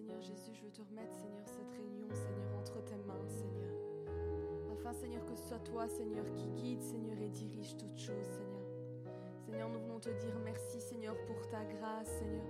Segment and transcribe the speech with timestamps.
[0.00, 3.68] Seigneur Jésus, je veux te remettre, Seigneur, cette réunion, Seigneur, entre tes mains, Seigneur.
[4.72, 9.14] Afin, Seigneur, que ce soit toi, Seigneur, qui guide, Seigneur, et dirige toutes choses, Seigneur.
[9.44, 12.46] Seigneur, nous voulons te dire merci, Seigneur, pour ta grâce, Seigneur.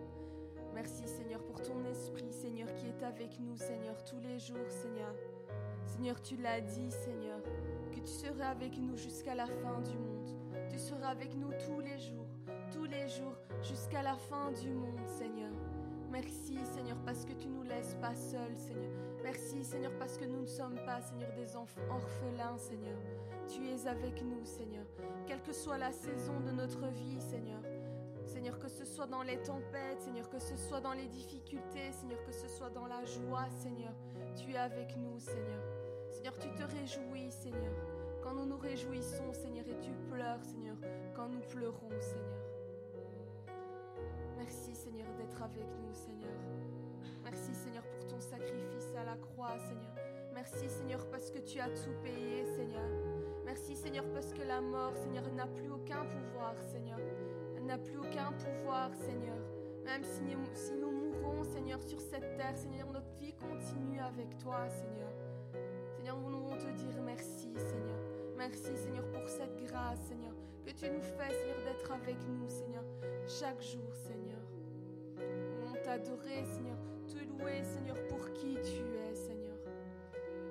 [0.74, 5.12] Merci, Seigneur, pour ton esprit, Seigneur, qui est avec nous, Seigneur, tous les jours, Seigneur.
[5.86, 7.42] Seigneur, tu l'as dit, Seigneur,
[7.91, 10.30] que tu seras avec nous jusqu'à la fin du monde.
[10.70, 12.28] Tu seras avec nous tous les jours,
[12.72, 14.89] tous les jours, jusqu'à la fin du monde.
[16.22, 18.90] Merci, Seigneur, parce que tu nous laisses pas seuls, Seigneur.
[19.22, 22.98] Merci, Seigneur, parce que nous ne sommes pas, Seigneur, des enfants orphelins, Seigneur.
[23.48, 24.84] Tu es avec nous, Seigneur.
[25.26, 27.62] Quelle que soit la saison de notre vie, Seigneur.
[28.26, 32.22] Seigneur, que ce soit dans les tempêtes, Seigneur, que ce soit dans les difficultés, Seigneur,
[32.24, 33.94] que ce soit dans la joie, Seigneur.
[34.36, 35.62] Tu es avec nous, Seigneur.
[36.10, 37.72] Seigneur, tu te réjouis, Seigneur.
[38.22, 40.76] Quand nous nous réjouissons, Seigneur, et tu pleures, Seigneur,
[41.16, 42.50] quand nous pleurons, Seigneur.
[44.36, 44.69] Merci,
[45.17, 46.37] D'être avec nous, Seigneur.
[47.25, 49.95] Merci, Seigneur, pour ton sacrifice à la croix, Seigneur.
[50.34, 52.89] Merci, Seigneur, parce que tu as tout payé, Seigneur.
[53.45, 56.98] Merci, Seigneur, parce que la mort, Seigneur, n'a plus aucun pouvoir, Seigneur.
[57.56, 59.37] Elle n'a plus aucun pouvoir, Seigneur.
[59.84, 64.37] Même si nous, si nous mourons, Seigneur, sur cette terre, Seigneur, notre vie continue avec
[64.39, 65.12] toi, Seigneur.
[65.97, 67.98] Seigneur, nous voulons te dire merci, Seigneur.
[68.37, 70.34] Merci, Seigneur, pour cette grâce, Seigneur,
[70.65, 72.84] que tu nous fais, Seigneur, d'être avec nous, Seigneur,
[73.27, 74.09] chaque jour, Seigneur.
[75.91, 76.77] T'adorer, Seigneur,
[77.09, 79.56] te louer, Seigneur, pour qui tu es, Seigneur.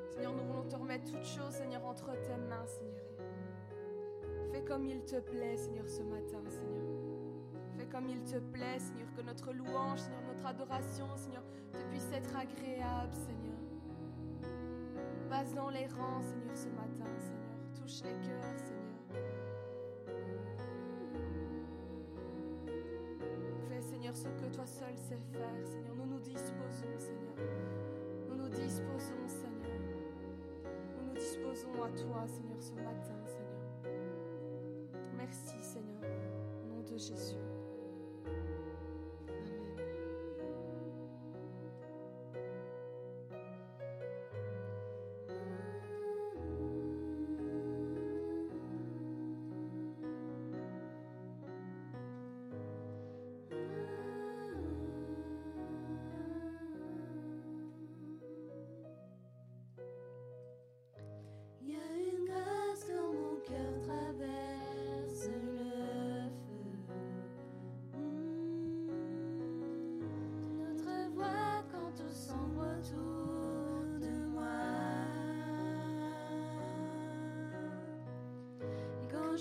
[0.10, 3.06] Seigneur, nous voulons te remettre toutes choses, Seigneur, entre tes mains, Seigneur.
[4.52, 6.84] Fais comme il te plaît, Seigneur, ce matin, Seigneur.
[7.78, 12.12] Fais comme il te plaît, Seigneur, que notre louange, Seigneur, notre adoration, Seigneur, te puisse
[12.12, 13.60] être agréable, Seigneur.
[15.30, 17.80] Passe dans les rangs, Seigneur, ce matin, Seigneur.
[17.80, 18.78] Touche les cœurs, Seigneur.
[24.12, 25.96] Ce que toi seul sais faire, Seigneur.
[25.96, 27.36] Nous nous disposons, Seigneur.
[28.28, 29.80] Nous nous disposons, Seigneur.
[30.97, 33.94] Nous nous disposons à toi, Seigneur, ce matin, Seigneur.
[35.16, 36.12] Merci, Seigneur.
[36.64, 37.59] Au nom de Jésus.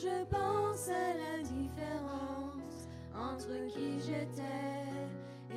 [0.01, 4.87] Je pense à la différence entre qui j'étais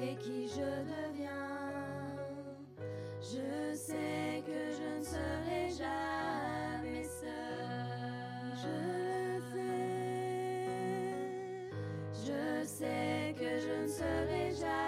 [0.02, 1.30] et qui je deviens.
[3.22, 8.56] Je sais que je ne serai jamais seule.
[8.64, 8.78] Je
[9.28, 10.66] le sais.
[12.26, 14.81] Je sais que je ne serai jamais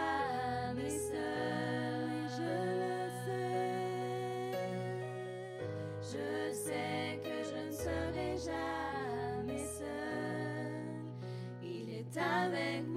[12.25, 12.92] Il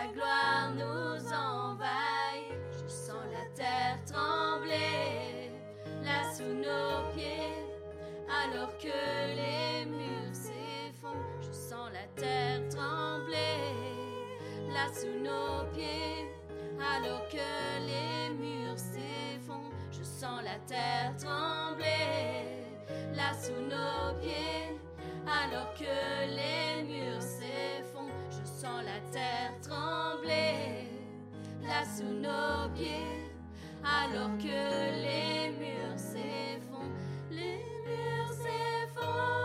[0.00, 2.54] ta gloire nous envahit.
[2.72, 5.50] Je sens la terre trembler,
[6.02, 7.54] là sous nos pieds,
[8.42, 11.42] alors que les murs s'effondrent.
[11.42, 13.74] Je sens la terre trembler,
[14.72, 16.28] là sous nos pieds,
[16.78, 19.74] alors que les murs s'effondrent.
[19.92, 22.46] Je sens la terre trembler,
[23.14, 24.78] là sous nos pieds,
[25.26, 27.22] alors que les murs
[28.60, 30.86] sent la terre trembler,
[31.62, 33.30] là sous nos pieds,
[33.82, 36.92] alors que les murs s'effondrent,
[37.30, 39.39] les murs s'effondrent.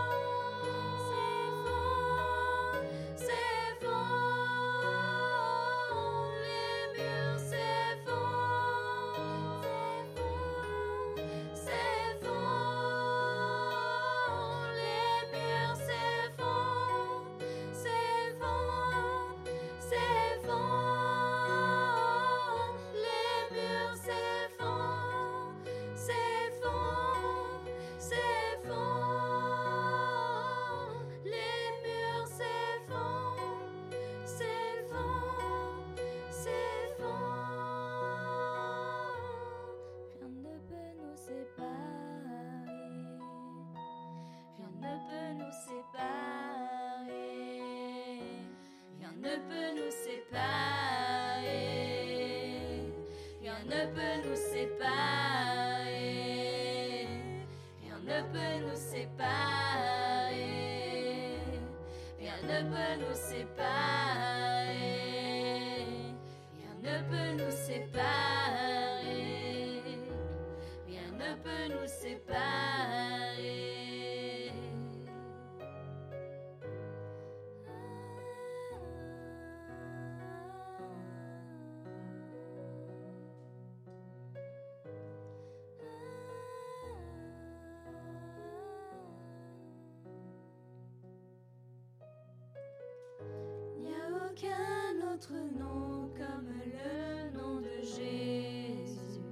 [94.36, 99.22] Qu'un autre nom comme le nom de Jésus,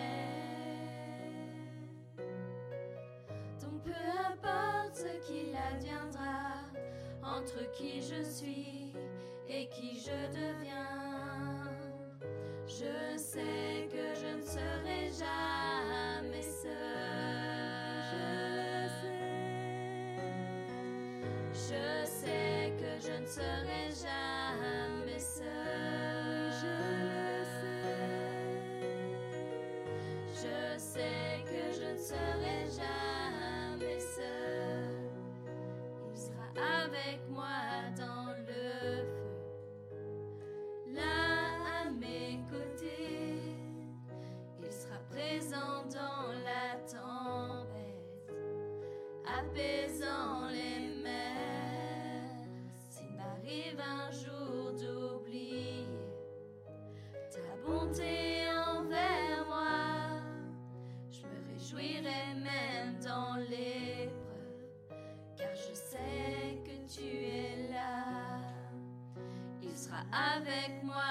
[3.60, 3.90] Donc peu
[4.30, 6.70] importe ce qu'il adviendra,
[7.24, 8.59] entre qui je suis
[70.50, 71.09] avec moi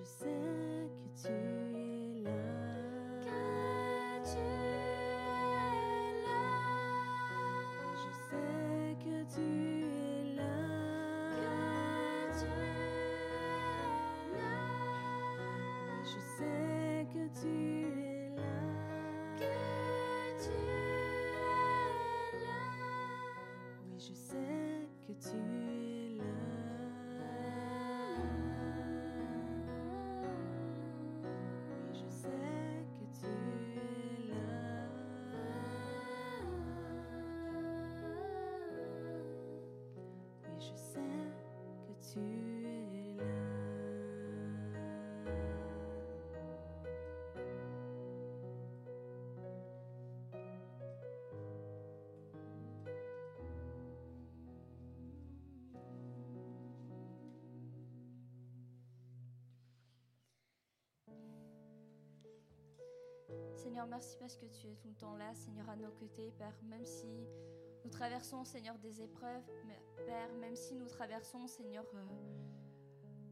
[0.00, 2.30] je sais que tu es là.
[3.20, 3.36] Que
[4.24, 4.42] tu es
[6.24, 6.40] là.
[7.94, 10.54] Je sais que tu es là.
[11.36, 11.52] Que
[12.38, 12.78] tu es
[14.38, 14.56] là.
[16.02, 17.52] Je sais que tu
[18.00, 18.56] es là.
[19.36, 19.52] Que
[20.42, 20.80] tu es
[22.40, 22.60] là.
[23.84, 24.49] Oui, je sais
[63.88, 66.54] Merci parce que tu es tout le temps là, Seigneur, à nos côtés, Père.
[66.68, 67.06] Même si
[67.84, 69.42] nous traversons, Seigneur, des épreuves,
[70.06, 72.04] Père, même si nous traversons, Seigneur, euh,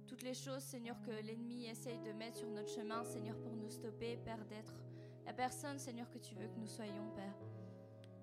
[0.07, 3.69] toutes les choses, Seigneur, que l'ennemi essaye de mettre sur notre chemin, Seigneur, pour nous
[3.69, 4.75] stopper, Père, d'être
[5.27, 7.39] la personne, Seigneur, que tu veux que nous soyons, Père.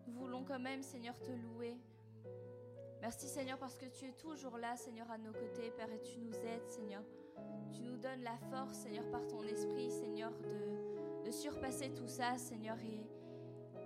[0.07, 1.77] Nous voulons quand même, Seigneur, te louer.
[3.01, 6.17] Merci, Seigneur, parce que tu es toujours là, Seigneur, à nos côtés, Père, et tu
[6.19, 7.03] nous aides, Seigneur.
[7.71, 10.84] Tu nous donnes la force, Seigneur, par ton esprit, Seigneur, de,
[11.25, 12.77] de surpasser tout ça, Seigneur.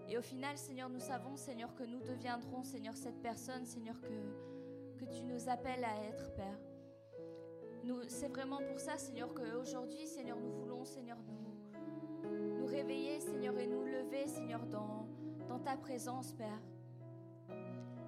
[0.09, 4.97] Et, au final, Seigneur, nous savons, Seigneur, que nous deviendrons, Seigneur, cette personne, Seigneur, que,
[4.97, 6.59] que tu nous appelles à être, Père.
[8.07, 13.67] C'est vraiment pour ça, Seigneur, qu'aujourd'hui, Seigneur, nous voulons, Seigneur, nous, nous réveiller, Seigneur, et
[13.67, 15.07] nous lever, Seigneur, dans,
[15.63, 16.61] ta présence, Père.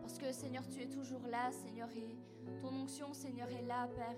[0.02, 2.16] Parce que, Seigneur, tu es toujours là, Seigneur, et
[2.60, 4.16] ton onction, Seigneur, est là, Père.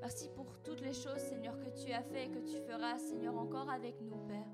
[0.00, 3.36] Merci pour toutes les choses, Seigneur, que tu as fait et que tu feras, Seigneur,
[3.36, 4.46] encore avec nous, Père.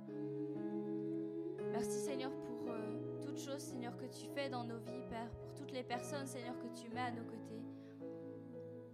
[1.72, 5.30] Merci, Seigneur, pour euh, toutes choses, Seigneur, que tu fais dans nos vies, Père.
[5.40, 7.62] Pour toutes les personnes, Seigneur, que tu mets à nos côtés.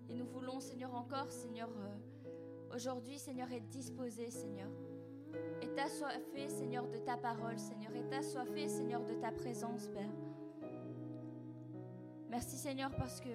[0.09, 4.69] Et nous voulons, Seigneur, encore, Seigneur, euh, aujourd'hui, Seigneur, être disposés, Seigneur.
[5.63, 7.93] Et assoiffé, Seigneur, de ta parole, Seigneur.
[7.95, 10.13] Et assoiffé, Seigneur, de ta présence, Père.
[12.29, 13.29] Merci, Seigneur, parce que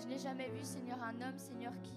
[0.00, 1.92] je n'ai jamais vu, Seigneur, un homme, Seigneur, qui,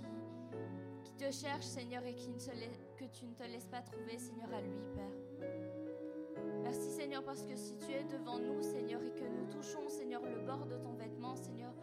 [1.17, 4.61] te cherche, Seigneur, et qui ne que tu ne te laisses pas trouver, Seigneur, à
[4.61, 5.53] lui, Père.
[6.63, 10.21] Merci, Seigneur, parce que si tu es devant nous, Seigneur, et que nous touchons, Seigneur,
[10.21, 11.73] le bord de ton vêtement, Seigneur,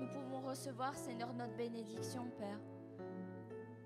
[0.00, 2.58] nous pouvons recevoir, Seigneur, notre bénédiction, Père.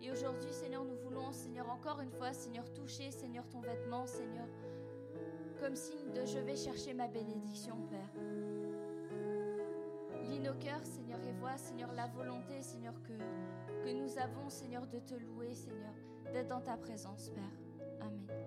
[0.02, 4.46] Et aujourd'hui, Seigneur, nous voulons, Seigneur, encore une fois, Seigneur, toucher, Seigneur, ton vêtement, Seigneur,
[5.60, 8.12] comme signe de je vais chercher ma bénédiction, Père.
[10.28, 13.12] Lis nos cœurs, Seigneur, et Seigneur, la volonté, Seigneur, que,
[13.84, 15.94] que nous avons, Seigneur, de te louer, Seigneur,
[16.32, 17.42] d'être dans ta présence, Père.
[18.00, 18.45] Amen.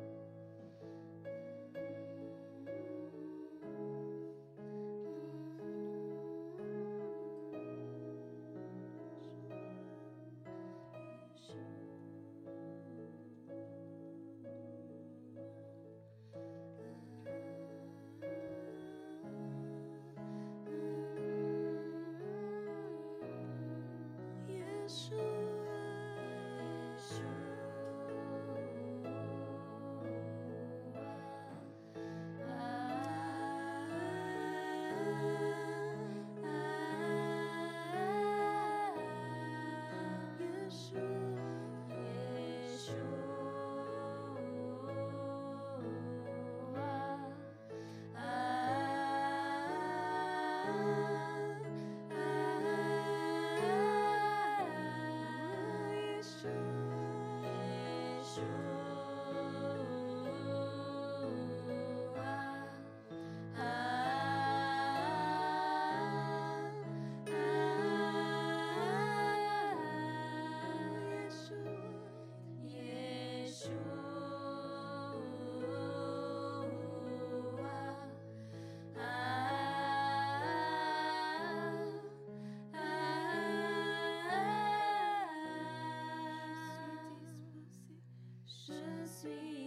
[89.22, 89.59] Je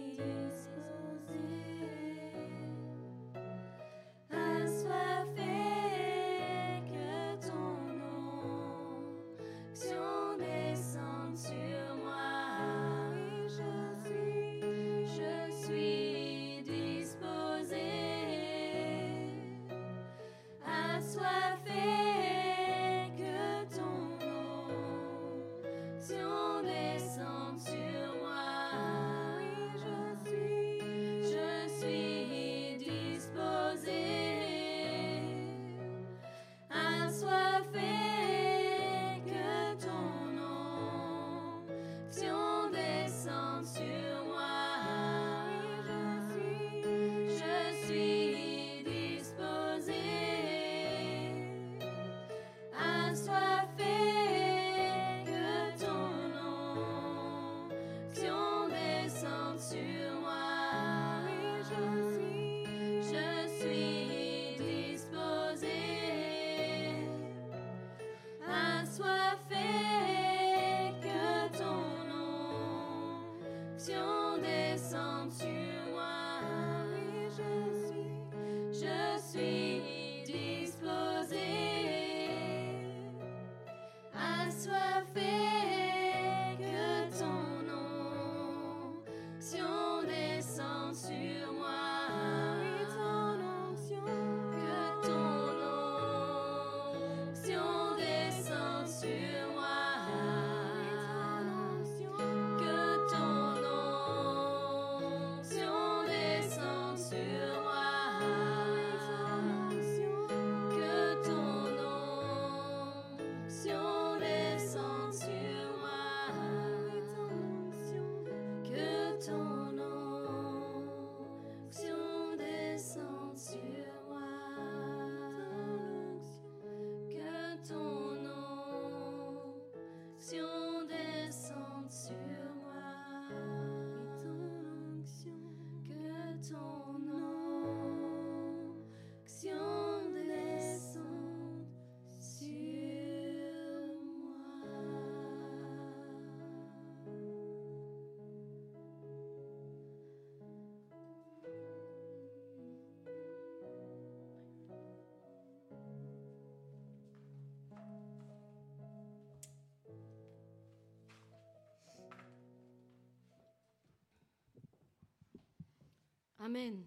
[166.43, 166.83] Amen.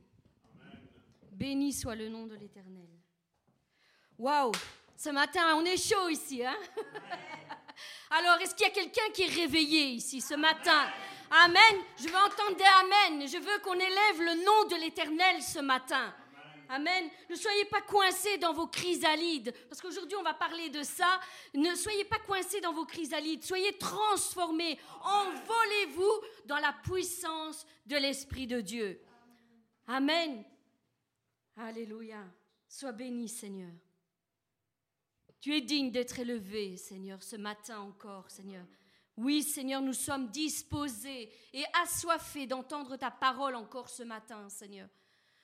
[1.33, 2.91] Béni soit le nom de l'Éternel.
[4.19, 4.53] Waouh,
[4.95, 6.59] ce matin, on est chaud ici, hein?
[8.11, 10.87] Alors, est-ce qu'il y a quelqu'un qui est réveillé ici ce matin?
[11.31, 11.83] Amen.
[11.99, 13.27] Je veux entendre des Amen.
[13.27, 16.15] Je veux qu'on élève le nom de l'Éternel ce matin.
[16.69, 17.09] Amen.
[17.31, 21.19] Ne soyez pas coincés dans vos chrysalides, parce qu'aujourd'hui on va parler de ça.
[21.55, 24.79] Ne soyez pas coincés dans vos chrysalides, soyez transformés.
[25.03, 26.13] Envolez-vous
[26.45, 29.01] dans la puissance de l'Esprit de Dieu.
[29.87, 30.45] Amen.
[31.57, 32.25] Alléluia.
[32.69, 33.71] Sois béni, Seigneur.
[35.41, 38.67] Tu es digne d'être élevé, Seigneur, ce matin encore, Seigneur.
[39.17, 44.89] Oui, Seigneur, nous sommes disposés et assoiffés d'entendre ta parole encore ce matin, Seigneur.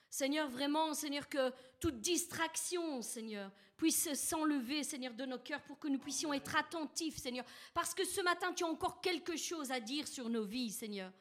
[0.09, 5.87] Seigneur, vraiment, Seigneur, que toute distraction, Seigneur, puisse s'enlever, Seigneur, de nos cœurs pour que
[5.87, 7.45] nous puissions être attentifs, Seigneur.
[7.73, 11.11] Parce que ce matin, tu as encore quelque chose à dire sur nos vies, Seigneur.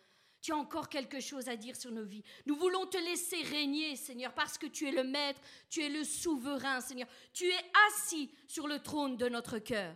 [0.43, 2.25] Tu as encore quelque chose à dire sur nos vies.
[2.47, 6.03] Nous voulons te laisser régner, Seigneur, parce que tu es le maître, tu es le
[6.03, 7.07] souverain, Seigneur.
[7.33, 9.95] Tu es assis sur le trône de notre cœur.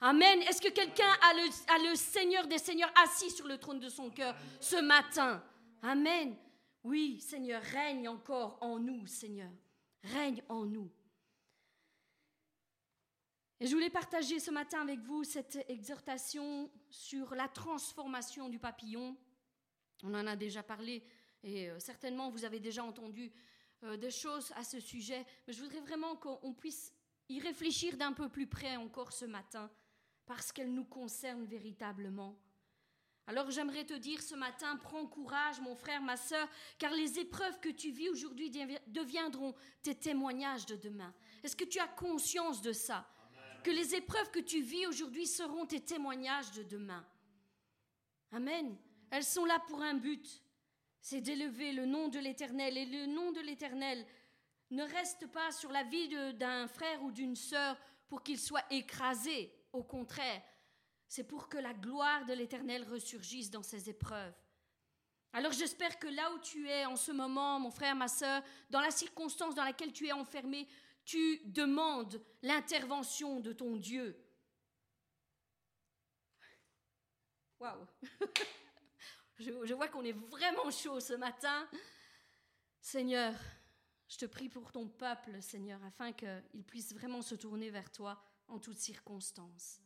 [0.00, 0.42] Amen.
[0.42, 4.34] Est-ce que quelqu'un a le, Seigneur des Seigneurs assis sur le trône de son cœur
[4.60, 5.40] ce matin?
[5.80, 6.36] Amen.
[6.82, 9.50] Oui, Seigneur, règne encore en nous, Seigneur.
[10.02, 10.90] Règne en nous.
[13.60, 19.16] Et je voulais partager ce matin avec vous cette exhortation sur la transformation du papillon.
[20.02, 21.02] On en a déjà parlé
[21.42, 23.32] et euh, certainement vous avez déjà entendu
[23.84, 26.92] euh, des choses à ce sujet, mais je voudrais vraiment qu'on puisse
[27.28, 29.70] y réfléchir d'un peu plus près encore ce matin,
[30.26, 32.38] parce qu'elle nous concerne véritablement.
[33.28, 37.58] Alors j'aimerais te dire ce matin, prends courage mon frère, ma sœur, car les épreuves
[37.60, 38.50] que tu vis aujourd'hui
[38.86, 41.12] deviendront tes témoignages de demain.
[41.42, 43.08] Est-ce que tu as conscience de ça?
[43.64, 47.04] Que les épreuves que tu vis aujourd'hui seront tes témoignages de demain.
[48.30, 48.76] Amen.
[49.10, 50.42] Elles sont là pour un but,
[51.00, 52.76] c'est d'élever le nom de l'Éternel.
[52.76, 54.04] Et le nom de l'Éternel
[54.70, 57.76] ne reste pas sur la vie d'un frère ou d'une sœur
[58.08, 59.52] pour qu'il soit écrasé.
[59.72, 60.42] Au contraire,
[61.08, 64.34] c'est pour que la gloire de l'Éternel ressurgisse dans ces épreuves.
[65.32, 68.80] Alors j'espère que là où tu es en ce moment, mon frère, ma soeur, dans
[68.80, 70.66] la circonstance dans laquelle tu es enfermé,
[71.04, 74.20] tu demandes l'intervention de ton Dieu.
[77.60, 77.86] Waouh
[79.38, 81.68] je, vois qu'on est vraiment chaud ce matin.
[82.80, 83.34] Seigneur,
[84.08, 88.22] je te prie pour ton peuple, Seigneur, afin qu'il puisse vraiment se tourner vers toi
[88.48, 89.80] en toutes circonstances.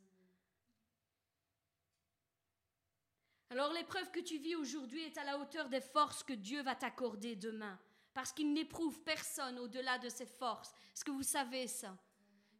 [3.50, 6.76] Alors l'épreuve que tu vis aujourd'hui est à la hauteur des forces que Dieu va
[6.76, 7.80] t'accorder demain,
[8.14, 10.72] parce qu'il n'éprouve personne au-delà de ses forces.
[10.94, 11.96] Est-ce que vous savez ça?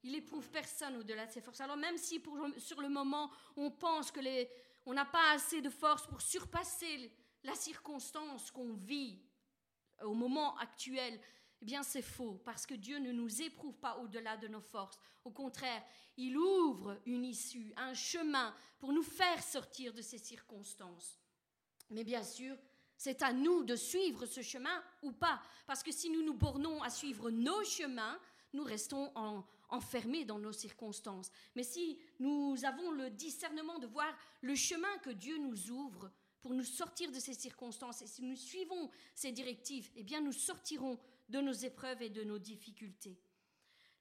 [0.03, 1.61] Il n'éprouve personne au-delà de ses forces.
[1.61, 2.21] Alors même si
[2.57, 4.51] sur le moment on pense que les,
[4.91, 7.13] on n'a pas assez de force pour surpasser
[7.45, 9.23] la circonstance qu'on vit
[10.03, 11.21] au moment actuel,
[11.63, 14.99] eh bien c'est faux, parce que Dieu ne nous éprouve pas au-delà de nos forces.
[15.25, 15.81] Au contraire,
[16.17, 21.21] il ouvre une issue, un chemin pour nous faire sortir de ces circonstances.
[21.91, 22.57] Mais bien sûr,
[22.97, 26.83] c'est à nous de suivre ce chemin ou pas, parce que si nous nous bornons
[26.83, 28.19] à suivre nos chemins,
[28.55, 29.13] nous restons
[29.71, 31.31] enfermés dans nos circonstances.
[31.55, 36.11] Mais si nous avons le discernement de voir le chemin que Dieu nous ouvre
[36.43, 40.33] pour nous sortir de ces circonstances, et si nous suivons ces directives, eh bien nous
[40.33, 43.19] sortirons de nos épreuves et de nos difficultés.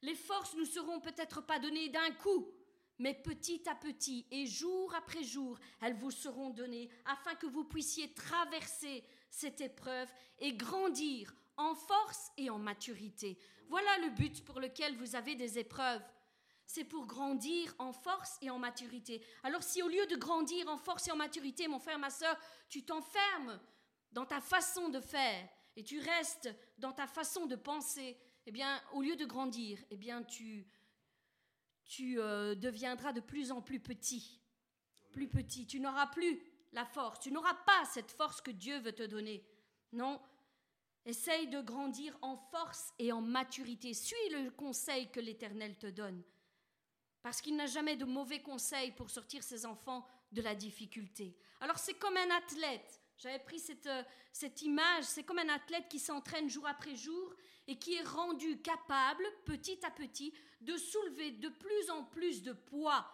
[0.02, 2.48] Les forces ne seront peut-être pas données d'un coup,
[2.98, 7.64] mais petit à petit et jour après jour, elles vous seront données afin que vous
[7.64, 13.38] puissiez traverser cette épreuve et grandir en force et en maturité.
[13.70, 16.02] Voilà le but pour lequel vous avez des épreuves.
[16.66, 19.24] C'est pour grandir en force et en maturité.
[19.44, 22.36] Alors si au lieu de grandir en force et en maturité, mon frère, ma soeur,
[22.68, 23.60] tu t'enfermes
[24.10, 28.82] dans ta façon de faire, et tu restes dans ta façon de penser, eh bien,
[28.92, 30.66] au lieu de grandir, eh bien, tu,
[31.84, 34.40] tu euh, deviendras de plus en plus petit.
[35.12, 35.68] Plus petit.
[35.68, 37.20] Tu n'auras plus la force.
[37.20, 39.46] Tu n'auras pas cette force que Dieu veut te donner.
[39.92, 40.20] Non.
[41.06, 43.94] Essaye de grandir en force et en maturité.
[43.94, 46.22] Suis le conseil que l'Éternel te donne.
[47.22, 51.36] Parce qu'il n'a jamais de mauvais conseils pour sortir ses enfants de la difficulté.
[51.60, 53.00] Alors c'est comme un athlète.
[53.18, 57.34] J'avais pris cette, euh, cette image, c'est comme un athlète qui s'entraîne jour après jour
[57.66, 60.32] et qui est rendu capable, petit à petit,
[60.62, 63.06] de soulever de plus en plus de poids.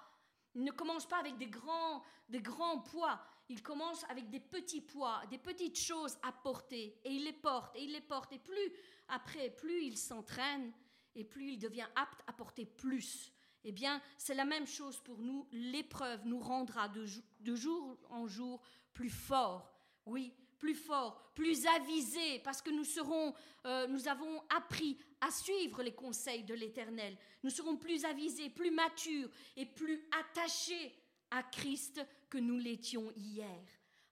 [0.55, 4.81] Il ne commence pas avec des grands, des grands poids, il commence avec des petits
[4.81, 8.39] poids, des petites choses à porter, et il les porte, et il les porte, et
[8.39, 8.73] plus
[9.09, 10.73] après, plus il s'entraîne,
[11.15, 13.33] et plus il devient apte à porter plus.
[13.65, 15.47] Eh bien, c'est la même chose pour nous.
[15.51, 17.05] L'épreuve nous rendra de,
[17.55, 18.61] jour en jour
[18.93, 23.35] plus forts oui, plus fort, plus avisé, parce que nous serons,
[23.67, 27.17] euh, nous avons appris à suivre les conseils de l'Éternel.
[27.43, 30.95] Nous serons plus avisés, plus matures et plus attachés
[31.31, 33.63] à Christ que nous l'étions hier.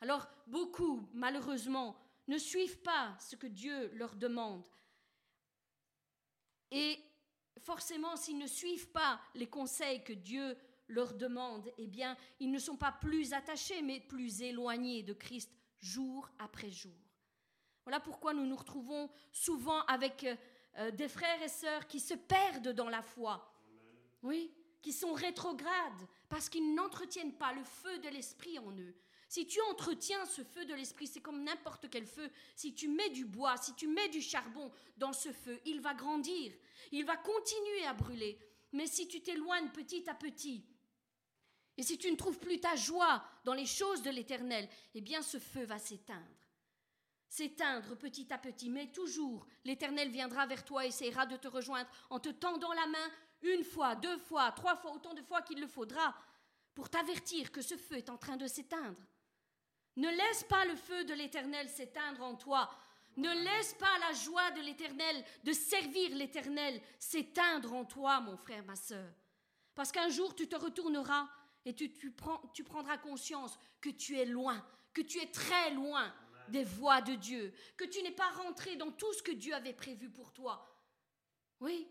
[0.01, 1.97] Alors, beaucoup, malheureusement,
[2.29, 4.67] ne suivent pas ce que Dieu leur demande.
[6.71, 6.99] Et
[7.59, 10.57] forcément, s'ils ne suivent pas les conseils que Dieu
[10.89, 15.51] leur demande, eh bien, ils ne sont pas plus attachés, mais plus éloignés de Christ
[15.79, 16.93] jour après jour.
[17.85, 20.37] Voilà pourquoi nous nous retrouvons souvent avec euh,
[20.79, 23.53] euh, des frères et sœurs qui se perdent dans la foi.
[24.23, 24.51] Oui,
[24.81, 28.95] qui sont rétrogrades parce qu'ils n'entretiennent pas le feu de l'esprit en eux.
[29.29, 32.31] Si tu entretiens ce feu de l'esprit, c'est comme n'importe quel feu.
[32.55, 35.95] Si tu mets du bois, si tu mets du charbon dans ce feu, il va
[35.95, 36.53] grandir,
[36.93, 38.39] il va continuer à brûler.
[38.73, 40.65] Mais si tu t'éloignes petit à petit,
[41.77, 45.23] et si tu ne trouves plus ta joie dans les choses de l'Éternel, eh bien
[45.23, 46.23] ce feu va s'éteindre.
[47.29, 51.91] S'éteindre petit à petit, mais toujours l'Éternel viendra vers toi et essaiera de te rejoindre
[52.11, 53.11] en te tendant la main
[53.43, 56.15] une fois, deux fois, trois fois, autant de fois qu'il le faudra,
[56.75, 59.01] pour t'avertir que ce feu est en train de s'éteindre.
[59.97, 62.71] Ne laisse pas le feu de l'Éternel s'éteindre en toi.
[63.17, 68.65] Ne laisse pas la joie de l'Éternel, de servir l'Éternel, s'éteindre en toi, mon frère,
[68.65, 69.13] ma sœur.
[69.75, 71.29] Parce qu'un jour, tu te retourneras
[71.65, 76.13] et tu, tu, prendras conscience que tu es loin, que tu es très loin
[76.49, 79.73] des voies de Dieu, que tu n'es pas rentré dans tout ce que Dieu avait
[79.73, 80.69] prévu pour toi.
[81.61, 81.89] Oui,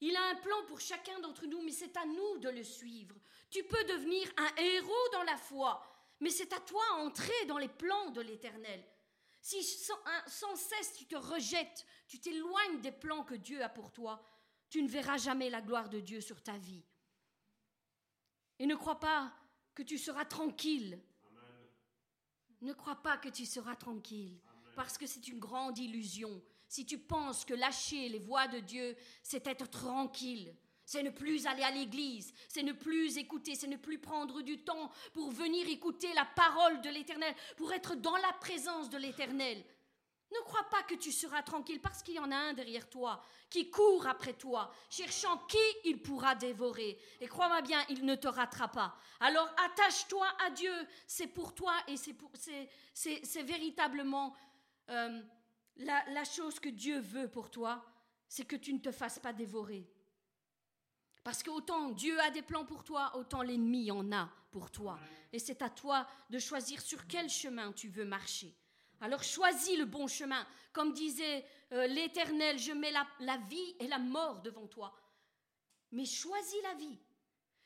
[0.00, 3.16] il a un plan pour chacun d'entre nous, mais c'est à nous de le suivre.
[3.50, 5.82] Tu peux devenir un héros dans la foi,
[6.20, 8.82] mais c'est à toi d'entrer dans les plans de l'Éternel.
[9.42, 13.90] Si sans, sans, cesse tu te rejettes, tu t'éloignes des plans que Dieu a pour
[13.90, 14.22] toi,
[14.68, 16.84] tu ne verras jamais la gloire de Dieu sur ta vie.
[18.58, 19.34] Et ne crois pas
[19.74, 21.00] que tu seras tranquille.
[21.24, 21.68] Amen.
[22.60, 24.72] Ne crois pas que tu seras tranquille, Amen.
[24.76, 26.42] parce que c'est une grande illusion.
[26.70, 30.54] Si tu penses que lâcher les voies de Dieu, c'est être tranquille,
[30.84, 34.62] c'est ne plus aller à l'église, c'est ne plus écouter, c'est ne plus prendre du
[34.62, 39.64] temps pour venir écouter la parole de l'Éternel, pour être dans la présence de l'Éternel.
[40.30, 43.20] Ne crois pas que tu seras tranquille parce qu'il y en a un derrière toi
[43.50, 47.00] qui court après toi, cherchant qui il pourra dévorer.
[47.20, 48.96] Et crois-moi bien, il ne te ratera pas.
[49.18, 54.36] Alors attache-toi à Dieu, c'est pour toi et c'est véritablement
[54.88, 55.20] euh,
[55.76, 57.84] la, chose que Dieu veut pour toi,
[58.28, 59.88] c'est que tu ne te fasses pas dévorer.
[61.24, 64.98] Parce qu'autant Dieu a des plans pour toi, autant l'ennemi en a pour toi.
[65.32, 68.54] Et c'est à toi de choisir sur quel chemin tu veux marcher.
[69.00, 70.46] Alors choisis le bon chemin.
[70.72, 74.94] Comme disait euh, l'Éternel, je mets la, vie et la mort devant toi.
[75.92, 76.98] Mais choisis la vie.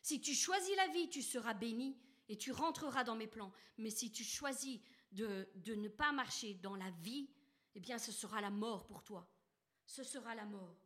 [0.01, 1.97] Si tu choisis la vie, tu seras béni
[2.29, 3.53] et tu rentreras dans mes plans.
[3.79, 4.81] Mais si tu choisis
[5.13, 7.29] de ne pas marcher dans la vie,
[7.75, 9.29] eh bien ce sera la mort pour toi.
[9.87, 10.77] Ce sera la mort.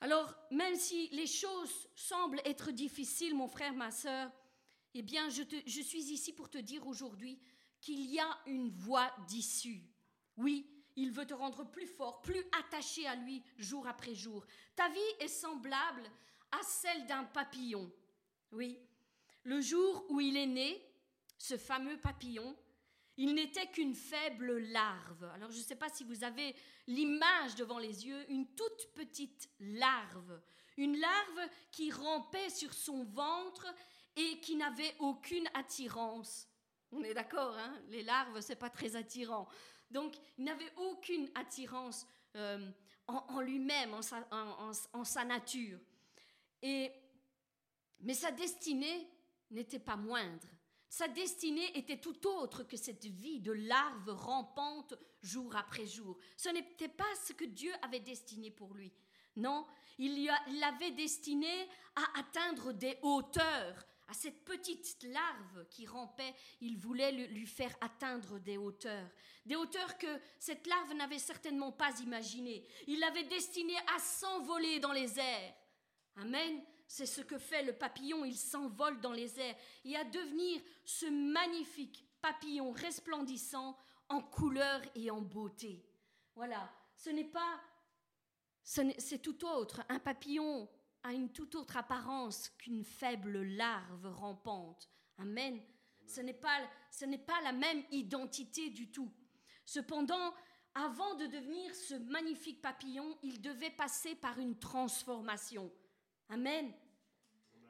[0.00, 4.30] Alors, même si les choses semblent être difficiles, mon frère, ma sœur,
[4.94, 7.40] eh bien, je, je suis ici pour te dire aujourd'hui
[7.80, 9.82] qu'il y a une voie d'issue.
[10.36, 14.44] Oui, il veut te rendre plus fort, plus attaché à lui jour après jour.
[14.76, 16.10] Ta vie est semblable
[16.52, 17.90] à celle d'un papillon.
[18.52, 18.78] Oui,
[19.42, 20.86] le jour où il est né,
[21.38, 22.56] ce fameux papillon,
[23.16, 25.24] il n'était qu'une faible larve.
[25.34, 26.54] Alors je ne sais pas si vous avez
[26.86, 30.40] l'image devant les yeux, une toute petite larve.
[30.76, 33.66] Une larve qui rampait sur son ventre
[34.16, 36.48] et qui n'avait aucune attirance.
[36.90, 39.48] On est d'accord, hein les larves, c'est pas très attirant.
[39.90, 42.70] Donc, il n'avait aucune attirance euh,
[43.06, 45.78] en, lui-même, en, en sa nature.
[46.62, 46.90] Et,
[48.00, 49.08] mais sa destinée
[49.50, 50.48] n'était pas moindre.
[50.94, 56.16] Sa destinée était tout autre que cette vie de larve rampante jour après jour.
[56.36, 58.92] Ce n'était pas ce que Dieu avait destiné pour lui.
[59.34, 59.66] Non,
[59.98, 60.30] il
[60.60, 63.84] l'avait destiné à atteindre des hauteurs.
[64.06, 69.10] À cette petite larve qui rampait, il voulait lui faire atteindre des hauteurs.
[69.44, 72.68] Des hauteurs que cette larve n'avait certainement pas imaginées.
[72.86, 75.54] Il l'avait destiné à s'envoler dans les airs.
[76.18, 76.62] Amen.
[76.86, 81.06] C'est ce que fait le papillon, il s'envole dans les airs et à devenir ce
[81.06, 83.76] magnifique papillon resplendissant
[84.08, 85.84] en couleur et en beauté.
[86.34, 87.60] Voilà, ce n'est pas,
[88.62, 89.82] c'est tout autre.
[89.88, 90.68] Un papillon
[91.02, 94.88] a une toute autre apparence qu'une faible larve rampante.
[95.18, 95.60] Amen.
[96.06, 96.58] Ce n'est pas,
[96.90, 99.12] ce n'est pas la même identité du tout.
[99.64, 100.34] Cependant,
[100.74, 105.70] avant de devenir ce magnifique papillon, il devait passer par une transformation.
[106.34, 106.72] Amen.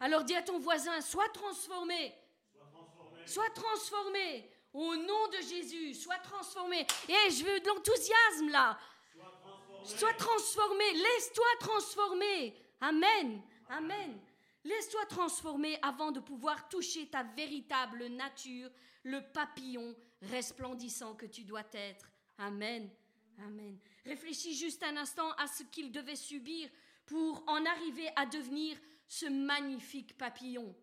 [0.00, 2.14] Alors dis à ton voisin, sois transformé.
[3.26, 4.50] Sois transformé.
[4.72, 6.80] Au nom de Jésus, sois transformé.
[7.08, 8.78] Et je veux de l'enthousiasme là.
[9.84, 10.92] Sois transformé.
[10.94, 12.56] Laisse-toi transformer.
[12.80, 13.42] Amen.
[13.68, 14.18] Amen.
[14.64, 18.70] Laisse-toi transformer avant de pouvoir toucher ta véritable nature,
[19.02, 22.10] le papillon resplendissant que tu dois être.
[22.38, 22.88] Amen.
[23.40, 23.78] Amen.
[24.06, 26.70] Réfléchis juste un instant à ce qu'il devait subir
[27.06, 30.74] pour en arriver à devenir ce magnifique papillon.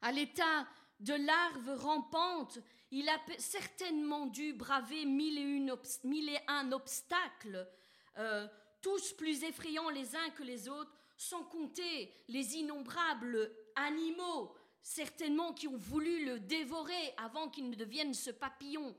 [0.00, 0.66] À l'état
[1.00, 2.58] de larve rampante,
[2.90, 7.68] il a certainement dû braver mille et, un obstacles,
[8.16, 8.48] euh,
[8.80, 15.68] tous plus effrayants les uns que les autres, sans compter les innombrables animaux, certainement qui
[15.68, 18.96] ont voulu le dévorer avant qu'il ne devienne ce papillon.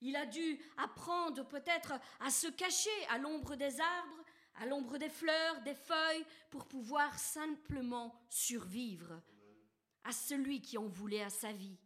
[0.00, 4.24] Il a dû apprendre peut-être à se cacher à l'ombre des arbres,
[4.60, 9.20] à l'ombre des fleurs, des feuilles, pour pouvoir simplement survivre
[10.04, 11.78] à celui qui en voulait à sa vie.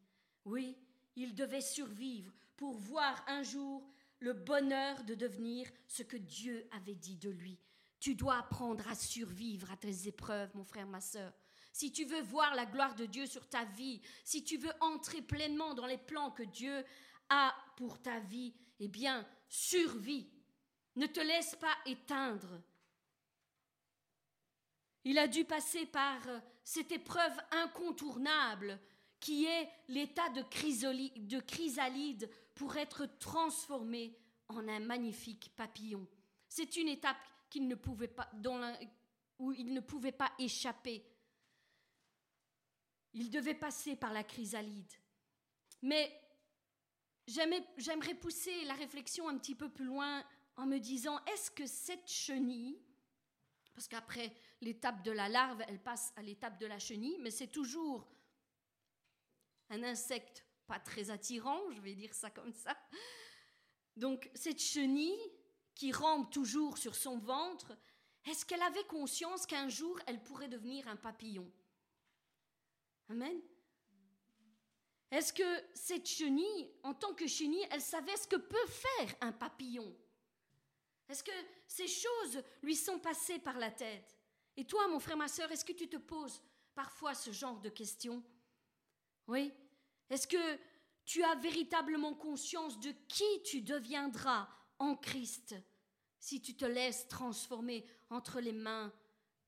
[0.44, 0.76] Oui,
[1.16, 3.86] il devait survivre pour voir un jour
[4.20, 7.58] le bonheur de devenir ce que Dieu avait dit de lui.
[7.98, 11.32] Tu dois apprendre à survivre à tes épreuves, mon frère, ma sœur.
[11.72, 15.22] Si tu veux voir la gloire de Dieu sur ta vie, si tu veux entrer
[15.22, 16.84] pleinement dans les plans que Dieu
[17.28, 20.28] a pour ta vie, eh bien, survis.
[20.96, 22.60] Ne te laisse pas éteindre.
[25.04, 26.20] Il a dû passer par
[26.62, 28.78] cette épreuve incontournable
[29.18, 30.42] qui est l'état de,
[31.40, 34.16] chrysalide pour être transformé
[34.48, 36.06] en un magnifique papillon.
[36.48, 37.16] C'est une étape
[37.48, 38.30] qu'il ne pouvait pas,
[39.38, 41.06] où il ne pouvait pas échapper.
[43.14, 44.92] Il devait passer par la chrysalide.
[45.82, 46.12] Mais
[47.26, 50.24] j'aimerais pousser la réflexion un petit peu plus loin
[50.56, 52.80] en me disant, est-ce que cette chenille,
[53.74, 57.48] parce qu'après l'étape de la larve, elle passe à l'étape de la chenille, mais c'est
[57.48, 58.08] toujours
[59.70, 62.76] un insecte pas très attirant, je vais dire ça comme ça.
[63.96, 65.32] Donc cette chenille
[65.74, 67.76] qui rampe toujours sur son ventre,
[68.24, 71.50] est-ce qu'elle avait conscience qu'un jour elle pourrait devenir un papillon?
[73.08, 73.40] Amen.
[75.10, 79.32] Est-ce que cette chenille, en tant que chenille, elle savait ce que peut faire un
[79.32, 79.94] papillon?
[81.12, 81.30] Est-ce que
[81.66, 84.16] ces choses lui sont passées par la tête?
[84.56, 86.40] Et toi, mon frère, ma soeur, est-ce que tu te poses
[86.74, 88.24] parfois ce genre de questions?
[89.26, 89.52] Oui.
[90.08, 90.58] Est-ce que
[91.04, 94.48] tu as véritablement conscience de qui tu deviendras
[94.78, 95.54] en Christ
[96.18, 98.90] si tu te laisses transformer entre les mains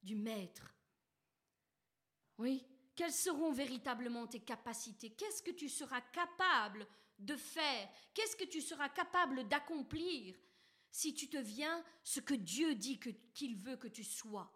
[0.03, 0.75] du Maître?
[2.37, 2.63] Oui.
[2.95, 5.15] Quelles seront véritablement tes capacités?
[5.15, 6.87] Qu'est-ce que tu seras capable
[7.19, 7.89] de faire?
[8.13, 10.37] Qu'est-ce que tu seras capable d'accomplir
[10.95, 13.01] si tu deviens ce que Dieu dit
[13.35, 14.49] qu'il veut que tu sois.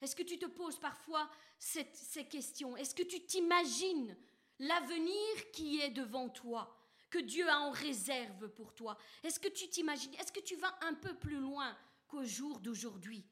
[0.00, 1.84] Est-ce que tu te poses parfois ces
[2.30, 2.78] questions?
[2.78, 4.16] Est-ce que tu t'imagines
[4.58, 6.74] l'avenir qui est devant toi
[7.10, 8.96] que Dieu a en réserve pour toi?
[9.22, 10.14] Est-ce que tu t'imagines?
[10.14, 11.76] Est-ce que tu vas un peu plus loin
[12.08, 13.22] qu'au jour d'aujourd'hui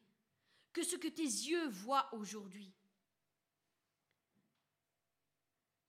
[0.71, 2.71] Que ce que tes yeux voient aujourd'hui?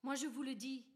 [0.03, 0.87] Moi, je vous le dis,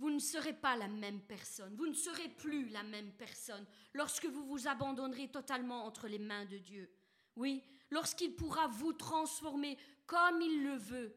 [0.00, 4.24] vous ne serez pas la même personne, vous ne serez plus la même personne lorsque
[4.24, 6.90] vous vous abandonnerez totalement entre les mains de Dieu.
[7.36, 11.14] Oui, lorsqu'il pourra vous transformer comme il le veut,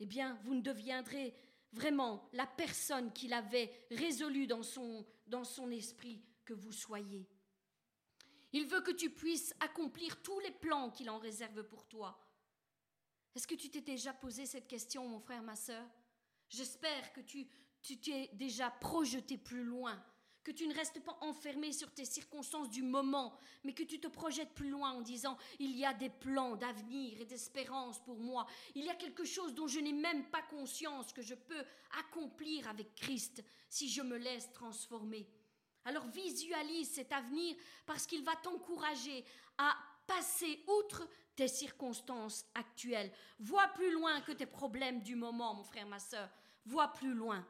[0.00, 1.34] eh bien, vous ne deviendrez
[1.72, 7.26] vraiment la personne qu'il avait résolu dans son, dans son esprit que vous soyez.
[8.52, 12.22] Il veut que tu puisses accomplir tous les plans qu'il en réserve pour toi.
[13.34, 15.86] Est-ce que tu t'es déjà posé cette question, mon frère, ma sœur?
[16.50, 17.46] J'espère que tu
[17.88, 19.98] tu t'es déjà projeté plus loin,
[20.44, 24.08] que tu ne restes pas enfermé sur tes circonstances du moment, mais que tu te
[24.08, 28.46] projettes plus loin en disant il y a des plans d'avenir et d'espérance pour moi,
[28.74, 31.64] il y a quelque chose dont je n'ai même pas conscience que je peux
[31.98, 35.26] accomplir avec Christ si je me laisse transformer.
[35.86, 39.24] Alors visualise cet avenir parce qu'il va t'encourager
[39.56, 39.74] à
[40.06, 43.10] passer outre tes circonstances actuelles.
[43.38, 46.28] Vois plus loin que tes problèmes du moment, mon frère, ma soeur.
[46.66, 47.46] Vois plus loin.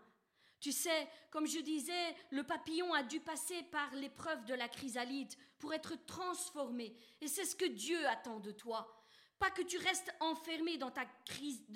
[0.60, 5.32] Tu sais, comme je disais, le papillon a dû passer par l'épreuve de la chrysalide
[5.58, 6.96] pour être transformé.
[7.20, 8.94] Et c'est ce que Dieu attend de toi.
[9.38, 11.70] Pas que tu restes enfermé dans ta, chrysalide,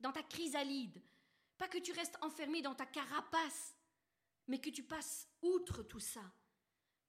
[0.00, 1.02] dans ta chrysalide.
[1.58, 3.76] Pas que tu restes enfermé dans ta carapace,
[4.48, 6.22] mais que tu passes outre tout ça.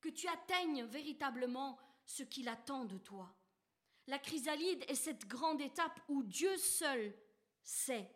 [0.01, 3.33] Que tu atteignes véritablement ce qu'il attend de toi.
[4.07, 7.17] La chrysalide est cette grande étape où Dieu seul
[7.63, 8.11] sait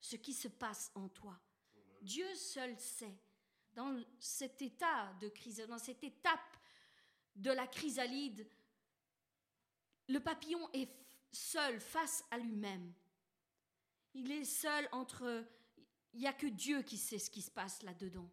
[0.00, 1.38] ce qui se passe en toi.
[2.02, 3.18] Dieu seul sait.
[3.74, 6.56] Dans cet état de crise, dans cette étape
[7.36, 8.48] de la chrysalide,
[10.08, 10.90] le papillon est
[11.30, 12.92] seul face à lui-même.
[14.14, 15.44] Il est seul entre...
[16.14, 18.28] Il n'y a que Dieu qui sait ce qui se passe là-dedans.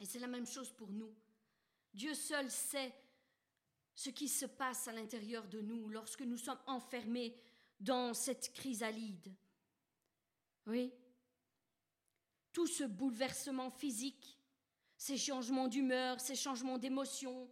[0.00, 1.14] Et c'est la même chose pour nous.
[1.94, 2.92] Dieu seul sait
[3.94, 7.40] ce qui se passe à l'intérieur de nous lorsque nous sommes enfermés
[7.80, 9.34] dans cette chrysalide.
[10.66, 10.92] Oui.
[12.52, 14.38] Tout ce bouleversement physique,
[14.96, 17.50] ces changements d'humeur, ces changements d'émotion,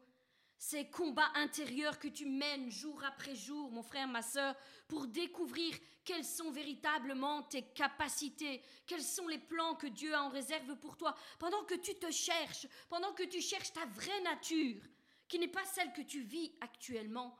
[0.58, 4.56] ces combats intérieurs que tu mènes jour après jour, mon frère, ma soeur,
[4.88, 10.30] pour découvrir quelles sont véritablement tes capacités, quels sont les plans que Dieu a en
[10.30, 14.82] réserve pour toi, pendant que tu te cherches, pendant que tu cherches ta vraie nature,
[15.28, 17.36] qui n'est pas celle que tu vis actuellement.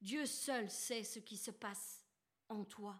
[0.00, 2.04] Dieu seul sait ce qui se passe
[2.48, 2.98] en toi.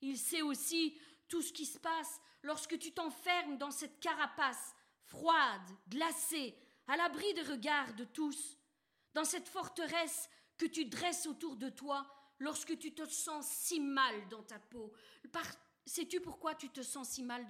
[0.00, 0.98] Il sait aussi
[1.28, 4.74] tout ce qui se passe lorsque tu t'enfermes dans cette carapace
[5.04, 6.56] froide, glacée,
[6.86, 8.58] à l'abri des regards de tous,
[9.14, 12.06] dans cette forteresse que tu dresses autour de toi
[12.38, 14.92] lorsque tu te sens si mal dans ta peau.
[15.84, 17.46] Sais-tu pourquoi tu te sens si mal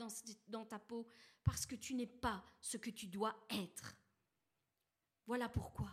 [0.47, 1.07] dans, ta peau?
[1.43, 3.95] Parce que tu n'es pas ce que tu dois être.
[5.27, 5.89] Voilà pourquoi.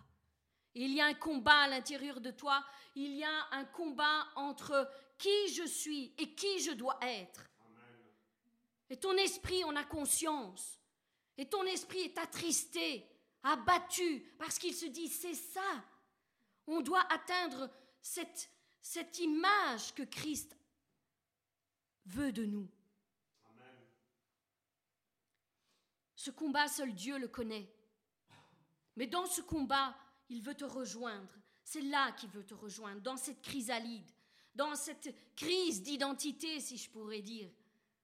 [0.75, 2.65] Il y a un combat à l'intérieur de toi,
[2.95, 7.49] il y a un combat entre qui je suis et qui je dois être.
[8.93, 10.79] Et ton esprit en a conscience.
[11.35, 13.03] Et ton esprit est attristé,
[13.41, 15.83] abattu, parce qu'il se dit, c'est ça.
[16.67, 17.71] On doit atteindre
[18.03, 18.51] cette,
[18.83, 20.55] cette image que Christ
[22.05, 22.69] veut de nous.
[26.15, 27.67] Ce combat, seul Dieu le connaît.
[28.95, 29.97] Mais dans ce combat,
[30.29, 31.33] il veut te rejoindre.
[31.63, 34.11] C'est là qu'il veut te rejoindre, dans cette chrysalide,
[34.53, 37.49] dans cette crise d'identité, si je pourrais dire.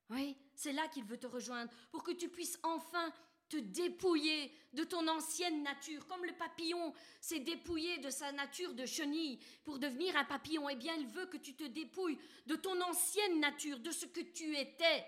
[0.09, 3.13] Oui, c'est là qu'il veut te rejoindre, pour que tu puisses enfin
[3.47, 8.85] te dépouiller de ton ancienne nature, comme le papillon s'est dépouillé de sa nature de
[8.85, 10.67] chenille pour devenir un papillon.
[10.67, 14.19] Eh bien, il veut que tu te dépouilles de ton ancienne nature, de ce que
[14.19, 15.05] tu étais,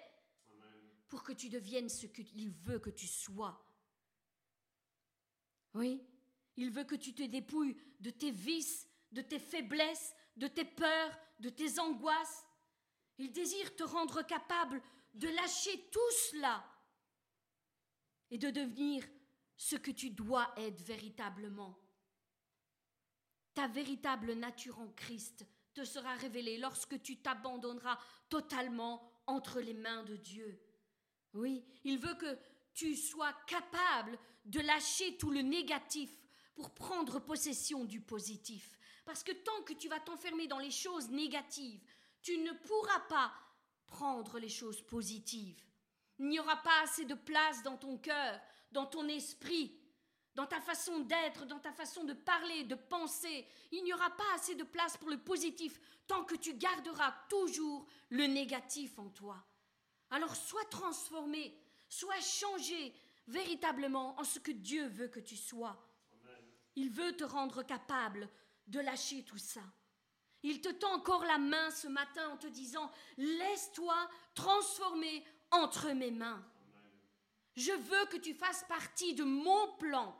[1.10, 3.62] pour que tu deviennes ce qu'il veut que tu sois.
[5.74, 6.02] Oui,
[6.56, 11.20] il veut que tu te dépouilles de tes vices, de tes faiblesses, de tes peurs,
[11.42, 12.46] de tes angoisses.
[13.18, 14.82] Il désire te rendre capable
[15.14, 16.64] de lâcher tout cela
[18.30, 19.04] et de devenir
[19.58, 21.78] ce que tu dois être véritablement.
[23.54, 28.00] Ta véritable nature en Christ te sera révélée lorsque tu t'abandonneras
[28.30, 30.62] totalement entre les mains de Dieu.
[31.34, 32.38] Oui, il veut que
[32.74, 36.12] tu sois capable de lâcher tout le négatif
[36.56, 38.78] pour prendre possession du positif.
[39.06, 41.84] Parce que tant que tu vas t'enfermer dans les choses négatives,
[42.22, 43.34] tu ne pourras pas
[43.92, 45.62] prendre les choses positives.
[46.18, 48.40] Il n'y aura pas assez de place dans ton cœur,
[48.72, 49.78] dans ton esprit,
[50.34, 53.46] dans ta façon d'être, dans ta façon de parler, de penser.
[53.72, 57.86] Il n'y aura pas assez de place pour le positif tant que tu garderas toujours
[58.10, 59.44] le négatif en toi.
[60.10, 61.58] Alors sois transformé,
[61.90, 62.94] sois changé
[63.28, 65.78] véritablement en ce que Dieu veut que tu sois.
[66.76, 68.30] Il veut te rendre capable
[68.68, 69.62] de lâcher tout ça.
[70.44, 73.96] Il te tend encore la main ce matin en te disant, laisse-toi
[74.34, 76.44] transformer entre mes mains.
[77.56, 80.18] Je veux que tu fasses partie de mon plan.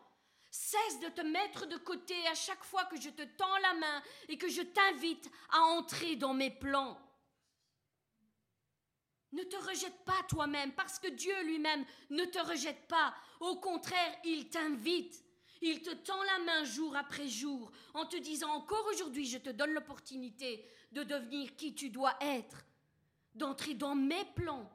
[0.52, 4.04] Cesse de te mettre de côté à chaque fois que je te tends la main
[4.28, 7.00] et que je t'invite à entrer dans mes plans.
[9.32, 13.16] Ne te rejette pas toi-même parce que Dieu lui-même ne te rejette pas.
[13.40, 15.24] Au contraire, il t'invite.
[15.62, 19.52] Il te tend la main jour après jour en te disant encore aujourd'hui je te
[19.52, 22.66] donne l'opportunité de devenir qui tu dois être,
[23.36, 24.70] d'entrer dans mes plans.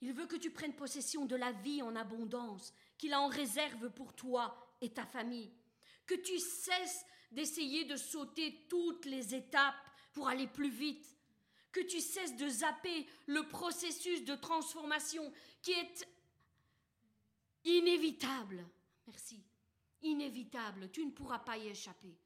[0.00, 3.90] Il veut que tu prennes possession de la vie en abondance qu'il a en réserve
[3.90, 5.50] pour toi et ta famille.
[6.04, 9.74] Que tu cesses d'essayer de sauter toutes les étapes
[10.12, 11.06] pour aller plus vite.
[11.72, 15.32] Que tu cesses de zapper le processus de transformation
[15.62, 16.06] qui est
[17.64, 18.66] inévitable.
[19.06, 19.42] Merci.
[20.02, 20.90] Inévitable.
[20.90, 22.16] Tu ne pourras pas y échapper.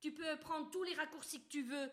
[0.00, 1.90] Tu peux prendre tous les raccourcis que tu veux.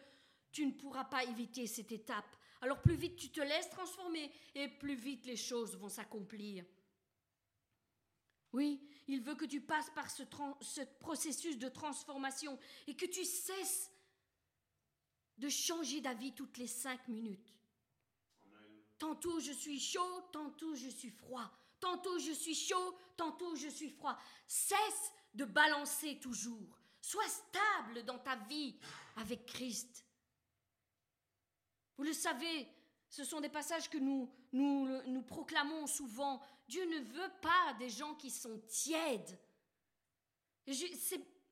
[0.51, 2.35] Tu ne pourras pas éviter cette étape.
[2.61, 6.65] Alors plus vite tu te laisses transformer et plus vite les choses vont s'accomplir.
[8.53, 10.23] Oui, il veut que tu passes par ce,
[10.99, 13.91] processus de transformation et que tu cesses
[15.37, 17.53] de changer d'avis toutes les cinq minutes.
[18.97, 21.51] Tantôt je suis chaud, tantôt je suis froid.
[21.79, 24.17] Tantôt je suis chaud, tantôt je suis froid.
[24.47, 26.79] Cesse de balancer toujours.
[27.01, 28.75] Sois stable dans ta vie
[29.17, 30.05] avec Christ.
[31.97, 32.67] Vous le savez,
[33.09, 36.41] ce sont des passages que nous, nous, nous proclamons souvent.
[36.67, 39.39] Dieu ne veut pas des gens qui sont tièdes.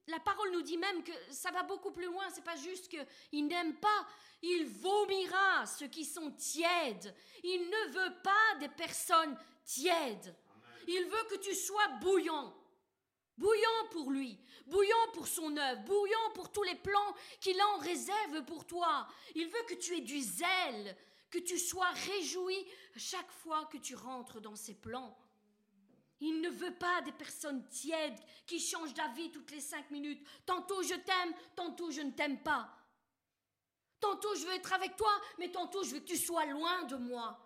[0.08, 2.26] la parole nous dit même que ça va beaucoup plus loin.
[2.32, 4.08] C'est pas juste qu'il n'aime pas.
[4.42, 7.16] Il vomira ceux qui sont tièdes.
[7.44, 10.36] Il ne veut pas des personnes tièdes.
[10.88, 12.54] Il veut que tu sois bouillant.
[13.36, 17.78] Bouillant pour lui, bouillant pour son œuvre, bouillant pour tous les plans qu'il a en
[17.78, 19.08] réserve pour toi.
[19.34, 20.96] Il veut que tu aies du zèle,
[21.32, 22.56] que tu sois réjoui
[22.96, 25.18] chaque fois que tu rentres dans ses plans.
[26.20, 30.26] Il ne veut pas des personnes tièdes qui changent d'avis toutes les cinq minutes.
[30.46, 32.72] Tantôt je t'aime, tantôt je ne t'aime pas.
[34.00, 36.98] Tantôt je veux être avec toi, mais tantôt je veux que tu sois loin de
[36.98, 37.40] moi.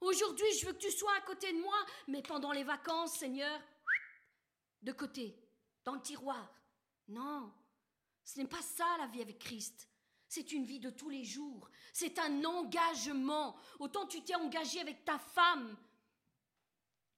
[0.00, 1.76] Aujourd'hui, je veux que tu sois à côté de moi,
[2.08, 3.60] mais pendant les vacances, Seigneur,
[4.82, 5.36] de côté,
[5.84, 6.52] dans le tiroir.
[7.08, 7.52] Non,
[8.24, 9.88] ce n'est pas ça la vie avec Christ.
[10.28, 11.70] C'est une vie de tous les jours.
[11.92, 13.56] C'est un engagement.
[13.78, 15.76] Autant tu t'es engagé avec ta femme.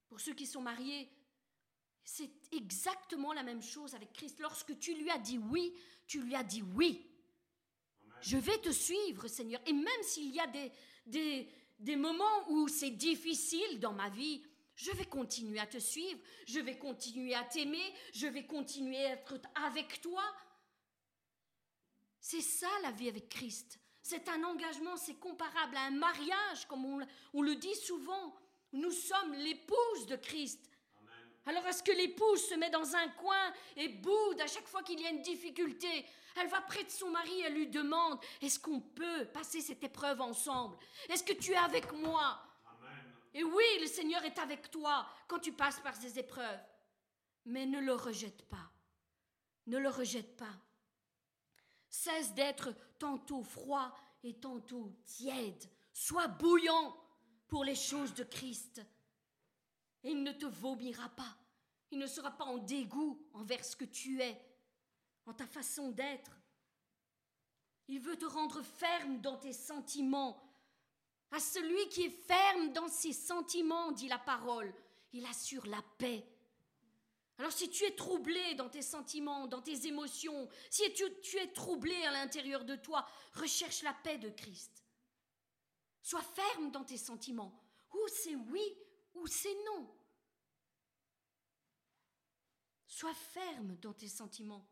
[0.08, 1.10] Pour ceux qui sont mariés,
[2.04, 4.40] c'est exactement la même chose avec Christ.
[4.40, 5.74] Lorsque tu lui as dit oui,
[6.06, 7.04] tu lui as dit oui.
[8.20, 9.60] Je vais te suivre, Seigneur.
[9.66, 10.72] Et même s'il y a des,
[11.06, 11.48] des,
[11.78, 14.42] des moments où c'est difficile dans ma vie,
[14.74, 19.12] je vais continuer à te suivre, je vais continuer à t'aimer, je vais continuer à
[19.12, 19.34] être
[19.66, 20.22] avec toi.
[22.20, 23.78] C'est ça la vie avec Christ.
[24.02, 26.84] C'est un engagement, c'est comparable à un mariage, comme
[27.34, 28.34] on, le dit souvent.
[28.72, 30.67] Nous sommes l'épouse de Christ.
[31.48, 35.00] Alors est-ce que l'épouse se met dans un coin et boude à chaque fois qu'il
[35.00, 36.04] y a une difficulté?
[36.36, 40.20] Elle va près de son mari, elle lui demande, est-ce qu'on peut passer cette épreuve
[40.20, 40.76] ensemble?
[41.08, 42.38] Est-ce que tu es avec moi
[43.32, 46.60] Et oui, le Seigneur est avec toi quand tu passes par ces épreuves.
[47.46, 48.70] Mais ne le rejette pas.
[49.68, 50.54] Ne le rejette pas.
[51.88, 55.64] Cesse d'être tantôt froid et tantôt tiède.
[55.94, 56.94] Sois bouillant
[57.46, 58.82] pour les choses de Christ.
[60.04, 61.36] Et il ne te vomira pas.
[61.90, 64.40] Il ne sera pas en dégoût envers ce que tu es,
[65.26, 66.32] en ta façon d'être.
[67.88, 70.42] Il veut te rendre ferme dans tes sentiments.
[71.30, 74.72] À celui qui est ferme dans ses sentiments, dit la parole,
[75.12, 76.26] il assure la paix.
[77.38, 81.94] Alors si tu es troublé dans tes sentiments, dans tes émotions, si tu, es troublé
[82.04, 84.84] à l'intérieur de toi, recherche la paix de Christ.
[86.02, 87.62] Sois ferme dans tes sentiments.
[87.94, 88.76] Ou c'est oui
[89.20, 89.88] ou c'est non.
[92.86, 94.66] Sois ferme dans tes sentiments.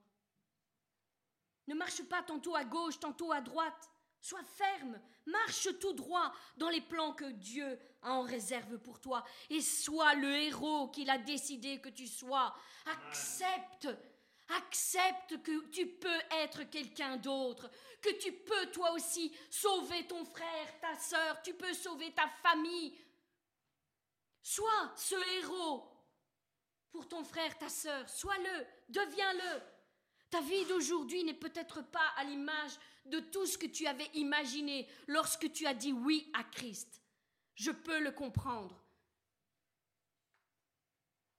[1.69, 3.91] Ne marche pas tantôt à gauche, tantôt à droite.
[4.21, 9.25] Sois ferme, marche tout droit dans les plans que Dieu a en réserve pour toi
[9.51, 12.53] et sois le héros qu'il a décidé que tu sois.
[12.87, 13.89] Accepte,
[14.49, 17.71] accepte que tu peux être quelqu'un d'autre,
[18.03, 22.99] que tu peux toi aussi sauver ton frère, ta sœur, tu peux sauver ta famille.
[24.49, 25.83] Sois ce héros
[26.93, 29.61] pour ton frère, ta sœur, sois-le, deviens-le.
[30.31, 34.89] Ta vie d'aujourd'hui n'est peut-être pas à l'image de tout ce que tu avais imaginé
[35.09, 37.03] lorsque tu as dit oui à Christ.
[37.57, 38.81] Je peux le comprendre.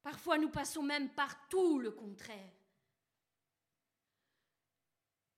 [0.03, 2.53] Parfois nous passons même par tout le contraire.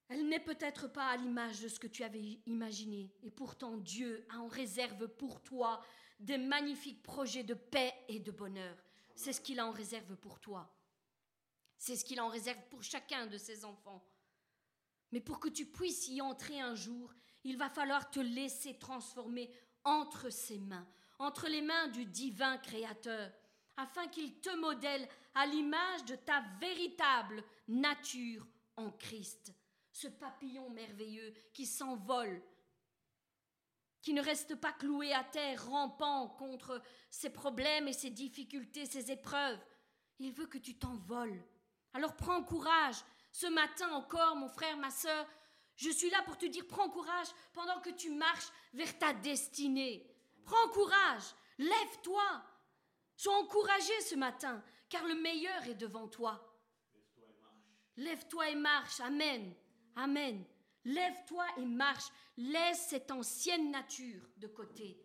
[0.07, 4.25] Elle n'est peut-être pas à l'image de ce que tu avais imaginé, et pourtant Dieu
[4.31, 5.85] a en réserve pour toi
[6.19, 8.75] des magnifiques projets de paix et de bonheur.
[9.15, 10.73] C'est ce qu'il en réserve pour toi.
[11.77, 14.05] C'est ce qu'il en réserve pour chacun de ses enfants.
[15.11, 17.13] Mais pour que tu puisses y entrer un jour,
[17.43, 19.49] il va falloir te laisser transformer
[19.83, 23.31] entre ses mains, entre les mains du divin Créateur,
[23.77, 28.45] afin qu'il te modèle à l'image de ta véritable nature
[28.75, 29.53] en Christ,
[29.91, 32.41] ce papillon merveilleux qui s'envole,
[34.01, 39.11] qui ne reste pas cloué à terre, rampant contre ses problèmes et ses difficultés, ses
[39.11, 39.59] épreuves.
[40.19, 41.43] Il veut que tu t'envoles.
[41.93, 42.97] Alors prends courage,
[43.31, 45.25] ce matin encore, mon frère, ma sœur,
[45.75, 50.05] je suis là pour te dire prends courage pendant que tu marches vers ta destinée.
[50.43, 51.23] Prends courage,
[51.57, 52.43] lève-toi.
[53.15, 56.45] Sois encouragé ce matin, car le meilleur est devant toi.
[57.97, 58.99] Lève-toi et marche.
[59.01, 59.53] Amen.
[59.95, 60.45] Amen.
[60.89, 62.09] Lève-toi et marche.
[62.37, 64.99] Laisse cette ancienne nature de côté.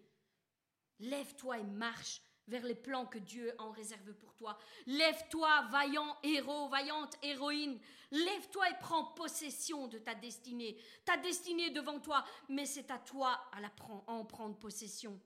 [1.00, 4.58] Lève-toi et marche vers les plans que Dieu en réserve pour toi.
[4.86, 7.78] Lève-toi, vaillant héros, vaillante héroïne.
[8.10, 10.78] Lève-toi et prends possession de ta destinée.
[11.04, 13.70] Ta destinée est devant toi, mais c'est à toi à, la
[14.06, 15.20] en prendre possession.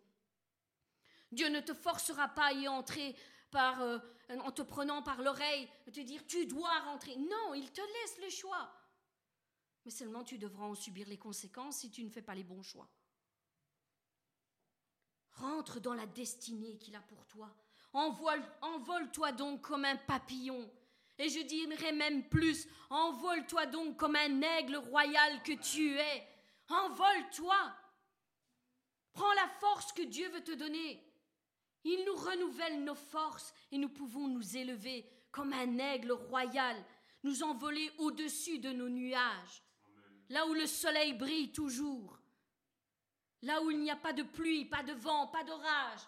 [1.31, 3.15] Dieu ne te forcera pas à y entrer
[3.55, 3.99] euh,
[4.41, 7.17] en te prenant par l'oreille, te dire tu dois rentrer.
[7.17, 8.71] Non, il te laisse le choix.
[9.89, 12.63] Mais seulement tu devras en subir les conséquences si tu ne fais pas les bons
[12.63, 12.91] choix.
[15.31, 17.57] Rentre dans la destinée qu'il a pour toi.
[17.95, 20.71] Envole-toi donc comme un papillon.
[21.17, 26.29] Et je dirais même plus, envole-toi donc comme un aigle royal que tu es.
[26.69, 27.57] Envole-toi.
[29.15, 31.03] Prends la force que Dieu veut te donner.
[31.85, 36.77] Il nous renouvelle nos forces et nous pouvons nous élever comme un aigle royal,
[37.23, 39.63] nous envoler au-dessus de nos nuages,
[40.29, 42.19] là où le soleil brille toujours.
[43.43, 46.01] là où il n'y a pas de pluie, pas de vent, pas d'orage,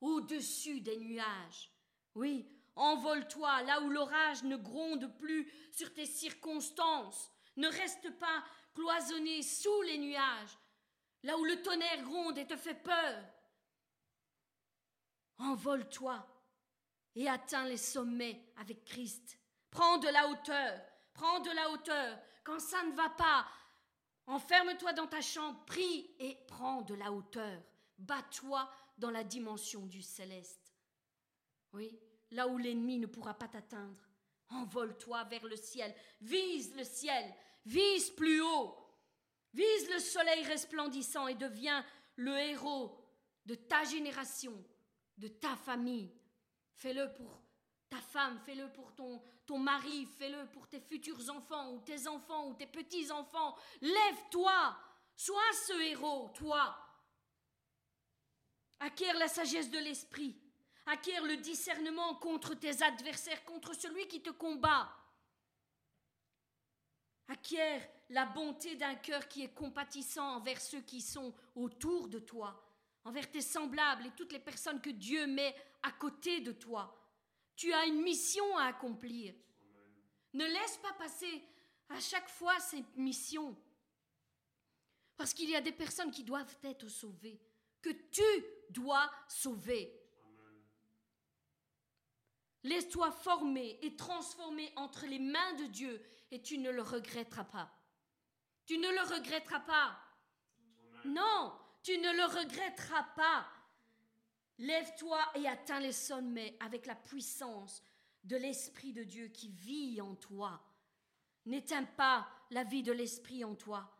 [0.00, 1.70] au-dessus des nuages.
[2.14, 7.30] Oui, envole-toi là où l'orage ne gronde plus sur tes circonstances.
[7.56, 8.42] Ne reste pas
[8.74, 10.58] cloisonné sous les nuages,
[11.24, 13.24] là où le tonnerre gronde et te fait peur.
[15.38, 16.26] Envole-toi
[17.16, 19.38] et atteins les sommets avec Christ.
[19.70, 20.80] Prends de la hauteur,
[21.12, 22.18] prends de la hauteur.
[22.44, 23.46] Quand ça ne va pas,
[24.28, 27.60] enferme-toi dans ta chambre, prie et prends de la hauteur.
[27.98, 30.74] Bats-toi dans la dimension du céleste.
[31.72, 31.98] Oui,
[32.30, 34.00] là où l'ennemi ne pourra pas t'atteindre.
[34.50, 37.34] Envole-toi vers le ciel, vise le ciel,
[37.66, 38.76] vise plus haut,
[39.52, 41.84] vise le soleil resplendissant et deviens
[42.16, 42.98] le héros
[43.44, 44.54] de ta génération,
[45.16, 46.14] de ta famille.
[46.72, 47.47] Fais-le pour
[47.88, 52.54] ta femme, fais-le pour ton, mari, fais-le pour tes futurs enfants ou tes enfants ou
[52.54, 53.56] tes petits-enfants.
[53.80, 54.76] Lève-toi,
[55.16, 56.76] sois ce héros, toi.
[58.80, 60.38] Acquiert la sagesse de l'esprit,
[60.86, 64.94] acquiert le discernement contre tes adversaires, contre celui qui te combat.
[67.28, 72.62] Acquiert la bonté d'un cœur qui est compatissant envers ceux qui sont autour de toi,
[73.04, 76.94] envers tes semblables et toutes les personnes que Dieu met à côté de toi.
[77.58, 79.34] Tu as une mission à accomplir.
[80.32, 81.42] Ne laisse pas passer
[81.88, 83.56] à chaque fois cette mission.
[85.16, 87.42] Parce qu'il y a des personnes qui doivent être sauvées,
[87.82, 88.22] que tu
[88.70, 89.92] dois sauver.
[92.62, 96.00] Laisse-toi former et transformer entre les mains de Dieu
[96.30, 97.76] et tu ne le regretteras pas.
[98.66, 99.98] Tu ne le regretteras pas.
[101.04, 103.50] Non, tu ne le regretteras pas.
[104.58, 107.82] Lève-toi et atteins les sommets avec la puissance
[108.24, 110.60] de l'Esprit de Dieu qui vit en toi.
[111.46, 113.94] N'éteins pas la vie de l'Esprit en toi.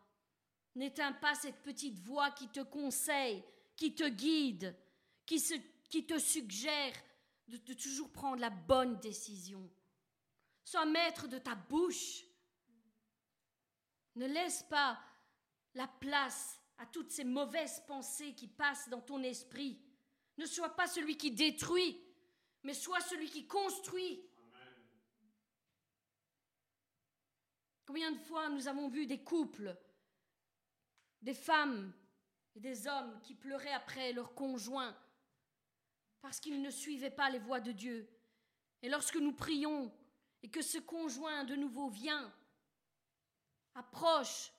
[0.75, 3.43] N'éteins pas cette petite voix qui te conseille,
[3.75, 4.75] qui te guide,
[5.25, 6.93] qui, te suggère
[7.47, 9.69] de toujours prendre la bonne décision.
[10.63, 12.23] Sois maître de ta bouche.
[14.15, 14.99] Ne laisse pas
[15.73, 19.79] la place à toutes ces mauvaises pensées qui passent dans ton esprit.
[20.39, 22.01] Ne sois pas celui qui détruit,
[22.63, 24.25] mais sois celui qui construit.
[27.85, 29.77] Combien de fois nous avons vu des couples,
[31.21, 31.91] des femmes
[32.55, 34.97] et des hommes qui pleuraient après leur conjoint
[36.21, 38.09] parce qu'ils ne suivaient pas les voies de Dieu.
[38.81, 39.93] Et lorsque nous prions
[40.41, 42.33] et que ce conjoint de nouveau vient,
[43.75, 44.53] approche,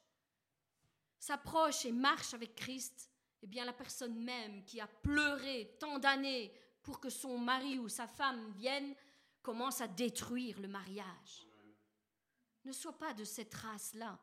[1.18, 3.09] s'approche et marche avec Christ,
[3.42, 7.88] eh bien la personne même qui a pleuré tant d'années pour que son mari ou
[7.88, 8.94] sa femme vienne
[9.42, 11.46] commence à détruire le mariage.
[12.64, 14.18] Ne sois pas de cette race-là.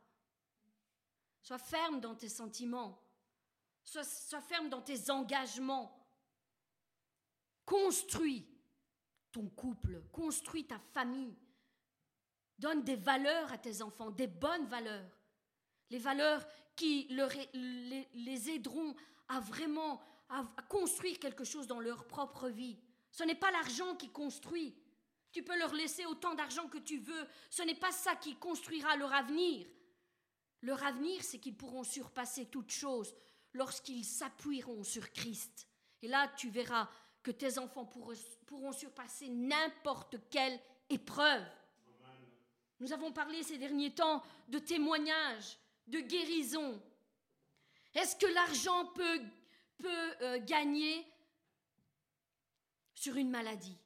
[1.41, 3.01] Sois ferme dans tes sentiments.
[3.83, 5.93] Sois, sois, ferme dans tes engagements.
[7.65, 8.45] Construis
[9.31, 11.37] ton couple, construis ta famille.
[12.59, 15.16] Donne des valeurs à tes enfants, des bonnes valeurs.
[15.89, 18.95] Les valeurs qui les, aideront
[19.29, 22.77] à vraiment à construire quelque chose dans leur propre vie.
[23.11, 24.75] Ce n'est pas l'argent qui construit.
[25.31, 27.27] Tu peux leur laisser autant d'argent que tu veux.
[27.49, 29.67] Ce n'est pas ça qui construira leur avenir.
[30.61, 33.13] Leur avenir, c'est qu'ils pourront surpasser toute chose
[33.53, 35.67] lorsqu'ils s'appuieront sur Christ.
[36.01, 36.89] Et là, tu verras
[37.23, 37.85] que tes enfants
[38.45, 40.59] pourront surpasser n'importe quelle
[40.89, 41.43] épreuve.
[42.79, 45.57] Nous avons parlé ces derniers temps de témoignages,
[45.87, 46.81] de guérison.
[47.93, 49.21] Est-ce que l'argent peut,
[49.85, 51.05] euh, gagner
[52.93, 53.77] sur une maladie?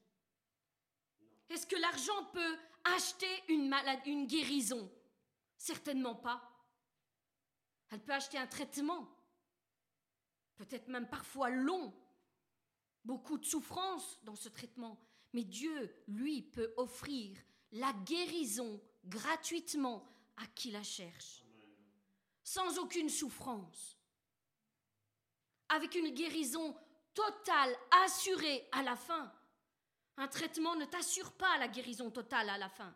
[1.50, 3.74] Est-ce que l'argent peut acheter une,
[4.06, 4.92] une guérison?
[5.58, 6.48] Certainement pas.
[7.90, 9.08] Elle peut acheter un traitement,
[10.56, 11.94] peut-être même parfois long,
[13.04, 14.98] beaucoup de souffrance dans ce traitement,
[15.34, 17.38] mais Dieu, lui, peut offrir
[17.72, 21.41] la guérison gratuitement à qui la cherche,
[22.52, 23.98] sans aucune souffrance,
[25.70, 26.76] avec une guérison
[27.14, 27.74] totale,
[28.04, 29.32] assurée à la fin.
[30.18, 32.94] Un traitement ne t'assure pas la guérison totale à la fin.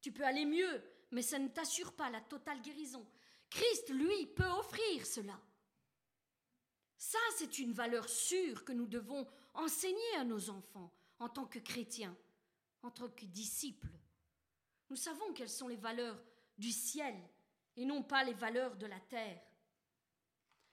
[0.00, 0.82] Tu peux aller mieux,
[1.12, 3.08] mais ça ne t'assure pas la totale guérison.
[3.48, 5.40] Christ, lui, peut offrir cela.
[6.96, 11.60] Ça, c'est une valeur sûre que nous devons enseigner à nos enfants en tant que
[11.60, 12.16] chrétiens,
[12.82, 13.94] en tant que disciples.
[14.90, 16.20] Nous savons quelles sont les valeurs
[16.56, 17.14] du ciel
[17.78, 19.40] et non pas les valeurs de la terre.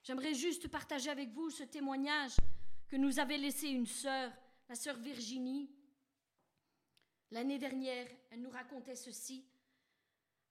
[0.03, 2.35] J'aimerais juste partager avec vous ce témoignage
[2.87, 4.31] que nous avait laissé une sœur,
[4.67, 5.69] la sœur Virginie.
[7.29, 9.45] L'année dernière, elle nous racontait ceci.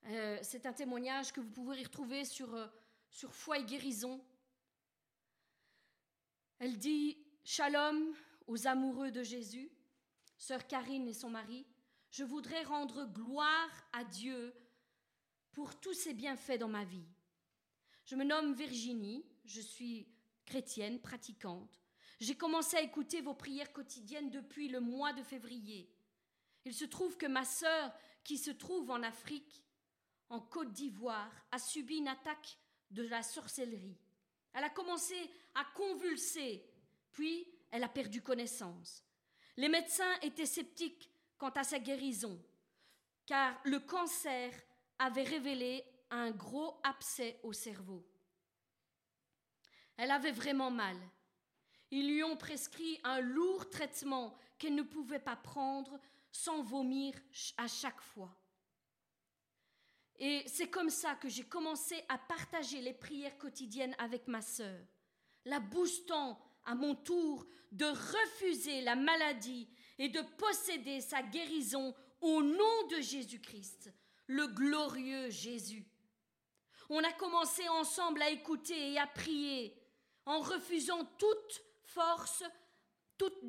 [0.06, 2.68] Euh, c'est un témoignage que vous pouvez retrouver sur, euh,
[3.10, 4.24] sur Foi et Guérison.
[6.60, 8.14] Elle dit Shalom
[8.46, 9.72] aux amoureux de Jésus,
[10.38, 11.66] sœur Karine et son mari.
[12.10, 14.54] Je voudrais rendre gloire à Dieu
[15.54, 17.06] pour tous ses bienfaits dans ma vie.
[18.04, 20.08] Je me nomme Virginie, je suis
[20.44, 21.80] chrétienne, pratiquante.
[22.20, 25.88] J'ai commencé à écouter vos prières quotidiennes depuis le mois de février.
[26.64, 27.92] Il se trouve que ma sœur,
[28.24, 29.64] qui se trouve en Afrique,
[30.28, 32.58] en Côte d'Ivoire, a subi une attaque
[32.90, 33.98] de la sorcellerie.
[34.52, 35.14] Elle a commencé
[35.54, 36.64] à convulser,
[37.12, 39.04] puis elle a perdu connaissance.
[39.56, 42.42] Les médecins étaient sceptiques quant à sa guérison,
[43.26, 44.52] car le cancer
[44.98, 48.06] avait révélé un gros abcès au cerveau.
[49.96, 50.96] Elle avait vraiment mal.
[51.90, 56.00] Ils lui ont prescrit un lourd traitement qu'elle ne pouvait pas prendre
[56.32, 57.14] sans vomir
[57.56, 58.36] à chaque fois.
[60.16, 64.80] Et c'est comme ça que j'ai commencé à partager les prières quotidiennes avec ma sœur,
[65.44, 69.68] la boostant à mon tour de refuser la maladie
[69.98, 73.92] et de posséder sa guérison au nom de Jésus-Christ,
[74.26, 75.86] le glorieux Jésus.
[76.88, 79.74] On a commencé ensemble à écouter et à prier
[80.26, 82.42] en refusant toute force,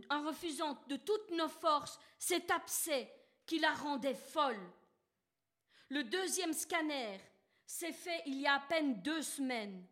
[0.10, 3.12] en refusant de toutes nos forces cet abcès
[3.46, 4.60] qui la rendait folle.
[5.90, 7.20] Le deuxième scanner
[7.66, 9.86] s'est fait il y a à peine deux semaines.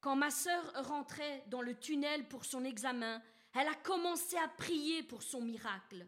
[0.00, 3.22] Quand ma sœur rentrait dans le tunnel pour son examen,
[3.54, 6.06] elle a commencé à prier pour son miracle.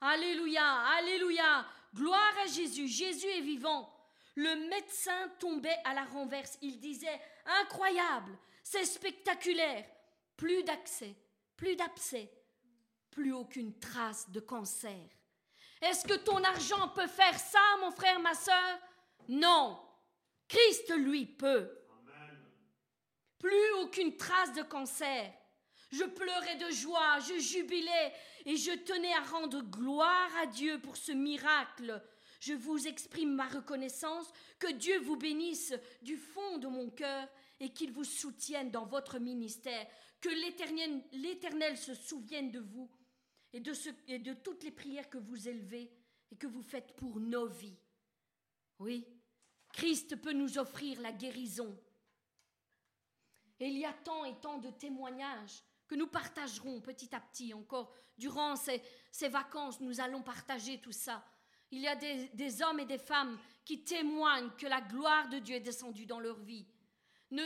[0.00, 0.64] Alléluia,
[0.98, 3.92] Alléluia, gloire à Jésus, Jésus est vivant.
[4.36, 6.58] Le médecin tombait à la renverse.
[6.62, 7.20] Il disait
[7.62, 9.84] Incroyable, c'est spectaculaire.
[10.36, 11.14] Plus d'accès,
[11.56, 12.30] plus d'abcès,
[13.10, 14.98] plus aucune trace de cancer.
[15.82, 18.78] Est-ce que ton argent peut faire ça, mon frère, ma soeur
[19.28, 19.80] Non.
[20.48, 21.70] Christ, lui, peut.
[23.38, 25.32] Plus aucune trace de cancer.
[25.90, 28.12] Je pleurais de joie, je jubilais
[28.50, 32.02] et je tenais à rendre gloire à Dieu pour ce miracle.
[32.40, 34.26] Je vous exprime ma reconnaissance,
[34.58, 35.72] que Dieu vous bénisse
[36.02, 37.28] du fond de mon cœur
[37.60, 39.86] et qu'il vous soutienne dans votre ministère,
[40.20, 40.30] que
[41.12, 42.90] l'Éternel se souvienne de vous
[43.52, 45.88] et de, toutes les prières que vous élevez
[46.32, 47.78] et que vous faites pour nos vies.
[48.80, 49.06] Oui,
[49.72, 51.78] Christ peut nous offrir la guérison.
[53.60, 57.92] Il y a tant et tant de témoignages que nous partagerons petit à petit encore.
[58.16, 58.80] Durant ces,
[59.10, 61.24] ces vacances, nous allons partager tout ça.
[61.72, 65.56] Il y a des, hommes et des femmes qui témoignent que la gloire de Dieu
[65.56, 66.64] est descendue dans leur vie.
[67.32, 67.42] Ne,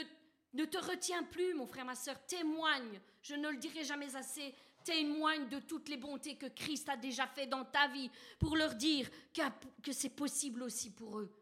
[0.53, 4.55] ne te retiens plus, mon frère, ma soeur, témoigne, je ne le dirai jamais assez,
[4.85, 8.75] témoigne de toutes les bontés que Christ a déjà fait dans ta vie pour leur
[8.75, 9.41] dire que,
[9.83, 11.35] que c'est possible aussi pour eux.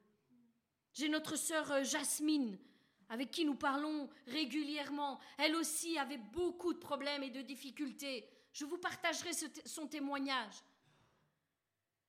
[0.92, 2.57] J'ai notre sœur euh, Jasmine
[3.13, 5.21] avec qui nous parlons régulièrement.
[5.37, 8.27] Elle aussi avait beaucoup de problèmes et de difficultés.
[8.55, 9.33] Je vous partagerai
[9.67, 10.55] son témoignage.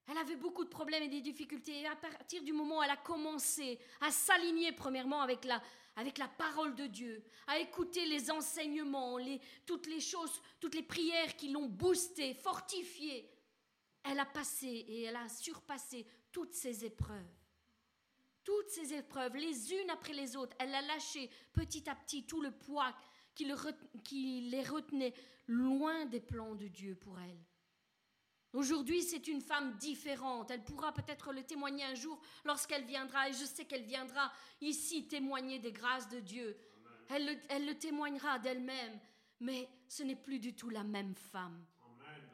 [0.07, 1.81] Elle avait beaucoup de problèmes et des difficultés.
[1.81, 5.61] Et à partir du moment où elle a commencé à s'aligner premièrement avec la,
[6.37, 9.17] parole de Dieu, à écouter les enseignements,
[9.65, 13.29] toutes les choses, toutes les prières qui l'ont boostée, fortifiée,
[14.05, 17.42] elle a passé et elle a surpassé toutes ces épreuves
[18.43, 22.41] toutes ces épreuves, les unes après les autres, elle a lâché petit à petit tout
[22.41, 22.93] le poids
[23.35, 25.13] qui, les retenait
[25.47, 27.43] loin des plans de Dieu pour elle.
[28.53, 30.51] Aujourd'hui, c'est une femme différente.
[30.51, 34.31] Elle pourra peut-être le témoigner un jour lorsqu'elle viendra, et je sais qu'elle viendra
[34.61, 36.55] ici témoigner des grâces de Dieu.
[37.09, 38.99] Elle elle le, témoignera d'elle-même,
[39.39, 41.65] mais ce n'est plus du tout la même femme.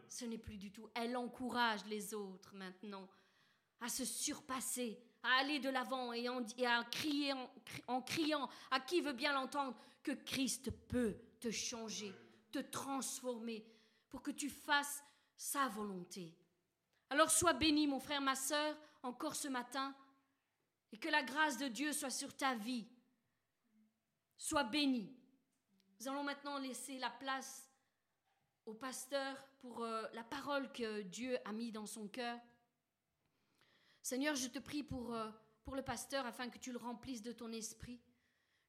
[0.09, 0.89] Ce n'est plus du tout.
[0.95, 3.07] Elle encourage les autres maintenant
[3.79, 7.33] à se surpasser, à aller de l'avant et, à crier
[7.87, 12.13] en, criant à qui veut bien l'entendre que Christ peut te changer,
[12.51, 13.65] te transformer
[14.09, 15.03] pour que tu fasses
[15.35, 16.35] sa volonté.
[17.09, 19.95] Alors sois béni, mon frère, ma sœur, encore ce matin,
[20.91, 22.87] et que la grâce de Dieu soit sur ta vie.
[24.37, 25.15] Sois béni.
[25.99, 27.69] Nous allons maintenant laisser la place
[28.65, 32.39] au pasteur pour euh, la parole que Dieu a mis dans son cœur.
[34.01, 35.29] Seigneur, je te prie pour, euh,
[35.63, 37.99] pour le pasteur afin que tu le remplisses de ton esprit,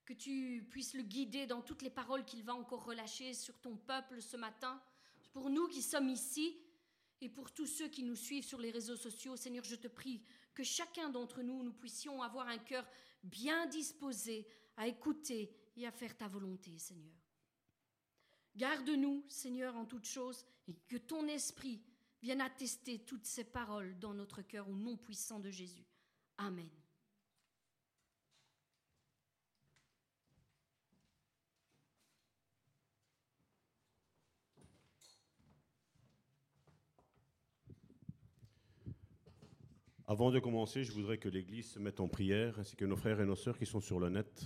[0.04, 3.76] que tu puisses le guider dans toutes les paroles qu'il va encore relâcher sur ton
[3.76, 4.82] peuple ce matin.
[5.32, 6.58] Pour nous qui sommes ici
[7.20, 10.22] et pour tous ceux qui nous suivent sur les réseaux sociaux, Seigneur, je te prie
[10.54, 12.86] que chacun d'entre nous, nous puissions avoir un cœur
[13.22, 17.14] bien disposé à écouter et à faire ta volonté, Seigneur.
[18.56, 21.82] Garde-nous, Seigneur, en toutes choses, et que ton esprit
[22.22, 25.86] vienne attester toutes ces paroles dans notre cœur au nom puissant de Jésus.
[26.38, 26.68] Amen.
[40.10, 43.20] Avant de commencer, je voudrais que l'Église se mette en prière, ainsi que nos frères
[43.20, 44.44] et nos sœurs qui sont sur le net.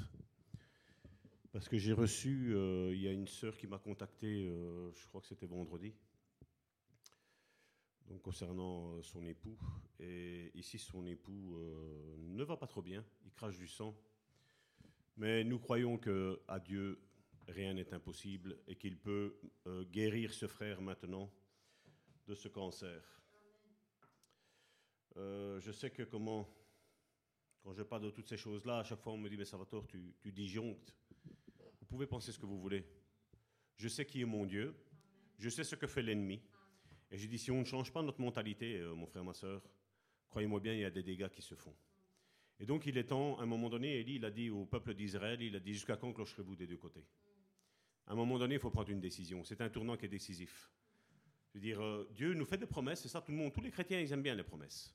[1.52, 5.06] Parce que j'ai reçu, euh, il y a une sœur qui m'a contacté, euh, je
[5.06, 5.94] crois que c'était vendredi,
[8.22, 9.58] concernant euh, son époux.
[9.98, 11.58] Et ici, son époux
[12.18, 13.96] ne va pas trop bien, il crache du sang.
[15.16, 17.00] Mais nous croyons que à Dieu,
[17.46, 19.38] rien n'est impossible et qu'il peut
[19.92, 21.30] guérir ce frère maintenant
[22.26, 23.14] de ce cancer.
[25.16, 26.48] Euh, je sais que comment,
[27.62, 29.86] quand je parle de toutes ces choses-là, à chaque fois on me dit, mais Salvatore,
[29.86, 30.94] tu, tu disjonctes.
[31.80, 32.84] Vous pouvez penser ce que vous voulez.
[33.76, 34.74] Je sais qui est mon Dieu.
[35.38, 36.40] Je sais ce que fait l'ennemi.
[37.10, 39.62] Et j'ai dit, si on ne change pas notre mentalité, euh, mon frère, ma soeur,
[40.28, 41.74] croyez-moi bien, il y a des dégâts qui se font.
[42.60, 44.94] Et donc il est temps, à un moment donné, Élie, il a dit au peuple
[44.94, 47.04] d'Israël, il a dit, jusqu'à quand clocherez-vous des deux côtés?
[48.06, 49.44] À un moment donné, il faut prendre une décision.
[49.44, 50.70] C'est un tournant qui est décisif.
[51.50, 53.60] Je veux dire, euh, Dieu nous fait des promesses, c'est ça, tout le monde, tous
[53.60, 54.94] les chrétiens, ils aiment bien les promesses.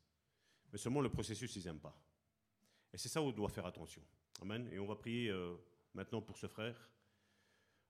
[0.72, 1.98] Mais seulement le processus, ils n'aiment pas.
[2.94, 4.02] Et c'est ça où on doit faire attention.
[4.42, 4.70] Amen.
[4.72, 5.56] Et on va prier euh,
[5.94, 6.90] maintenant pour ce frère,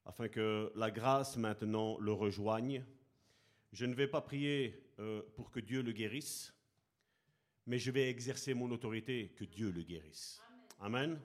[0.05, 2.83] afin que la grâce maintenant le rejoigne.
[3.71, 6.53] Je ne vais pas prier euh, pour que Dieu le guérisse,
[7.65, 10.41] mais je vais exercer mon autorité que Dieu le guérisse.
[10.79, 11.19] Amen.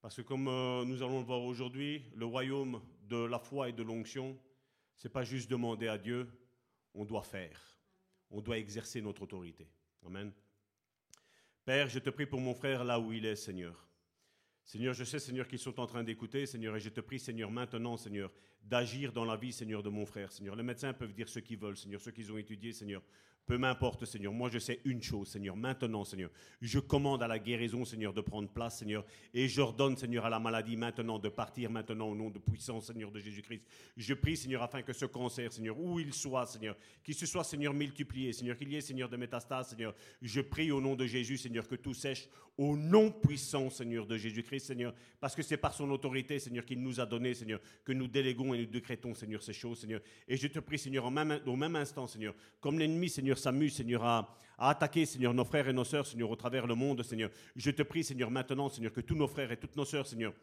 [0.00, 3.72] Parce que comme euh, nous allons le voir aujourd'hui, le royaume de la foi et
[3.72, 4.38] de l'onction,
[4.94, 6.28] c'est pas juste demander à Dieu,
[6.94, 7.78] on doit faire.
[8.30, 9.68] On doit exercer notre autorité.
[10.06, 10.32] Amen.
[11.64, 13.89] Père, je te prie pour mon frère là où il est, Seigneur.
[14.64, 17.50] Seigneur, je sais, Seigneur, qu'ils sont en train d'écouter, Seigneur, et je te prie, Seigneur,
[17.50, 18.30] maintenant, Seigneur,
[18.62, 20.54] d'agir dans la vie, Seigneur, de mon frère, Seigneur.
[20.54, 23.02] Les médecins peuvent dire ce qu'ils veulent, Seigneur, ce qu'ils ont étudié, Seigneur.
[23.46, 24.32] Peu m'importe, Seigneur.
[24.32, 25.56] Moi, je sais une chose, Seigneur.
[25.56, 26.30] Maintenant, Seigneur,
[26.60, 29.04] je commande à la guérison, Seigneur, de prendre place, Seigneur.
[29.34, 33.10] Et j'ordonne, Seigneur, à la maladie maintenant de partir maintenant au nom de puissance, Seigneur,
[33.10, 33.64] de Jésus-Christ.
[33.96, 37.42] Je prie, Seigneur, afin que ce cancer, Seigneur, où il soit, Seigneur, qu'il se soit,
[37.42, 39.94] Seigneur, multiplié, Seigneur, qu'il y ait, Seigneur, de métastases, Seigneur.
[40.22, 44.18] Je prie au nom de Jésus, Seigneur, que tout sèche au nom puissant, Seigneur, de
[44.18, 44.94] Jésus-Christ, Seigneur.
[45.18, 48.52] Parce que c'est par son autorité, Seigneur, qu'il nous a donné, Seigneur, que nous déléguons
[48.52, 50.02] et nous décrétons, Seigneur, ces choses, Seigneur.
[50.28, 51.10] Et je te prie, Seigneur, au
[51.56, 55.72] même instant, Seigneur, comme l'ennemi, Seigneur, s'amuse, Seigneur, à à, attaquer, Seigneur, nos frères et
[55.72, 57.30] nos sœurs, Seigneur, au travers le monde, Seigneur.
[57.56, 60.34] Je te prie, Seigneur, maintenant, Seigneur, que tous nos frères et toutes nos sœurs, Seigneur,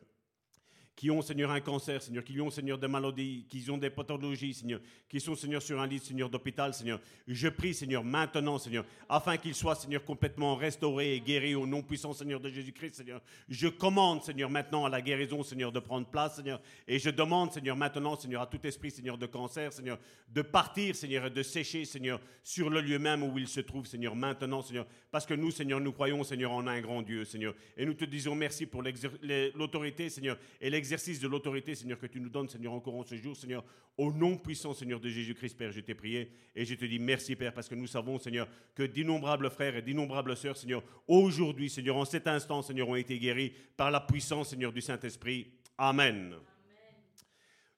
[0.97, 4.55] qui ont, Seigneur, un cancer, Seigneur, qui ont, Seigneur, des maladies, qui ont des pathologies,
[4.55, 6.99] Seigneur, qui sont, Seigneur, sur un lit, Seigneur, d'hôpital, Seigneur.
[7.27, 11.83] Je prie, Seigneur, maintenant, Seigneur, afin qu'ils soient, Seigneur, complètement restaurés et guéris au nom
[11.83, 13.21] puissant, Seigneur, de Jésus-Christ, Seigneur.
[13.47, 16.59] Je commande, Seigneur, maintenant à la guérison, Seigneur, de prendre place, Seigneur.
[16.87, 19.99] Et je demande, Seigneur, maintenant, Seigneur, à tout esprit, Seigneur, de cancer, Seigneur,
[20.33, 23.85] de partir, Seigneur, et de sécher, Seigneur, sur le lieu même où il se trouve,
[23.85, 24.87] Seigneur, maintenant, Seigneur.
[25.11, 27.53] Parce que nous, Seigneur, nous croyons, Seigneur, en un grand Dieu, Seigneur.
[27.77, 32.29] Et nous te disons merci pour l'autorité, Seigneur, et de l'autorité Seigneur, que tu nous
[32.29, 33.63] donnes, Seigneur, encore en ce jour, Seigneur,
[33.97, 37.35] au nom puissant, Seigneur, de Jésus-Christ, Père, je t'ai prié et je te dis merci,
[37.35, 41.97] Père, parce que nous savons, Seigneur, que d'innombrables frères et d'innombrables sœurs, Seigneur, aujourd'hui, Seigneur,
[41.97, 45.47] en cet instant, Seigneur, ont été guéris par la puissance, Seigneur, du Saint-Esprit.
[45.77, 46.35] Amen.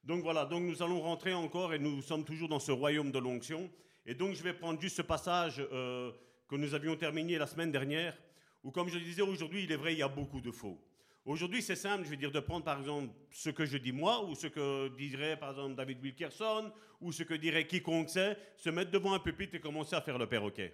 [0.04, 3.20] Donc voilà, donc nous allons rentrer encore et nous sommes toujours dans ce royaume de
[3.20, 3.70] l'onction.
[4.06, 6.12] Et donc je vais prendre juste ce passage euh,
[6.48, 8.18] que nous avions terminé la semaine dernière,
[8.64, 10.80] où comme je le disais aujourd'hui, il est vrai, il y a beaucoup de faux.
[11.26, 14.26] Aujourd'hui, c'est simple, je veux dire, de prendre par exemple ce que je dis moi,
[14.26, 18.70] ou ce que dirait par exemple David Wilkerson, ou ce que dirait quiconque sait, se
[18.70, 20.74] mettre devant un pupitre et commencer à faire le perroquet.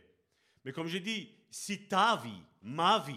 [0.64, 3.16] Mais comme j'ai dit, si ta vie, ma vie,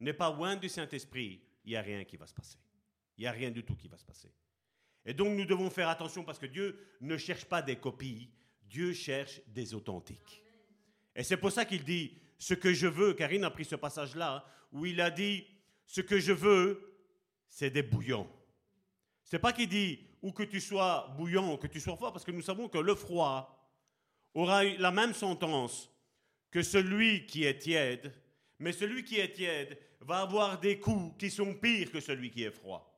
[0.00, 2.58] n'est pas loin du Saint-Esprit, il n'y a rien qui va se passer.
[3.16, 4.32] Il n'y a rien du tout qui va se passer.
[5.04, 8.30] Et donc nous devons faire attention parce que Dieu ne cherche pas des copies,
[8.62, 10.42] Dieu cherche des authentiques.
[11.14, 14.44] Et c'est pour ça qu'il dit, ce que je veux, Karine a pris ce passage-là,
[14.70, 15.46] où il a dit,
[15.88, 16.94] ce que je veux,
[17.48, 18.28] c'est des bouillons.
[19.24, 22.24] C'est pas qu'il dit ou que tu sois bouillant ou que tu sois froid, parce
[22.24, 23.72] que nous savons que le froid
[24.34, 25.90] aura la même sentence
[26.50, 28.12] que celui qui est tiède,
[28.58, 32.44] mais celui qui est tiède va avoir des coups qui sont pires que celui qui
[32.44, 32.94] est froid.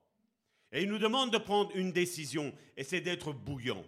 [0.72, 3.84] Et il nous demande de prendre une décision, et c'est d'être bouillant.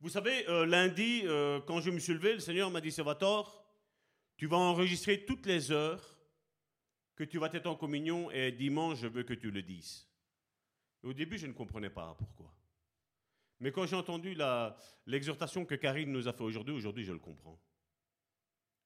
[0.00, 3.64] Vous savez, euh, lundi, euh, quand je me suis levé, le Seigneur m'a dit, Salvatore,
[4.36, 6.11] tu vas enregistrer toutes les heures
[7.14, 10.08] que tu vas être en communion et dimanche, je veux que tu le dises.
[11.02, 12.54] au début, je ne comprenais pas pourquoi.
[13.60, 14.36] Mais quand j'ai entendu
[15.06, 17.60] l'exhortation que Karine nous a fait aujourd'hui, aujourd'hui, je le comprends.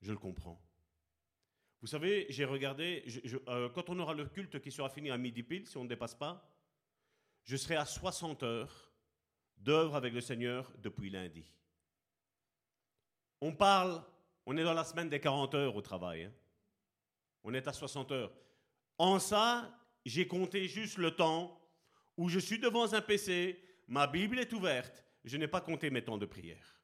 [0.02, 0.60] Je le comprends.
[1.80, 3.04] Vous savez, j'ai regardé,
[3.48, 5.88] euh, quand on aura le culte qui sera fini à midi pile, si on ne
[5.88, 6.50] dépasse pas,
[7.44, 8.92] je serai à 60 heures
[9.56, 11.44] d'œuvre avec le Seigneur depuis lundi.
[13.40, 14.02] On parle,
[14.46, 16.24] on est dans la semaine des 40 heures au travail.
[16.24, 16.32] Hein.
[17.48, 18.32] On est à 60 heures.
[18.98, 19.72] En ça,
[20.04, 21.56] j'ai compté juste le temps
[22.16, 26.02] où je suis devant un PC, ma Bible est ouverte, je n'ai pas compté mes
[26.02, 26.82] temps de prière.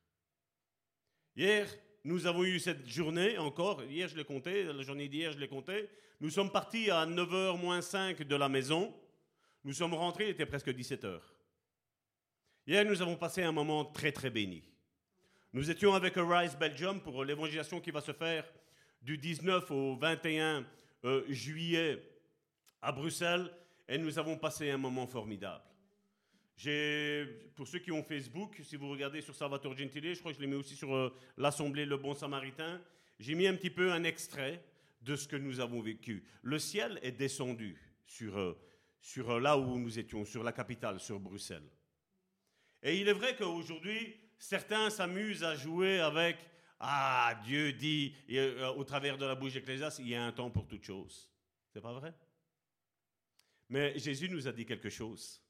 [1.34, 1.66] Hier,
[2.04, 3.82] nous avons eu cette journée encore.
[3.82, 4.62] Hier, je l'ai compté.
[4.62, 5.90] La journée d'hier, je l'ai compté.
[6.20, 8.94] Nous sommes partis à 9h moins 5 de la maison.
[9.64, 11.18] Nous sommes rentrés, il était presque 17h.
[12.68, 14.62] Hier, nous avons passé un moment très, très béni.
[15.52, 18.44] Nous étions avec Arise Belgium pour l'évangélisation qui va se faire
[19.02, 20.64] du 19 au 21
[21.04, 22.02] euh, juillet
[22.80, 23.50] à Bruxelles
[23.88, 25.64] et nous avons passé un moment formidable.
[27.56, 30.42] Pour ceux qui ont Facebook, si vous regardez sur Salvatore Gentile, je crois que je
[30.42, 32.80] l'ai mis aussi sur euh, l'Assemblée Le Bon Samaritain,
[33.18, 34.62] j'ai mis un petit peu un extrait
[35.00, 36.22] de ce que nous avons vécu.
[36.42, 37.76] Le ciel est descendu
[38.06, 38.56] sur, euh,
[39.00, 41.68] sur là où nous étions, sur la capitale, sur Bruxelles.
[42.84, 46.36] Et il est vrai qu'aujourd'hui, certains s'amusent à jouer avec
[46.84, 48.12] Ah, Dieu dit,
[48.76, 51.30] au travers de la bouche d'Ecclésias, il y a un temps pour toute chose.
[51.72, 52.12] C'est pas vrai?
[53.68, 55.40] Mais Jésus nous a dit quelque chose.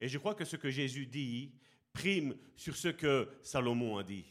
[0.00, 1.52] Et je crois que ce que Jésus dit
[1.92, 4.24] prime sur ce que Salomon a dit.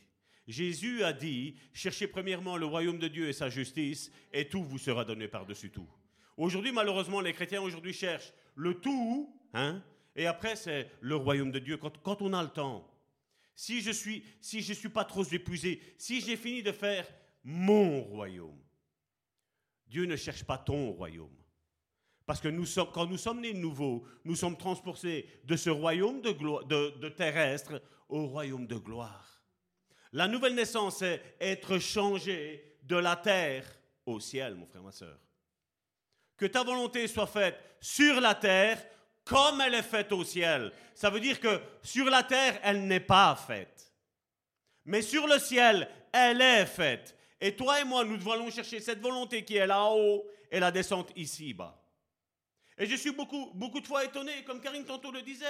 [0.48, 4.80] Jésus a dit, cherchez premièrement le royaume de Dieu et sa justice, et tout vous
[4.80, 5.88] sera donné par-dessus tout.
[6.38, 9.84] Aujourd'hui, malheureusement, les chrétiens aujourd'hui cherchent le tout, hein,
[10.16, 12.89] et après c'est le royaume de Dieu quand, on a le temps.
[13.62, 17.05] Si je suis, si suis pas trop épuisé, si j'ai fini de faire
[17.43, 18.57] mon royaume,
[19.86, 21.36] Dieu ne cherche pas ton royaume.
[22.26, 26.22] Parce que nous sommes, quand nous sommes nés nouveaux, nous sommes transportés de ce royaume
[26.22, 26.32] de,
[27.01, 29.43] de, terrestre au royaume de gloire.
[30.14, 33.66] La nouvelle naissance, c'est être changé de la terre
[34.05, 35.20] au ciel, mon frère, ma soeur.
[36.38, 38.82] Que ta volonté soit faite sur la terre
[39.30, 40.72] comme elle est faite au ciel.
[40.96, 43.94] Ça veut dire que sur la terre, elle n'est pas faite.
[44.86, 47.16] Mais sur le ciel, elle est faite.
[47.40, 51.12] Et toi et moi, nous devons chercher cette volonté qui est là-haut et la descente
[51.16, 51.80] ici-bas.
[52.76, 55.46] Et je suis beaucoup, beaucoup de fois étonné, comme Karine tantôt le disait,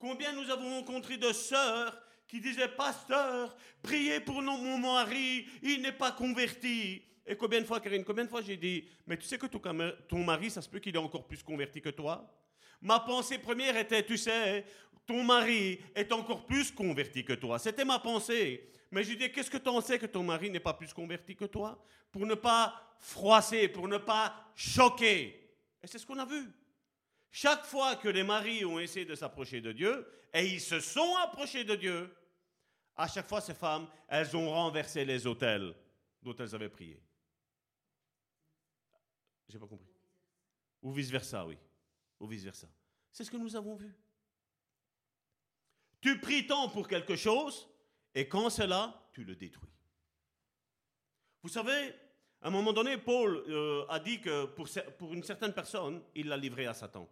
[0.00, 1.96] combien nous avons rencontré de sœurs
[2.26, 7.02] qui disaient, Pasteur, priez pour mon mari, il n'est pas converti.
[7.24, 10.24] Et combien de fois, Karine, combien de fois j'ai dit, mais tu sais que ton
[10.24, 12.28] mari, ça se peut qu'il est encore plus converti que toi?
[12.80, 14.64] Ma pensée première était, tu sais,
[15.06, 17.58] ton mari est encore plus converti que toi.
[17.58, 18.70] C'était ma pensée.
[18.90, 21.34] Mais je dis, qu'est-ce que tu en sais que ton mari n'est pas plus converti
[21.34, 21.82] que toi?
[22.10, 25.50] Pour ne pas froisser, pour ne pas choquer.
[25.82, 26.50] Et c'est ce qu'on a vu.
[27.30, 31.16] Chaque fois que les maris ont essayé de s'approcher de Dieu, et ils se sont
[31.16, 32.14] approchés de Dieu,
[32.96, 35.74] à chaque fois, ces femmes, elles ont renversé les autels
[36.22, 37.02] dont elles avaient prié.
[39.48, 39.92] J'ai pas compris.
[40.82, 41.58] Ou vice-versa, oui.
[42.20, 42.68] Ou vice-versa.
[43.12, 43.94] C'est ce que nous avons vu.
[46.00, 47.68] Tu pries tant pour quelque chose,
[48.14, 49.70] et quand c'est là, tu le détruis.
[51.42, 51.94] Vous savez,
[52.42, 56.28] à un moment donné, Paul euh, a dit que pour, pour une certaine personne, il
[56.28, 57.08] l'a livré à Satan.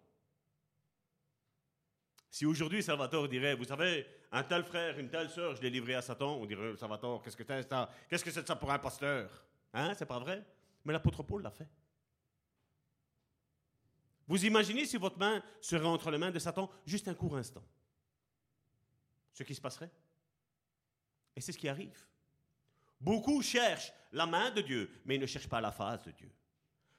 [2.31, 5.95] Si aujourd'hui Salvatore dirait, vous savez, un tel frère, une telle sœur, je l'ai livré
[5.95, 7.89] à Satan, on dirait, Salvatore, qu'est-ce que c'est ça?
[8.09, 9.31] Qu'est-ce que c'est ça pour un pasteur?
[9.73, 10.45] Hein, c'est pas vrai?
[10.85, 11.69] Mais l'apôtre Paul l'a fait.
[14.27, 17.65] Vous imaginez si votre main serait entre les mains de Satan juste un court instant
[19.33, 19.91] Ce qui se passerait
[21.37, 22.05] Et c'est ce qui arrive.
[23.01, 26.31] Beaucoup cherchent la main de Dieu, mais ils ne cherchent pas la face de Dieu.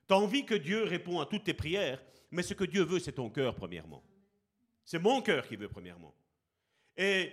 [0.08, 3.00] Tu as envie que Dieu réponde à toutes tes prières, mais ce que Dieu veut,
[3.00, 4.04] c'est ton cœur, premièrement.
[4.84, 6.14] C'est mon cœur qui veut, premièrement.
[6.96, 7.32] Et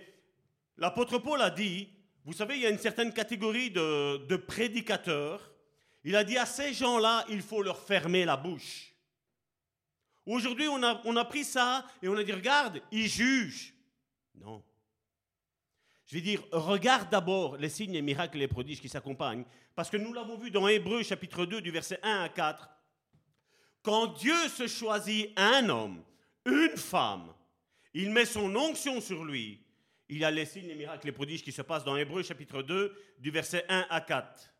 [0.77, 1.87] l'apôtre Paul a dit,
[2.25, 5.51] vous savez, il y a une certaine catégorie de, prédicateurs.
[6.03, 8.92] Il a dit à ces gens-là, il faut leur fermer la bouche.
[10.25, 13.73] Aujourd'hui, on a, on a pris ça et on a dit, regarde, ils jugent.
[14.35, 14.63] Non.
[16.05, 19.45] Je vais dire, regarde d'abord les signes, les miracles et les prodiges qui s'accompagnent,
[19.75, 22.69] parce que nous l'avons vu dans Hébreu chapitre 2 du verset 1 à 4.
[23.81, 26.03] Quand Dieu se choisit un homme,
[26.45, 27.33] une femme,
[27.93, 29.59] il met son onction sur lui,
[30.09, 32.95] il a les signes, les miracles, les prodiges qui se passent dans Hébreu chapitre 2
[33.19, 34.53] du verset 1 à 4.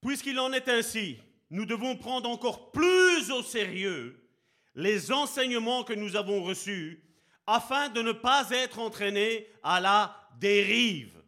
[0.00, 1.18] Puisqu'il en est ainsi,
[1.50, 4.16] nous devons prendre encore plus au sérieux
[4.74, 7.02] les enseignements que nous avons reçus
[7.46, 11.20] afin de ne pas être entraîné à la dérive.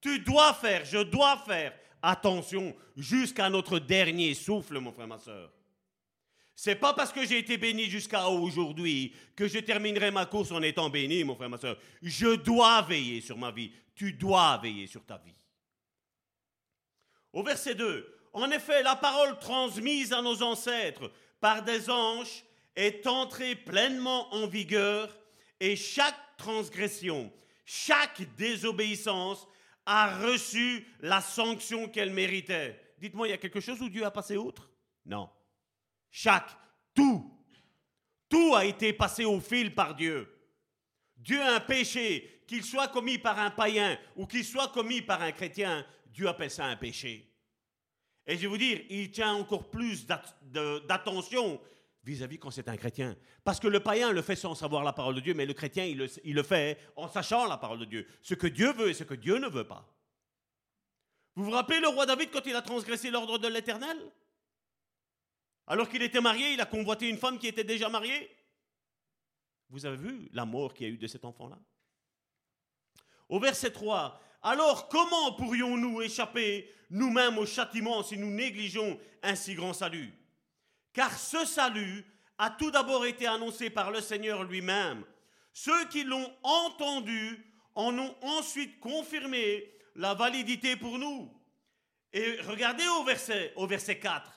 [0.00, 5.52] Tu dois faire, je dois faire attention jusqu'à notre dernier souffle, mon frère, ma soeur.
[6.54, 10.60] C'est pas parce que j'ai été béni jusqu'à aujourd'hui que je terminerai ma course en
[10.60, 11.78] étant béni, mon frère, ma soeur.
[12.02, 13.72] Je dois veiller sur ma vie.
[13.94, 15.34] Tu dois veiller sur ta vie.
[17.32, 21.10] Au verset 2, en effet, la parole transmise à nos ancêtres
[21.40, 22.44] par des anges
[22.76, 25.16] est entrée pleinement en vigueur
[25.60, 27.32] et chaque transgression,
[27.64, 29.46] chaque désobéissance
[29.84, 32.80] a reçu la sanction qu'elle méritait.
[32.98, 34.70] Dites-moi, il y a quelque chose où Dieu a passé outre?
[35.06, 35.30] Non.
[36.10, 36.50] Chaque,
[36.94, 37.30] tout,
[38.28, 40.28] tout a été passé au fil par Dieu.
[41.16, 45.22] Dieu a un péché qu'il soit commis par un païen ou qu'il soit commis par
[45.22, 47.28] un chrétien, Dieu appelle ça un péché.
[48.28, 51.58] Et je vais vous dire, il tient encore plus d'attention
[52.04, 53.16] vis-à-vis quand c'est un chrétien.
[53.42, 55.86] Parce que le païen le fait sans savoir la parole de Dieu, mais le chrétien,
[55.86, 58.06] il le, il le fait en sachant la parole de Dieu.
[58.22, 59.90] Ce que Dieu veut et ce que Dieu ne veut pas.
[61.36, 63.96] Vous vous rappelez le roi David quand il a transgressé l'ordre de l'Éternel?
[65.66, 68.30] Alors qu'il était marié, il a convoité une femme qui était déjà mariée
[69.70, 71.58] Vous avez vu la mort qu'il y a eu de cet enfant-là?
[73.28, 79.54] Au verset 3, alors comment pourrions-nous échapper nous-mêmes au châtiment si nous négligeons un si
[79.54, 80.12] grand salut?
[80.92, 82.04] Car ce salut
[82.38, 85.04] a tout d'abord été annoncé par le Seigneur lui-même.
[85.52, 89.64] Ceux qui l'ont entendu en ont ensuite confirmé
[89.96, 91.32] la validité pour nous.
[92.12, 94.30] Et regardez au verset, au verset 4.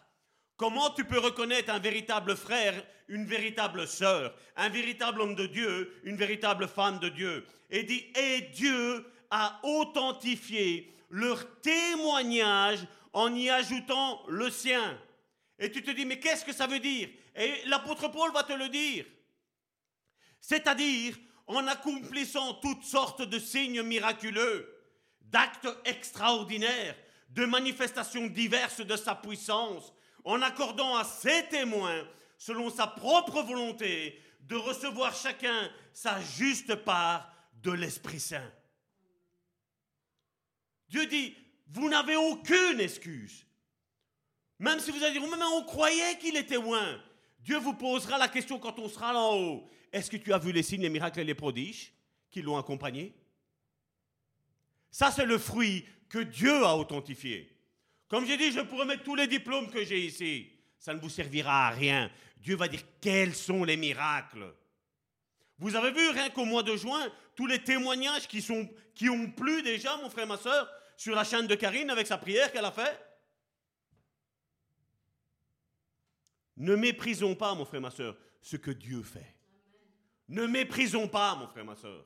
[0.57, 2.73] Comment tu peux reconnaître un véritable frère,
[3.07, 7.45] une véritable sœur, un véritable homme de Dieu, une véritable femme de Dieu?
[7.69, 14.99] Et dit, et Dieu a authentifié leur témoignage en y ajoutant le sien.
[15.57, 17.09] Et tu te dis, mais qu'est-ce que ça veut dire?
[17.36, 19.05] Et l'apôtre Paul va te le dire.
[20.39, 21.15] C'est-à-dire
[21.47, 24.77] en accomplissant toutes sortes de signes miraculeux,
[25.21, 26.95] d'actes extraordinaires,
[27.29, 32.05] de manifestations diverses de sa puissance, en accordant à ses témoins,
[32.38, 38.51] selon sa propre volonté, de recevoir chacun sa juste part de l'Esprit Saint.
[40.91, 41.33] Dieu dit,
[41.69, 43.45] vous n'avez aucune excuse.
[44.59, 47.01] Même si vous allez dire, mais on croyait qu'il était loin.
[47.39, 49.65] Dieu vous posera la question quand on sera là haut.
[49.93, 51.93] Est-ce que tu as vu les signes, les miracles et les prodiges
[52.29, 53.15] qui l'ont accompagné?
[54.91, 57.49] Ça, c'est le fruit que Dieu a authentifié.
[58.09, 60.51] Comme j'ai dit, je pourrais mettre tous les diplômes que j'ai ici.
[60.77, 62.11] Ça ne vous servira à rien.
[62.37, 64.53] Dieu va dire quels sont les miracles?
[65.57, 69.95] Vous avez vu, rien qu'au mois de juin, tous les témoignages qui ont plu déjà,
[69.97, 70.69] mon frère, ma soeur,
[71.01, 72.95] sur la chaîne de Karine avec sa prière qu'elle a fait
[76.57, 79.35] Ne méprisons pas, mon frère, ma soeur, ce que Dieu fait.
[80.27, 82.05] Ne méprisons pas, mon frère, ma soeur.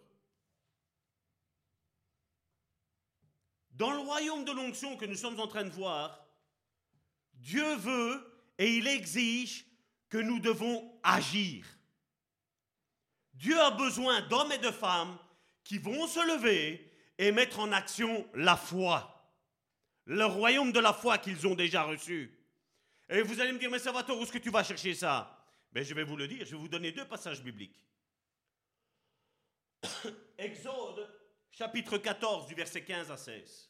[3.72, 6.26] Dans le royaume de l'onction que nous sommes en train de voir,
[7.34, 8.26] Dieu veut
[8.58, 9.66] et il exige
[10.08, 11.66] que nous devons agir.
[13.34, 15.18] Dieu a besoin d'hommes et de femmes
[15.66, 16.85] qui vont se lever
[17.18, 19.12] et mettre en action la foi.
[20.06, 22.32] Le royaume de la foi qu'ils ont déjà reçu.
[23.10, 25.38] Et vous allez me dire, mais Salvatore, où est-ce que tu vas chercher ça?
[25.72, 27.84] Ben, Je vais vous le dire, je vais vous donner deux passages bibliques.
[30.38, 31.10] Exode,
[31.52, 33.70] chapitre 14, du verset 15 à 16.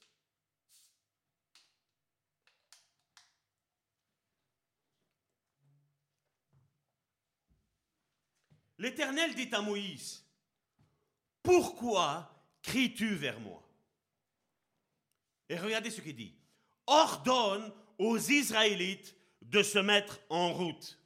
[8.78, 10.26] L'Éternel dit à Moïse,
[11.42, 12.35] pourquoi
[12.66, 13.62] cries-tu vers moi?
[15.50, 16.34] Et regardez ce qu'il dit.
[16.88, 21.00] Ordonne aux Israélites de se mettre en route.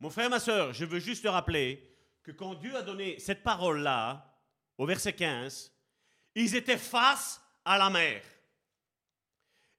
[0.00, 3.42] Mon frère, ma soeur, je veux juste te rappeler que quand Dieu a donné cette
[3.42, 4.36] parole-là,
[4.78, 5.72] au verset 15,
[6.34, 8.22] ils étaient face à la mer.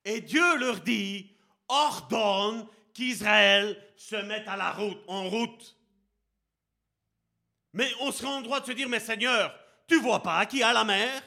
[0.06, 1.30] Et Dieu leur dit,
[1.68, 5.78] ordonne qu'Israël se mette à la route, en route.
[7.74, 9.54] Mais on serait en droit de se dire, mais Seigneur,
[9.88, 11.24] tu vois pas qui a la mer?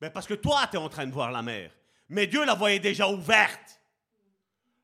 [0.00, 1.72] Mais parce que toi, tu es en train de voir la mer.
[2.08, 3.80] Mais Dieu la voyait déjà ouverte.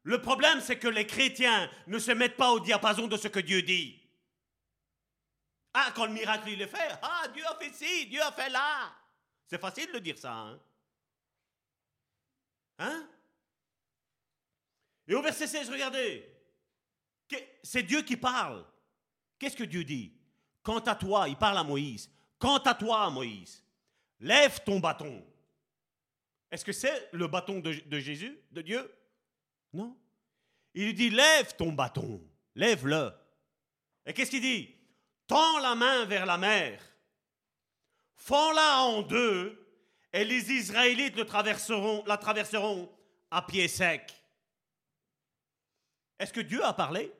[0.03, 3.41] Le problème, c'est que les chrétiens ne se mettent pas au diapason de ce que
[3.41, 4.01] Dieu dit.
[5.74, 8.49] Ah, quand le miracle il est fait, ah, Dieu a fait ci, Dieu a fait
[8.49, 8.93] là.
[9.47, 10.61] C'est facile de dire ça, hein?
[12.78, 13.07] Hein?
[15.07, 16.27] Et au verset 16, regardez.
[17.62, 18.65] C'est Dieu qui parle.
[19.39, 20.19] Qu'est-ce que Dieu dit?
[20.62, 22.11] Quant à toi, il parle à Moïse.
[22.39, 23.62] Quant à toi, Moïse,
[24.20, 25.24] lève ton bâton.
[26.51, 28.93] Est-ce que c'est le bâton de, Jésus, de Dieu?
[29.73, 29.97] Non.
[30.74, 32.20] Il lui dit, lève ton bâton,
[32.55, 33.12] lève-le.
[34.07, 34.74] Et qu'est-ce qu'il dit?
[35.27, 36.82] Tends la main vers la mer,
[38.16, 39.57] fends-la en deux,
[40.12, 42.91] et les Israélites traverseront, la traverseront
[43.31, 44.12] à pied sec.
[46.19, 47.12] Est-ce que Dieu a parlé?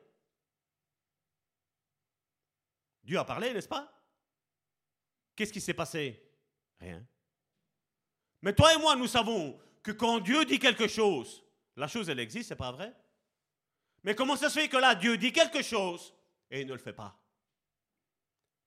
[3.11, 3.93] Dieu a parlé, n'est-ce pas?
[5.35, 6.23] Qu'est-ce qui s'est passé?
[6.79, 7.05] Rien.
[8.41, 11.43] Mais toi et moi, nous savons que quand Dieu dit quelque chose,
[11.75, 12.95] la chose, elle existe, c'est pas vrai?
[14.05, 16.15] Mais comment ça se fait que là, Dieu dit quelque chose
[16.53, 17.21] et il ne le fait pas?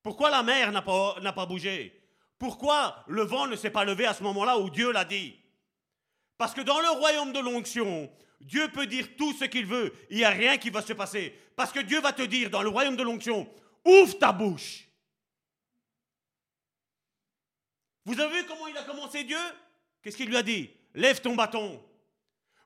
[0.02, 2.04] Pourquoi la mer n'a pas, n'a pas bougé?
[2.38, 5.40] Pourquoi le vent ne s'est pas levé à ce moment-là où Dieu l'a dit?
[6.38, 8.12] Parce que dans le royaume de l'onction,
[8.42, 11.34] Dieu peut dire tout ce qu'il veut, il n'y a rien qui va se passer.
[11.56, 13.50] Parce que Dieu va te dire dans le royaume de l'onction,
[13.86, 14.88] ouvre ta bouche.
[18.06, 19.40] Vous avez vu comment il a commencé Dieu?
[20.02, 20.70] Qu'est-ce qu'il lui a dit?
[20.94, 21.84] Lève ton bâton.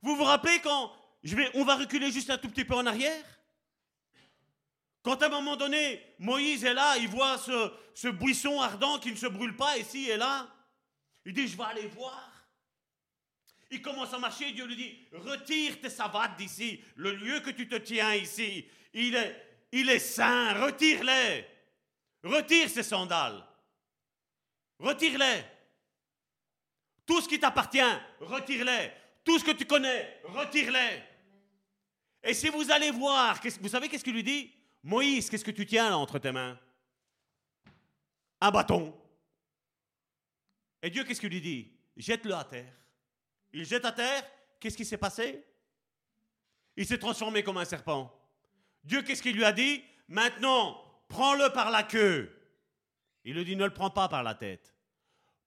[0.01, 0.91] Vous vous rappelez quand
[1.23, 3.23] je vais, on va reculer juste un tout petit peu en arrière?
[5.03, 9.11] Quand à un moment donné, Moïse est là, il voit ce, ce buisson ardent qui
[9.11, 10.49] ne se brûle pas ici et là.
[11.25, 12.31] Il dit, je vais aller voir.
[13.69, 17.67] Il commence à marcher, Dieu lui dit, retire tes savates d'ici, le lieu que tu
[17.67, 21.45] te tiens ici, il est, il est saint, retire-les.
[22.23, 23.45] Retire ces sandales.
[24.79, 25.43] Retire-les.
[27.05, 27.79] Tout ce qui t'appartient,
[28.19, 28.91] retire-les.
[29.23, 31.03] Tout ce que tu connais, retire-les.
[32.23, 34.53] Et si vous allez voir, vous savez qu'est-ce qu'il lui dit?
[34.83, 36.59] Moïse, qu'est-ce que tu tiens là entre tes mains?
[38.39, 38.95] Un bâton.
[40.81, 41.71] Et Dieu, qu'est-ce qu'il lui dit?
[41.95, 42.73] Jette-le à terre.
[43.53, 44.23] Il jette à terre,
[44.59, 45.43] qu'est-ce qui s'est passé?
[46.75, 48.13] Il s'est transformé comme un serpent.
[48.87, 49.83] Dieu, qu'est-ce qu'il lui a dit?
[50.07, 52.33] Maintenant, prends-le par la queue.
[53.25, 54.73] Il lui dit, ne le prends pas par la tête.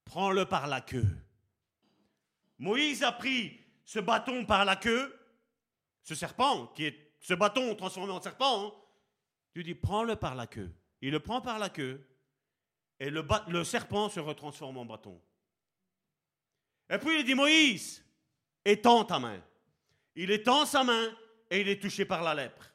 [0.05, 1.17] Prends-le par la queue.
[2.59, 5.19] Moïse a pris ce bâton par la queue,
[6.03, 8.67] ce serpent, qui est ce bâton transformé en serpent.
[8.67, 8.73] Hein.
[9.55, 10.71] Tu dis, prends-le par la queue.
[11.01, 12.07] Il le prend par la queue,
[12.99, 15.19] et le, le serpent se retransforme en bâton.
[16.91, 18.05] Et puis il dit, Moïse,
[18.67, 19.43] étends ta main.
[20.15, 21.09] Il étend sa main
[21.49, 22.70] et il est touché par la lèpre.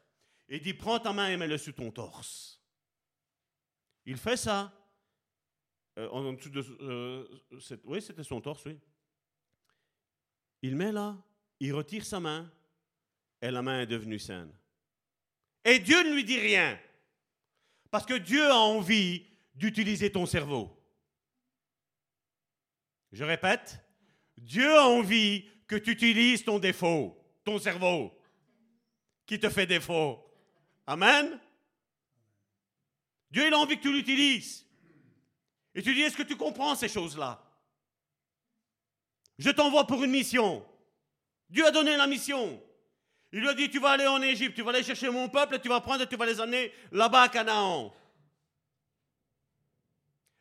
[0.48, 2.62] Il dit, prends ta main et mets-le sous ton torse.
[4.04, 4.72] Il fait ça.
[5.98, 6.36] Euh,
[6.82, 7.26] euh,
[7.84, 8.78] oui, c'était son torse, oui.
[10.62, 11.16] Il met là,
[11.60, 12.50] il retire sa main,
[13.40, 14.52] et la main est devenue saine.
[15.64, 16.78] Et Dieu ne lui dit rien.
[17.90, 20.72] Parce que Dieu a envie d'utiliser ton cerveau.
[23.12, 23.80] Je répète,
[24.36, 28.12] Dieu a envie que tu utilises ton défaut, ton cerveau,
[29.24, 30.22] qui te fait défaut.
[30.86, 31.38] Amen.
[33.30, 34.64] Dieu, il a envie que tu l'utilises.
[35.74, 37.42] Et tu dis, est-ce que tu comprends ces choses-là?
[39.38, 40.66] Je t'envoie pour une mission.
[41.50, 42.62] Dieu a donné la mission.
[43.32, 45.56] Il lui a dit, tu vas aller en Égypte, tu vas aller chercher mon peuple,
[45.56, 47.92] et tu vas prendre et tu vas les amener là-bas à Canaan.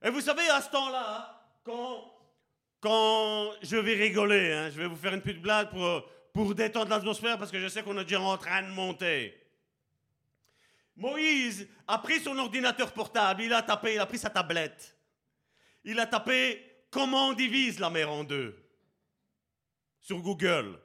[0.01, 2.13] Et vous savez, à ce temps-là, quand,
[2.79, 6.91] quand je vais rigoler, hein, je vais vous faire une petite blague pour, pour détendre
[6.91, 9.35] l'atmosphère, parce que je sais qu'on est déjà en train de monter.
[10.95, 14.95] Moïse a pris son ordinateur portable, il a tapé, il a pris sa tablette
[15.85, 18.57] il a tapé comment on divise la mer en deux
[20.01, 20.79] sur Google.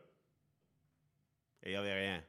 [1.62, 2.22] Et il n'y avait rien.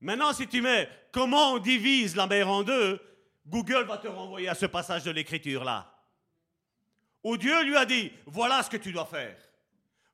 [0.00, 3.00] Maintenant, si tu mets comment on divise la mer en deux,
[3.46, 5.92] Google va te renvoyer à ce passage de l'écriture-là.
[7.24, 9.36] Où Dieu lui a dit, voilà ce que tu dois faire.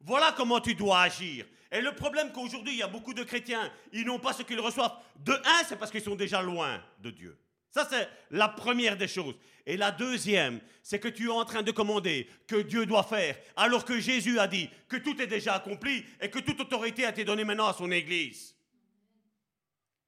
[0.01, 1.47] Voilà comment tu dois agir.
[1.73, 4.61] Et le problème qu'aujourd'hui, il y a beaucoup de chrétiens, ils n'ont pas ce qu'ils
[4.61, 4.97] reçoivent.
[5.17, 7.39] De un, c'est parce qu'ils sont déjà loin de Dieu.
[7.71, 9.35] Ça, c'est la première des choses.
[9.67, 13.37] Et la deuxième, c'est que tu es en train de commander que Dieu doit faire,
[13.57, 17.11] alors que Jésus a dit que tout est déjà accompli et que toute autorité a
[17.11, 18.55] été donnée maintenant à son Église.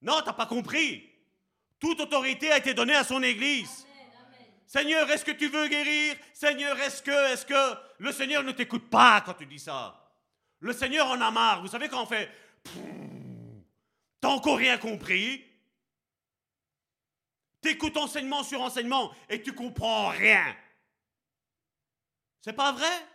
[0.00, 1.10] Non, tu n'as pas compris.
[1.80, 3.86] Toute autorité a été donnée à son Église.
[4.66, 6.14] Seigneur, est-ce que tu veux guérir?
[6.32, 10.07] Seigneur, est-ce que, est-ce que le Seigneur ne t'écoute pas quand tu dis ça?
[10.60, 11.62] Le Seigneur en a marre.
[11.62, 12.30] Vous savez quand on fait,
[14.20, 15.44] t'as encore rien compris
[17.60, 20.56] T'écoutes enseignement sur enseignement et tu comprends rien.
[22.40, 23.06] C'est pas vrai?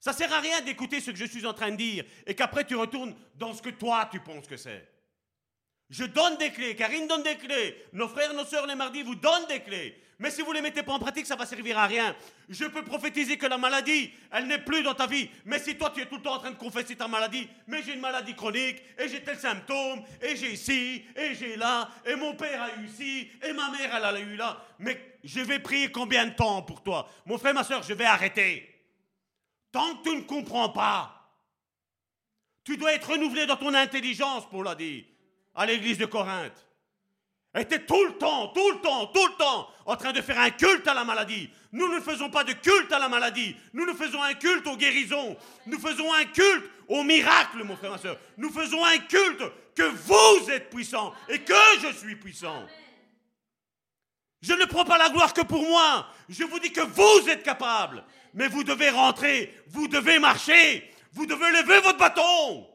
[0.00, 2.66] Ça sert à rien d'écouter ce que je suis en train de dire et qu'après
[2.66, 4.86] tu retournes dans ce que toi tu penses que c'est.
[5.88, 9.14] Je donne des clés, Karine donne des clés, nos frères, nos sœurs les mardis vous
[9.14, 10.02] donnent des clés.
[10.18, 12.14] Mais si vous ne les mettez pas en pratique, ça va servir à rien.
[12.48, 15.28] Je peux prophétiser que la maladie, elle n'est plus dans ta vie.
[15.44, 17.82] Mais si toi, tu es tout le temps en train de confesser ta maladie, mais
[17.82, 22.14] j'ai une maladie chronique, et j'ai tel symptôme, et j'ai ci, et j'ai là, et
[22.14, 24.64] mon père a eu ci, et ma mère, elle a eu là.
[24.78, 27.08] Mais je vais prier combien de temps pour toi?
[27.26, 28.70] Mon frère, ma soeur, je vais arrêter.
[29.72, 31.32] Tant que tu ne comprends pas,
[32.62, 35.04] tu dois être renouvelé dans ton intelligence, Paul a dit,
[35.54, 36.63] à l'église de Corinthe
[37.54, 40.50] était tout le temps, tout le temps, tout le temps en train de faire un
[40.50, 41.50] culte à la maladie.
[41.72, 43.54] Nous ne faisons pas de culte à la maladie.
[43.72, 45.36] Nous ne faisons un culte aux guérisons.
[45.66, 48.16] Nous faisons un culte au miracle, mon frère, ma soeur.
[48.36, 49.42] Nous faisons un culte
[49.74, 52.64] que vous êtes puissant et que je suis puissant.
[54.40, 56.06] Je ne prends pas la gloire que pour moi.
[56.28, 58.04] Je vous dis que vous êtes capable.
[58.34, 59.54] Mais vous devez rentrer.
[59.68, 60.92] Vous devez marcher.
[61.12, 62.68] Vous devez lever votre bâton.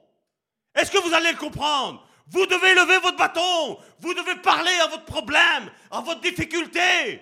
[0.74, 2.08] Est-ce que vous allez le comprendre?
[2.30, 3.80] Vous devez lever votre bâton.
[4.00, 7.22] Vous devez parler à votre problème, à votre difficulté.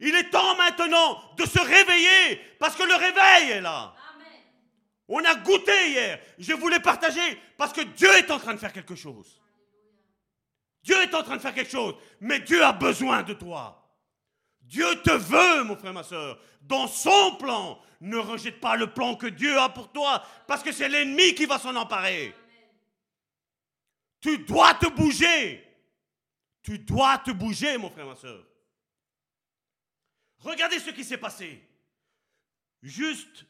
[0.00, 3.94] Il est temps maintenant de se réveiller parce que le réveil est là.
[5.08, 6.18] On a goûté hier.
[6.38, 9.40] Je voulais partager parce que Dieu est en train de faire quelque chose.
[10.82, 11.94] Dieu est en train de faire quelque chose.
[12.20, 13.84] Mais Dieu a besoin de toi.
[14.60, 17.80] Dieu te veut, mon frère, ma soeur, dans son plan.
[18.00, 21.46] Ne rejette pas le plan que Dieu a pour toi, parce que c'est l'ennemi qui
[21.46, 22.32] va s'en emparer.
[24.20, 25.64] Tu dois te bouger.
[26.62, 28.44] Tu dois te bouger, mon frère, ma soeur.
[30.38, 31.62] Regardez ce qui s'est passé.
[32.82, 33.46] Juste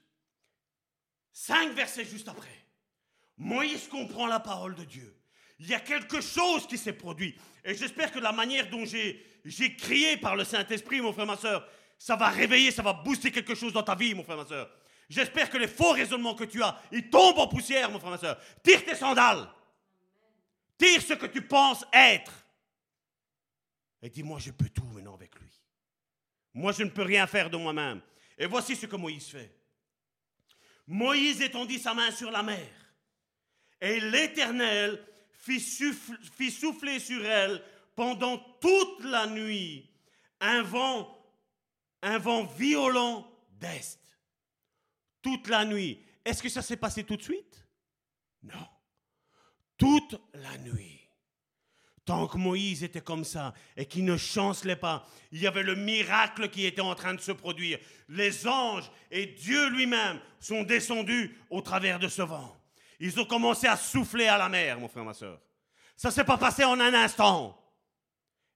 [1.33, 2.49] cinq versets juste après.
[3.37, 5.15] Moïse comprend la parole de Dieu.
[5.61, 7.37] Il y a quelque chose qui s'est produit.
[7.65, 9.25] Et j'espère que la manière dont j'ai,
[9.77, 11.69] crié par le Saint-Esprit, mon frère, ma soeur,
[11.99, 14.71] ça va réveiller, ça va booster quelque chose dans ta vie, mon frère, ma soeur.
[15.09, 18.19] J'espère que les faux raisonnements que tu as, ils tombent en poussière, mon frère, ma
[18.19, 18.39] soeur.
[18.63, 19.49] Tire tes sandales.
[20.79, 22.47] Tire ce que tu penses être.
[24.01, 25.51] Et dis-moi, je peux tout maintenant avec lui.
[26.55, 28.01] Moi, je ne peux rien faire de moi-même.
[28.39, 29.55] Et voici ce que Moïse fait.
[30.87, 32.69] Moïse étendit sa main sur la mer.
[33.81, 37.63] Et l'Éternel fit, fit, souffler sur elle
[37.95, 39.91] pendant toute la nuit
[40.41, 41.19] un vent,
[42.03, 43.99] un vent violent d'Est.
[45.21, 46.05] Toute la nuit.
[46.25, 47.67] Est-ce que ça s'est passé tout de suite?
[48.43, 48.67] Non.
[49.79, 50.99] Toute la nuit.
[52.05, 55.75] Tant que Moïse était comme ça et qu'il ne chancelait pas, il y avait le
[55.75, 57.79] miracle qui était en train de se produire.
[58.09, 62.57] Les anges et Dieu lui-même sont descendus au travers de ce vent.
[62.99, 65.39] Ils ont commencé à souffler à la mer, mon frère, ma soeur.
[65.97, 67.61] Ça ne s'est pas passé en un instant.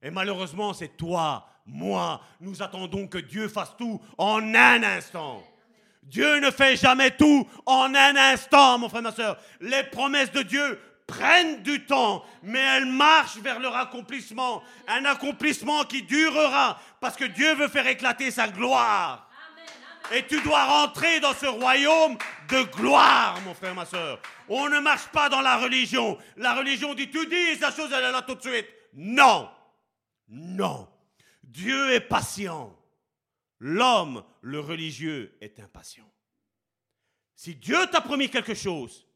[0.01, 5.43] Et malheureusement, c'est toi, moi, nous attendons que Dieu fasse tout en un instant.
[6.01, 9.39] Dieu ne fait jamais tout en un instant, mon frère, ma soeur.
[9.61, 14.63] Les promesses de Dieu prennent du temps, mais elles marchent vers leur accomplissement.
[14.87, 19.29] Un accomplissement qui durera parce que Dieu veut faire éclater sa gloire.
[20.11, 22.17] Et tu dois rentrer dans ce royaume
[22.49, 24.19] de gloire, mon frère, ma soeur.
[24.49, 26.17] On ne marche pas dans la religion.
[26.35, 28.67] La religion dit, tu dis, la chose, elle est là tout de suite.
[28.93, 29.49] Non.
[30.27, 30.89] Non.
[31.41, 32.77] Dieu est patient.
[33.59, 36.09] L'homme, le religieux, est impatient.
[37.35, 39.07] Si Dieu t'a promis quelque chose,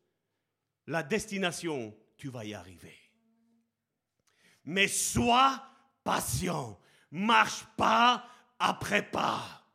[0.88, 2.98] la destination, tu vas y arriver.
[4.64, 5.62] Mais sois
[6.04, 6.80] patient.
[7.12, 8.26] Marche pas
[8.60, 9.66] après pas.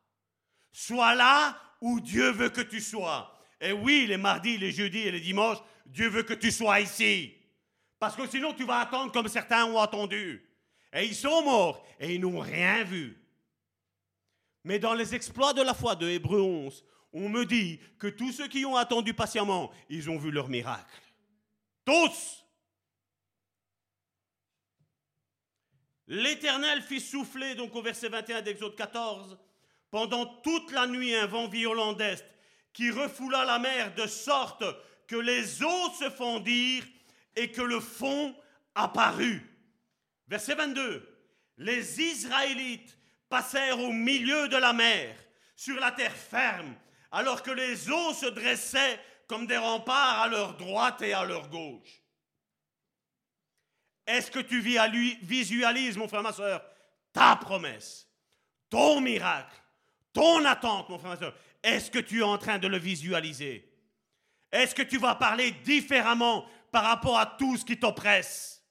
[0.73, 3.39] Sois là où Dieu veut que tu sois.
[3.61, 7.35] Et oui, les mardis, les jeudis et les dimanches, Dieu veut que tu sois ici.
[7.99, 10.45] Parce que sinon, tu vas attendre comme certains ont attendu.
[10.93, 13.17] Et ils sont morts et ils n'ont rien vu.
[14.65, 18.33] Mais dans les exploits de la foi de Hébreu 11, on me dit que tous
[18.33, 21.02] ceux qui ont attendu patiemment, ils ont vu leur miracle.
[21.85, 22.45] Tous.
[26.07, 29.39] L'Éternel fit souffler, donc au verset 21 d'Exode 14,
[29.91, 32.25] pendant toute la nuit un vent violent d'Est
[32.73, 34.65] qui refoula la mer de sorte
[35.07, 36.87] que les eaux se fondirent
[37.37, 38.35] et que le fond
[38.75, 39.43] apparut.
[40.29, 41.09] Verset 22.
[41.59, 42.97] Les Israélites
[43.29, 45.15] passèrent au milieu de la mer,
[45.57, 46.75] sur la terre ferme,
[47.11, 49.01] alors que les eaux se dressaient
[49.33, 52.03] comme des remparts à leur droite et à leur gauche.
[54.07, 56.63] Est-ce que tu visualises, mon frère, ma soeur,
[57.15, 58.07] ta promesse,
[58.69, 59.57] ton miracle,
[60.13, 61.35] ton attente, mon frère, ma soeur?
[61.63, 63.73] Est-ce que tu es en train de le visualiser?
[64.51, 68.63] Est-ce que tu vas parler différemment par rapport à tout ce qui t'oppresse?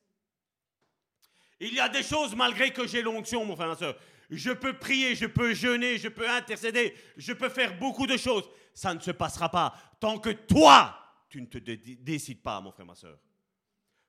[1.60, 3.98] Il y a des choses, malgré que j'ai l'onction, mon frère, ma soeur.
[4.30, 8.48] Je peux prier, je peux jeûner, je peux intercéder, je peux faire beaucoup de choses
[8.74, 10.98] ça ne se passera pas tant que toi,
[11.30, 13.20] tu ne te décides pas, mon frère, ma soeur.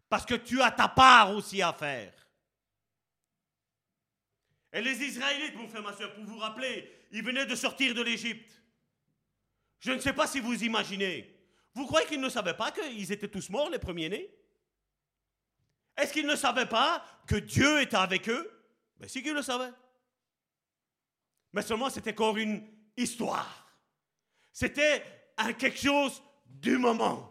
[0.08, 2.12] Parce que tu as ta part aussi à faire.
[4.72, 8.02] Et les Israélites, mon frère, ma soeur, pour vous rappeler, ils venaient de sortir de
[8.02, 8.62] l'Égypte.
[9.80, 11.28] Je ne sais pas si vous imaginez.
[11.74, 14.30] Vous croyez qu'ils ne savaient pas qu'ils étaient tous morts, les premiers-nés?
[15.96, 18.50] Est-ce qu'ils ne savaient pas que Dieu était avec eux?
[18.98, 19.72] Mais ben, si qu'ils le savaient.
[21.52, 22.66] Mais seulement c'était encore une
[22.96, 23.61] histoire.
[24.52, 25.02] C'était
[25.36, 27.28] un quelque chose du moment.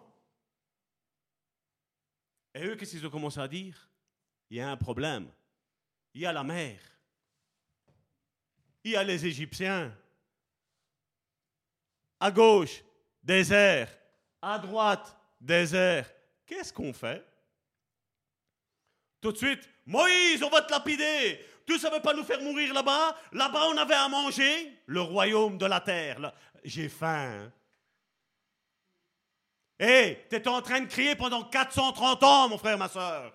[2.53, 3.89] Et eux, qu'est-ce qu'ils ont commencé à dire?
[4.49, 5.31] Il y a un problème.
[6.14, 6.80] Il y a la mer.
[8.84, 9.95] Il y a les Égyptiens.
[12.19, 12.84] À gauche,
[13.23, 13.89] désert.
[14.41, 16.11] À droite, désert.
[16.45, 17.26] Qu'est-ce qu'on fait?
[19.22, 21.45] Tout de suite, Moïse, on va te lapider.
[21.65, 23.15] Tu ne savais pas nous faire mourir là-bas?
[23.31, 27.51] Là-bas, on avait à manger le royaume de la terre j'ai faim.
[29.79, 33.33] Hé, hey, tu étais en train de crier pendant 430 ans, mon frère, ma soeur,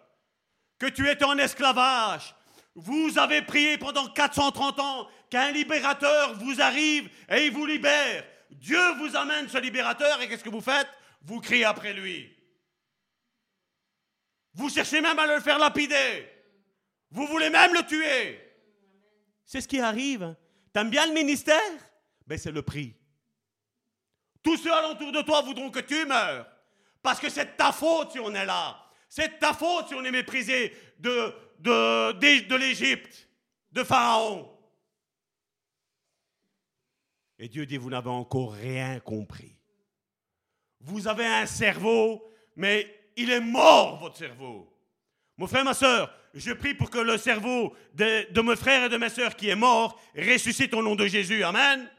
[0.78, 2.34] que tu étais en esclavage.
[2.74, 8.24] Vous avez prié pendant 430 ans qu'un libérateur vous arrive et il vous libère.
[8.50, 10.88] Dieu vous amène ce libérateur et qu'est-ce que vous faites?
[11.22, 12.32] Vous criez après lui.
[14.54, 16.28] Vous cherchez même à le faire lapider.
[17.10, 18.40] Vous voulez même le tuer.
[19.44, 20.22] C'est ce qui arrive.
[20.22, 20.36] hein.
[20.72, 21.56] T'aimes bien le ministère?
[22.26, 22.94] Ben c'est le prix.
[24.46, 26.46] Tous ceux alentour de toi voudront que tu meurs.
[27.02, 28.80] Parce que c'est ta faute si on est là.
[29.08, 33.28] C'est ta faute si on est méprisé de, de, de, de l'Égypte,
[33.72, 34.48] de Pharaon.
[37.40, 39.56] Et Dieu dit, vous n'avez encore rien compris.
[40.78, 44.72] Vous avez un cerveau, mais il est mort, votre cerveau.
[45.38, 48.88] Mon frère, ma soeur, je prie pour que le cerveau de, de mes frères et
[48.90, 51.42] de mes soeurs qui est mort ressuscite au nom de Jésus.
[51.42, 51.90] Amen.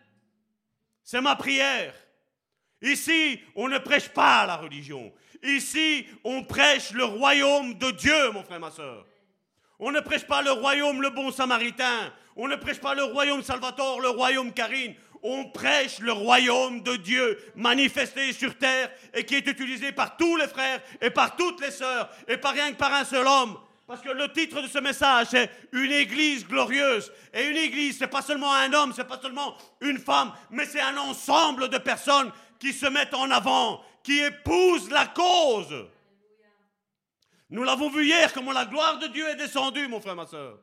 [1.04, 1.94] C'est ma prière.
[2.82, 5.12] Ici, on ne prêche pas la religion.
[5.44, 9.06] Ici, on prêche le royaume de Dieu, mon frère, ma soeur.
[9.80, 12.12] On ne prêche pas le royaume le bon samaritain.
[12.36, 14.96] On ne prêche pas le royaume Salvatore, le royaume Karine.
[15.24, 20.36] On prêche le royaume de Dieu manifesté sur terre et qui est utilisé par tous
[20.36, 23.58] les frères et par toutes les sœurs et pas rien que par un seul homme.
[23.88, 27.10] Parce que le titre de ce message, c'est une église glorieuse.
[27.34, 30.82] Et une église, c'est pas seulement un homme, c'est pas seulement une femme, mais c'est
[30.82, 35.90] un ensemble de personnes qui se mettent en avant, qui épousent la cause.
[37.50, 40.60] Nous l'avons vu hier, comment la gloire de Dieu est descendue, mon frère, ma soeur.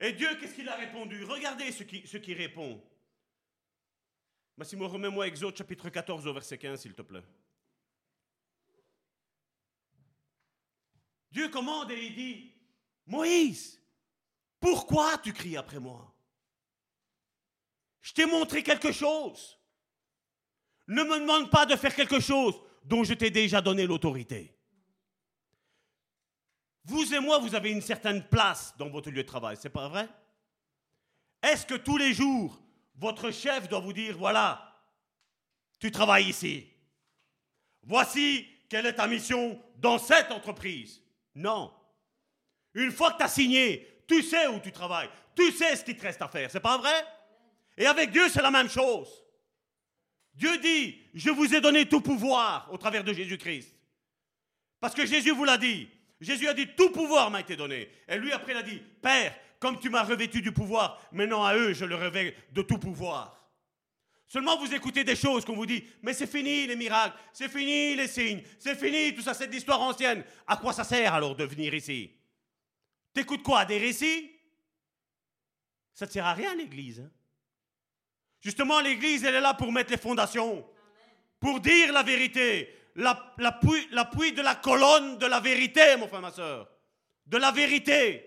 [0.00, 1.24] Et Dieu, qu'est-ce qu'il a répondu?
[1.24, 2.80] Regardez ce qui, ce qui répond.
[4.56, 7.24] Massimo, remets-moi Exode chapitre 14 au verset 15, s'il te plaît.
[11.30, 12.52] Dieu commande et il dit,
[13.06, 13.80] Moïse,
[14.60, 16.14] pourquoi tu cries après moi?
[18.08, 19.58] Je t'ai montré quelque chose.
[20.86, 24.58] Ne me demande pas de faire quelque chose dont je t'ai déjà donné l'autorité.
[26.84, 29.88] Vous et moi, vous avez une certaine place dans votre lieu de travail, c'est pas
[29.88, 30.08] vrai?
[31.42, 32.58] Est-ce que tous les jours,
[32.94, 34.74] votre chef doit vous dire, voilà,
[35.78, 36.66] tu travailles ici.
[37.82, 41.02] Voici quelle est ta mission dans cette entreprise.
[41.34, 41.74] Non.
[42.72, 45.98] Une fois que tu as signé, tu sais où tu travailles, tu sais ce qu'il
[45.98, 47.17] te reste à faire, c'est pas vrai?
[47.78, 49.08] Et avec Dieu, c'est la même chose.
[50.34, 53.74] Dieu dit, je vous ai donné tout pouvoir au travers de Jésus-Christ.
[54.80, 55.88] Parce que Jésus vous l'a dit.
[56.20, 57.88] Jésus a dit, tout pouvoir m'a été donné.
[58.08, 61.54] Et lui, après, il a dit, Père, comme tu m'as revêtu du pouvoir, maintenant à
[61.56, 63.48] eux, je le revêt de tout pouvoir.
[64.26, 67.94] Seulement, vous écoutez des choses qu'on vous dit, mais c'est fini les miracles, c'est fini
[67.94, 70.22] les signes, c'est fini tout ça, c'est de l'histoire ancienne.
[70.46, 72.10] À quoi ça sert alors de venir ici?
[73.14, 74.30] T'écoutes quoi Des récits?
[75.94, 77.00] Ça ne sert à rien, l'Église.
[77.00, 77.10] hein?
[78.40, 80.64] Justement, l'Église, elle est là pour mettre les fondations,
[81.40, 86.32] pour dire la vérité, la- l'appui de la colonne de la vérité, mon frère, ma
[86.32, 86.68] soeur.
[87.26, 88.24] De la vérité.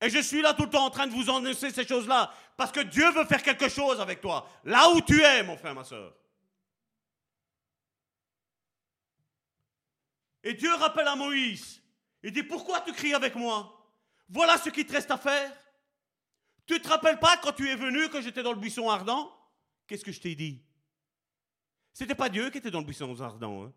[0.00, 2.70] Et je suis là tout le temps en train de vous annoncer ces choses-là, parce
[2.70, 5.84] que Dieu veut faire quelque chose avec toi, là où tu es, mon frère, ma
[5.84, 6.14] soeur.
[10.42, 11.82] Et Dieu rappelle à Moïse,
[12.22, 13.72] il dit, pourquoi tu cries avec moi?
[14.28, 15.50] Voilà ce qu'il te reste à faire.
[16.66, 19.32] Tu te rappelles pas quand tu es venu, que j'étais dans le buisson ardent?
[19.86, 20.62] Qu'est-ce que je t'ai dit?
[21.92, 23.64] C'était pas Dieu qui était dans le buisson ardent.
[23.66, 23.72] hein.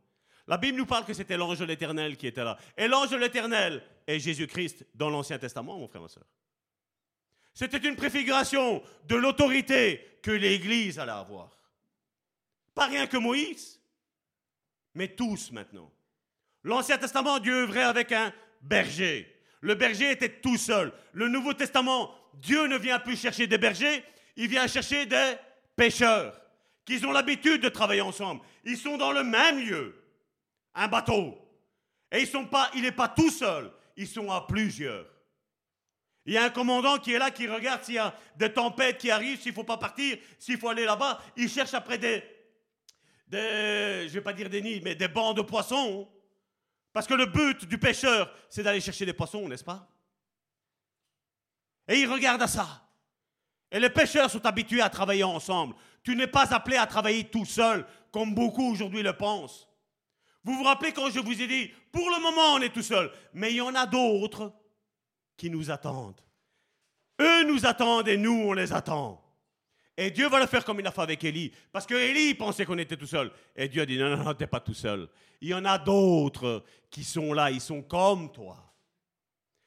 [0.47, 2.57] La Bible nous parle que c'était l'ange de l'Éternel qui était là.
[2.75, 6.25] Et l'ange de l'Éternel est Jésus-Christ dans l'Ancien Testament, mon frère, ma soeur.
[7.53, 11.55] C'était une préfiguration de l'autorité que l'Église allait avoir.
[12.73, 13.79] Pas rien que Moïse,
[14.95, 15.91] mais tous maintenant.
[16.63, 19.38] L'Ancien Testament, Dieu œuvrait avec un berger.
[19.61, 20.91] Le berger était tout seul.
[21.13, 24.03] Le Nouveau Testament, Dieu ne vient plus chercher des bergers,
[24.35, 25.33] il vient chercher des
[25.75, 26.39] pêcheurs
[26.85, 28.41] qui ont l'habitude de travailler ensemble.
[28.63, 29.95] Ils sont dans le même lieu,
[30.73, 31.37] un bateau.
[32.11, 35.05] Et ils sont pas, il n'est pas tout seul, ils sont à plusieurs.
[36.25, 38.97] Il y a un commandant qui est là, qui regarde s'il y a des tempêtes
[38.97, 41.19] qui arrivent, s'il ne faut pas partir, s'il faut aller là-bas.
[41.35, 42.23] Il cherche après des,
[43.27, 46.07] des, je vais pas dire des nids, mais des bancs de poissons.
[46.93, 49.87] Parce que le but du pêcheur, c'est d'aller chercher des poissons, n'est-ce pas?
[51.87, 52.87] Et il regarde à ça.
[53.71, 55.75] Et les pêcheurs sont habitués à travailler ensemble.
[56.03, 59.67] Tu n'es pas appelé à travailler tout seul, comme beaucoup aujourd'hui le pensent.
[60.43, 63.11] Vous vous rappelez quand je vous ai dit, pour le moment on est tout seul,
[63.33, 64.53] mais il y en a d'autres
[65.37, 66.21] qui nous attendent.
[67.21, 69.21] Eux nous attendent et nous on les attend.
[70.01, 71.51] Et Dieu va le faire comme il a fait avec Élie.
[71.73, 73.29] Parce que Élie pensait qu'on était tout seul.
[73.53, 75.09] Et Dieu a dit, non, non, non, t'es pas tout seul.
[75.41, 78.73] Il y en a d'autres qui sont là, ils sont comme toi.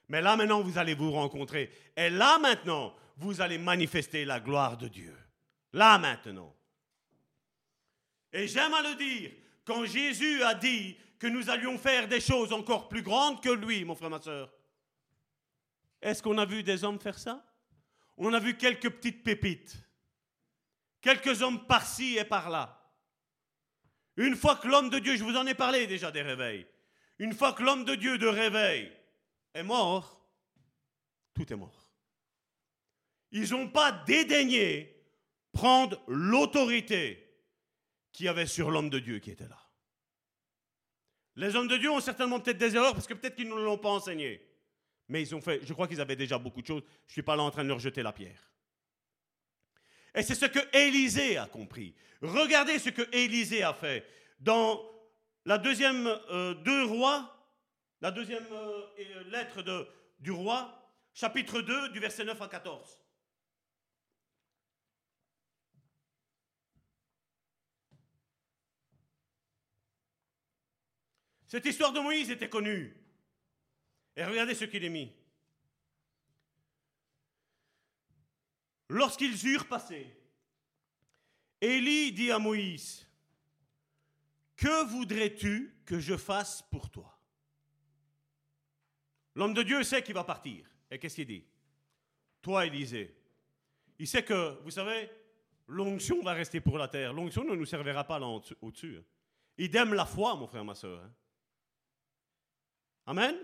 [0.08, 1.70] Mais là maintenant, vous allez vous rencontrer.
[1.94, 5.14] Et là maintenant, vous allez manifester la gloire de Dieu.
[5.74, 6.56] Là maintenant.
[8.32, 9.32] Et j'aime à le dire,
[9.66, 13.84] quand Jésus a dit que nous allions faire des choses encore plus grandes que lui,
[13.84, 14.50] mon frère, ma soeur,
[16.00, 17.44] est-ce qu'on a vu des hommes faire ça?
[18.16, 19.76] On a vu quelques petites pépites.
[21.02, 22.80] Quelques hommes par-ci et par-là.
[24.16, 26.66] Une fois que l'homme de Dieu, je vous en ai parlé déjà des réveils,
[27.18, 28.90] Une fois que l'homme de Dieu de réveil
[29.54, 30.24] est mort,
[31.34, 31.92] tout est mort.
[33.32, 34.94] Ils n'ont pas dédaigné
[35.52, 37.18] prendre l'autorité
[38.12, 39.58] qu'il y avait sur l'homme de Dieu qui était là.
[41.36, 43.78] Les hommes de Dieu ont certainement peut-être des erreurs parce que peut-être qu'ils ne l'ont
[43.78, 44.46] pas enseigné.
[45.08, 46.82] Mais ils ont fait, je crois qu'ils avaient déjà beaucoup de choses.
[47.06, 48.51] Je ne suis pas là en train de leur jeter la pierre.
[50.14, 51.94] Et c'est ce que Élisée a compris.
[52.20, 54.06] Regardez ce que Élisée a fait.
[54.40, 54.82] Dans
[55.44, 57.32] la deuxième euh, deux rois,
[58.00, 59.86] la deuxième euh, euh, lettre de,
[60.20, 62.98] du roi, chapitre 2, du verset 9 à 14.
[71.46, 72.96] Cette histoire de Moïse était connue.
[74.16, 75.12] Et regardez ce qu'il est mis.
[78.92, 80.06] Lorsqu'ils eurent passé,
[81.62, 83.08] Élie dit à Moïse,
[84.54, 87.18] Que voudrais-tu que je fasse pour toi?
[89.34, 90.68] L'homme de Dieu sait qu'il va partir.
[90.90, 91.42] Et qu'est-ce qu'il dit?
[92.42, 93.16] Toi, Élisée,
[93.98, 95.08] il sait que, vous savez,
[95.68, 97.14] l'onction va rester pour la terre.
[97.14, 98.26] L'onction ne nous servira pas là
[98.60, 99.00] au-dessus.
[99.56, 101.02] Idem la foi, mon frère, ma soeur.
[101.02, 101.12] Hein.
[103.06, 103.36] Amen?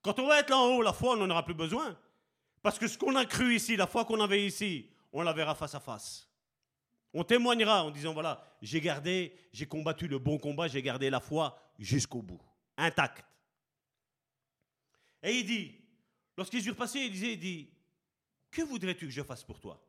[0.00, 1.98] Quand on va être là en haut, la foi, on n'en aura plus besoin.
[2.66, 5.54] Parce que ce qu'on a cru ici, la foi qu'on avait ici, on la verra
[5.54, 6.28] face à face.
[7.14, 11.20] On témoignera en disant, voilà, j'ai gardé, j'ai combattu le bon combat, j'ai gardé la
[11.20, 12.40] foi jusqu'au bout,
[12.76, 13.24] intacte.
[15.22, 15.80] Et il dit,
[16.36, 17.70] lorsqu'ils eurent passé, il dit,
[18.50, 19.80] que voudrais-tu que je fasse pour toi?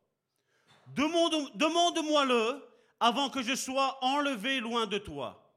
[0.94, 2.64] Demande-moi-le
[3.00, 5.52] avant que je sois enlevé loin de toi.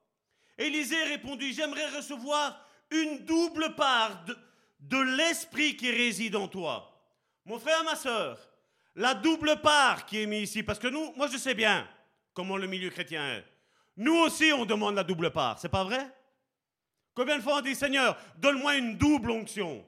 [0.57, 4.25] Élisée répondit, j'aimerais recevoir une double part
[4.81, 6.90] de, l'esprit qui réside en toi.
[7.51, 8.39] Mon frère, ma soeur,
[8.95, 11.85] la double part qui est mise ici, parce que nous, moi je sais bien
[12.33, 13.45] comment le milieu chrétien est.
[13.97, 16.07] Nous aussi, on demande la double part, c'est pas vrai?
[17.13, 19.85] Combien de fois on dit, Seigneur, donne-moi une double onction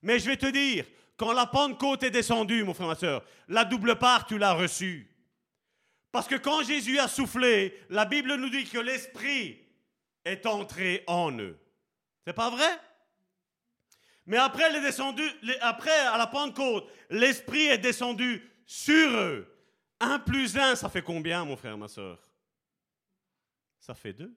[0.00, 0.86] Mais je vais te dire,
[1.18, 5.14] quand la Pentecôte est descendue, mon frère, ma soeur, la double part, tu l'as reçue.
[6.10, 9.58] Parce que quand Jésus a soufflé, la Bible nous dit que l'Esprit
[10.24, 11.58] est entré en eux.
[12.26, 12.80] C'est pas vrai?
[14.26, 15.22] Mais après, les descendu,
[15.60, 19.50] après, à la Pentecôte, l'Esprit est descendu sur eux.
[20.00, 22.18] Un plus un, ça fait combien, mon frère, ma soeur
[23.78, 24.34] Ça fait deux.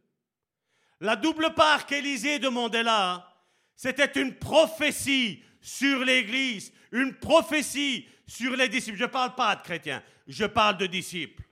[1.00, 3.34] La double part qu'Élisée demandait là,
[3.76, 8.98] c'était une prophétie sur l'Église, une prophétie sur les disciples.
[8.98, 11.44] Je ne parle pas de chrétiens, je parle de disciples.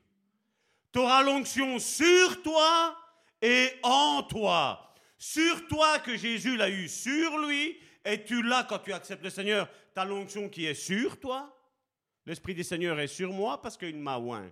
[0.91, 2.97] Tu auras l'onction sur toi
[3.41, 4.85] et en toi
[5.17, 9.29] sur toi que Jésus l'a eu sur lui, et tu l'as quand tu acceptes le
[9.29, 11.51] Seigneur, ta l'onction qui est sur toi?
[12.25, 14.51] L'Esprit du Seigneur est sur moi parce qu'il m'a oint.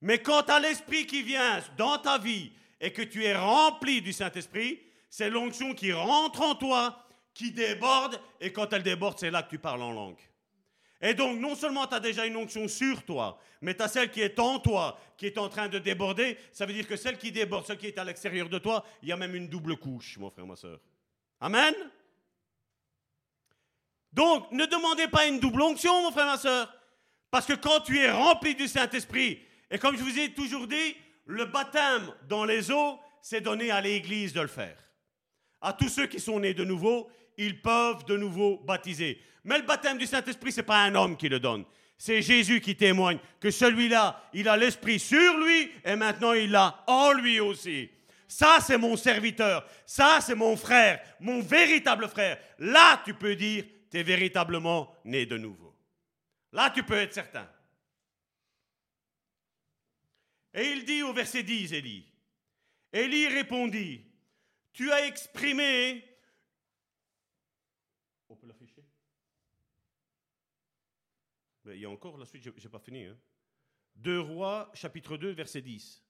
[0.00, 4.02] Mais quand tu as l'Esprit qui vient dans ta vie et que tu es rempli
[4.02, 9.30] du Saint-Esprit, c'est l'onction qui rentre en toi, qui déborde, et quand elle déborde, c'est
[9.30, 10.18] là que tu parles en langue.
[11.00, 14.10] Et donc, non seulement tu as déjà une onction sur toi, mais tu as celle
[14.10, 16.38] qui est en toi, qui est en train de déborder.
[16.52, 19.08] Ça veut dire que celle qui déborde, celle qui est à l'extérieur de toi, il
[19.08, 20.80] y a même une double couche, mon frère, ma soeur.
[21.40, 21.74] Amen?
[24.16, 26.72] Donc, ne demandez pas une double onction, mon frère, ma soeur.
[27.30, 29.40] Parce que quand tu es rempli du Saint-Esprit,
[29.70, 33.82] et comme je vous ai toujours dit, le baptême dans les eaux, c'est donné à
[33.82, 34.78] l'Église de le faire.
[35.60, 39.20] À tous ceux qui sont nés de nouveau, ils peuvent de nouveau baptiser.
[39.44, 41.66] Mais le baptême du Saint-Esprit, ce n'est pas un homme qui le donne.
[41.98, 46.84] C'est Jésus qui témoigne que celui-là, il a l'Esprit sur lui et maintenant il l'a
[46.86, 47.90] en lui aussi.
[48.28, 49.66] Ça, c'est mon serviteur.
[49.84, 52.38] Ça, c'est mon frère, mon véritable frère.
[52.58, 53.64] Là, tu peux dire,
[54.02, 55.74] véritablement né de nouveau.
[56.52, 57.50] Là, tu peux être certain.
[60.54, 62.06] Et il dit au verset 10, Élie,
[62.92, 64.04] Élie répondit,
[64.72, 66.16] tu as exprimé
[71.74, 73.04] il y a encore la suite, je n'ai pas fini.
[73.04, 73.16] Hein.
[73.94, 76.02] Deux rois, chapitre 2, verset 10.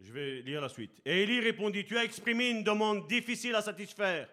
[0.00, 1.00] Je vais lire la suite.
[1.04, 4.28] Et Élie répondit, tu as exprimé une demande difficile à satisfaire.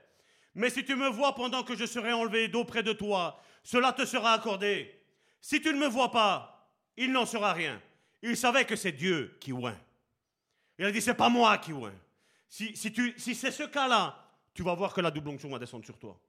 [0.56, 4.06] Mais si tu me vois pendant que je serai enlevé d'auprès de toi, cela te
[4.06, 4.94] sera accordé.
[5.42, 7.82] Si tu ne me vois pas, il n'en sera rien.
[8.22, 9.78] Il savait que c'est Dieu qui oint.
[10.80, 11.94] Il a dit, c'est pas moi qui oint.
[12.50, 14.18] Si, si, si c'est ce cas-là,
[14.54, 16.20] tu vas voir que la double onction va descendre sur toi.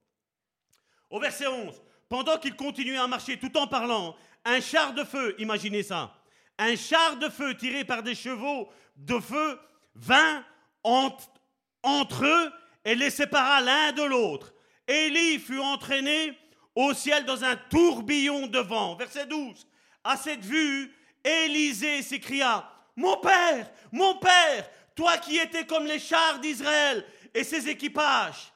[1.09, 5.35] Au verset 11, pendant qu'il continuait à marcher tout en parlant, un char de feu,
[5.39, 6.17] imaginez ça,
[6.59, 9.59] un char de feu tiré par des chevaux de feu
[9.95, 10.45] vint
[10.83, 12.53] entre, eux
[12.87, 14.55] et les sépara l'un de l'autre.
[14.87, 16.39] Élie fut entraîné
[16.73, 18.95] au ciel dans un tourbillon de vent.
[18.95, 19.67] Verset 12.
[20.05, 20.95] À cette vue,
[21.25, 27.05] Élisée s'écria, Mon père, mon père, toi qui étais comme les chars d'Israël
[27.35, 28.53] et ses équipages.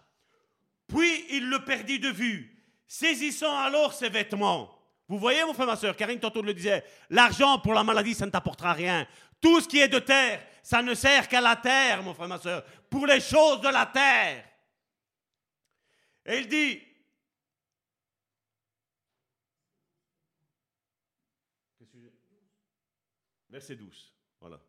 [0.86, 4.70] Puis il le perdit de vue, saisissant alors ses vêtements.
[5.08, 8.26] Vous voyez, mon frère, ma soeur, Karine tantôt le disait, l'argent pour la maladie, ça
[8.26, 9.08] ne t'apportera rien.
[9.40, 12.38] Tout ce qui est de terre, ça ne sert qu'à la terre, mon frère, ma
[12.38, 14.44] soeur, pour les choses de la terre.
[16.26, 16.82] Et il dit,
[23.48, 24.60] verset 12, voilà.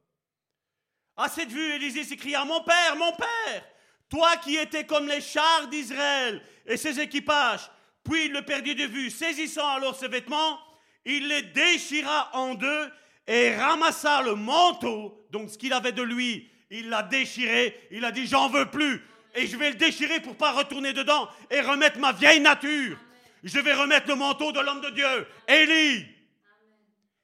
[1.18, 3.66] À cette vue, Élisée s'écria, mon père, mon père,
[4.10, 7.70] toi qui étais comme les chars d'Israël et ses équipages,
[8.04, 9.10] puis il le perdit de vue.
[9.10, 10.60] Saisissant alors ses vêtements,
[11.06, 12.92] il les déchira en deux
[13.28, 18.12] et ramassa le manteau, donc ce qu'il avait de lui, il l'a déchiré, il a
[18.12, 19.04] dit j'en veux plus,
[19.36, 22.98] et je vais le déchirer pour pas retourner dedans et remettre ma vieille nature.
[23.44, 26.08] Je vais remettre le manteau de l'homme de Dieu, Élie.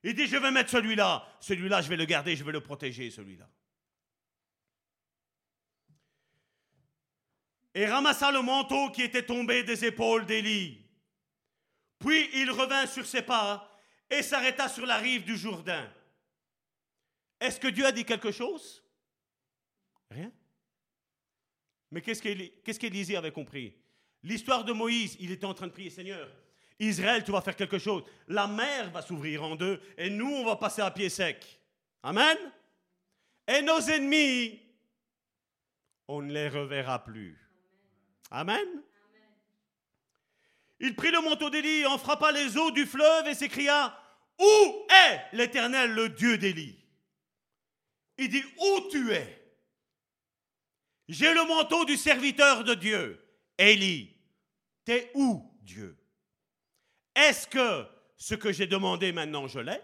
[0.03, 3.09] Il dit je vais mettre celui-là, celui-là je vais le garder, je vais le protéger,
[3.09, 3.47] celui-là.
[7.73, 10.83] Et ramassa le manteau qui était tombé des épaules d'Élie.
[11.99, 13.71] Puis il revint sur ses pas
[14.09, 15.87] et s'arrêta sur la rive du Jourdain.
[17.39, 18.83] Est-ce que Dieu a dit quelque chose?
[20.09, 20.31] Rien.
[21.91, 23.73] Mais qu'est-ce qu'Élisée avait compris?
[24.23, 26.29] L'histoire de Moïse, il était en train de prier, Seigneur,
[26.79, 28.03] Israël, tu vas faire quelque chose.
[28.27, 31.59] La mer va s'ouvrir en deux et nous, on va passer à pied sec.
[32.03, 32.37] Amen.
[33.47, 34.59] Et nos ennemis,
[36.07, 37.37] on ne les reverra plus.
[38.29, 38.83] Amen.
[40.79, 43.97] Il prit le manteau d'Élie, en frappa les eaux du fleuve et s'écria
[44.39, 46.77] Où est l'Éternel, le Dieu d'Élie?
[48.17, 49.36] Il dit Où tu es?
[51.07, 53.23] J'ai le manteau du serviteur de Dieu.
[53.57, 54.15] Élie,
[54.83, 55.97] t'es où, Dieu?
[57.15, 59.79] Est-ce que ce que j'ai demandé maintenant, je l'ai?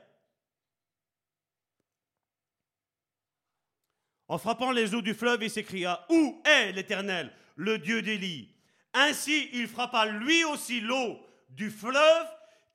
[4.28, 8.50] En frappant les eaux du fleuve, il s'écria Où est l'Éternel, le Dieu d'Élie?
[8.94, 11.20] Ainsi, il frappa lui aussi l'eau
[11.50, 12.28] du fleuve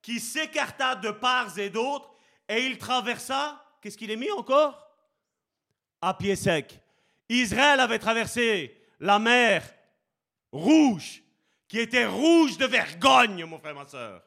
[0.03, 2.11] qui s'écarta de parts et d'autres,
[2.49, 4.97] et il traversa, qu'est-ce qu'il est mis encore?
[6.01, 6.81] À pied sec.
[7.29, 9.63] Israël avait traversé la mer
[10.53, 11.23] rouge,
[11.69, 14.23] qui était rouge de vergogne, mon frère, ma soeur.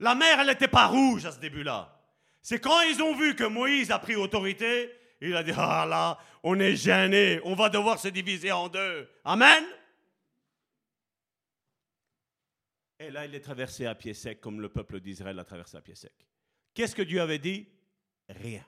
[0.00, 1.92] La mer, elle n'était pas rouge à ce début-là.
[2.42, 6.18] C'est quand ils ont vu que Moïse a pris autorité, il a dit, ah là,
[6.42, 9.08] on est gêné, on va devoir se diviser en deux.
[9.24, 9.64] Amen.
[12.98, 15.80] Et là, il est traversé à pied sec, comme le peuple d'Israël a traversé à
[15.80, 16.12] pied sec.
[16.74, 17.68] Qu'est-ce que Dieu avait dit?
[18.28, 18.64] Rien.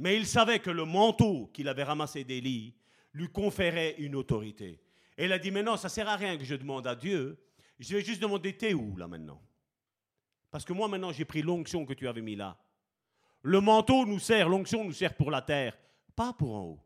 [0.00, 2.74] Mais il savait que le manteau qu'il avait ramassé d'Élie
[3.12, 4.80] lui conférait une autorité.
[5.18, 6.96] Et il a dit, mais non, ça ne sert à rien que je demande à
[6.96, 7.38] Dieu.
[7.78, 9.42] Je vais juste demander, t'es où là maintenant?
[10.50, 12.56] Parce que moi maintenant, j'ai pris l'onction que tu avais mis là.
[13.42, 15.76] Le manteau nous sert, l'onction nous sert pour la terre,
[16.16, 16.80] pas pour en haut.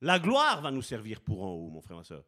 [0.00, 2.24] La gloire va nous servir pour en haut, mon frère, ma soeur.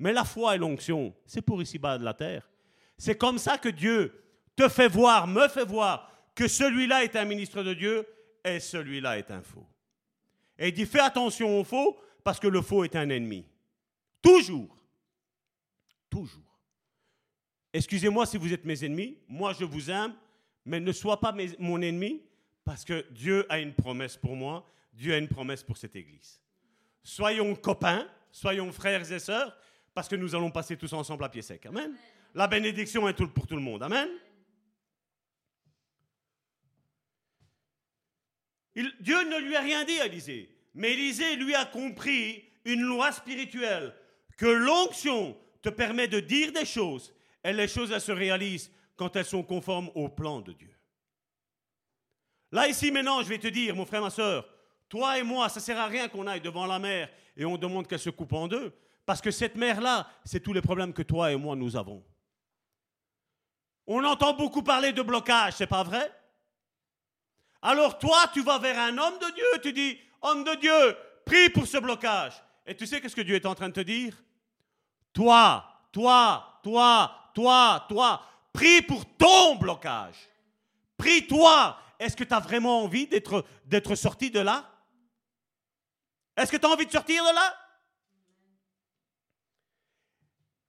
[0.00, 2.50] Mais la foi et l'onction, c'est pour ici-bas de la terre.
[2.98, 4.12] C'est comme ça que Dieu
[4.56, 8.04] te fait voir, me fait voir que celui-là est un ministre de Dieu
[8.46, 9.66] et celui-là est un faux.
[10.58, 13.44] Et il dit fais attention au faux parce que le faux est un ennemi.
[14.22, 14.76] Toujours.
[16.08, 16.42] Toujours.
[17.72, 20.14] Excusez-moi si vous êtes mes ennemis, moi je vous aime,
[20.64, 22.22] mais ne sois pas mon ennemi
[22.64, 26.40] parce que Dieu a une promesse pour moi, Dieu a une promesse pour cette Église.
[27.02, 29.56] Soyons copains, soyons frères et sœurs,
[29.94, 31.64] parce que nous allons passer tous ensemble à pied sec.
[31.66, 31.94] Amen.
[32.34, 33.82] La bénédiction est pour tout le monde.
[33.82, 34.08] Amen.
[39.00, 43.12] Dieu ne lui a rien dit à Élisée, mais Élisée lui a compris une loi
[43.12, 43.94] spirituelle,
[44.36, 49.24] que l'onction te permet de dire des choses, et les choses se réalisent quand elles
[49.24, 50.74] sont conformes au plan de Dieu.
[52.52, 54.48] Là, ici, maintenant, je vais te dire, mon frère, ma soeur,
[54.88, 57.56] toi et moi, ça ne sert à rien qu'on aille devant la mer et on
[57.56, 58.72] demande qu'elle se coupe en deux,
[59.04, 62.04] parce que cette mer-là, c'est tous les problèmes que toi et moi, nous avons.
[63.86, 66.10] On entend beaucoup parler de blocage, c'est pas vrai?
[67.66, 71.50] Alors toi, tu vas vers un homme de Dieu, tu dis, homme de Dieu, prie
[71.50, 72.40] pour ce blocage.
[72.64, 74.22] Et tu sais qu'est-ce que Dieu est en train de te dire?
[75.12, 78.22] Toi, toi, toi, toi, toi,
[78.52, 80.14] prie pour ton blocage.
[80.96, 81.76] Prie toi.
[81.98, 84.70] Est-ce que tu as vraiment envie d'être, d'être sorti de là?
[86.36, 87.56] Est-ce que tu as envie de sortir de là?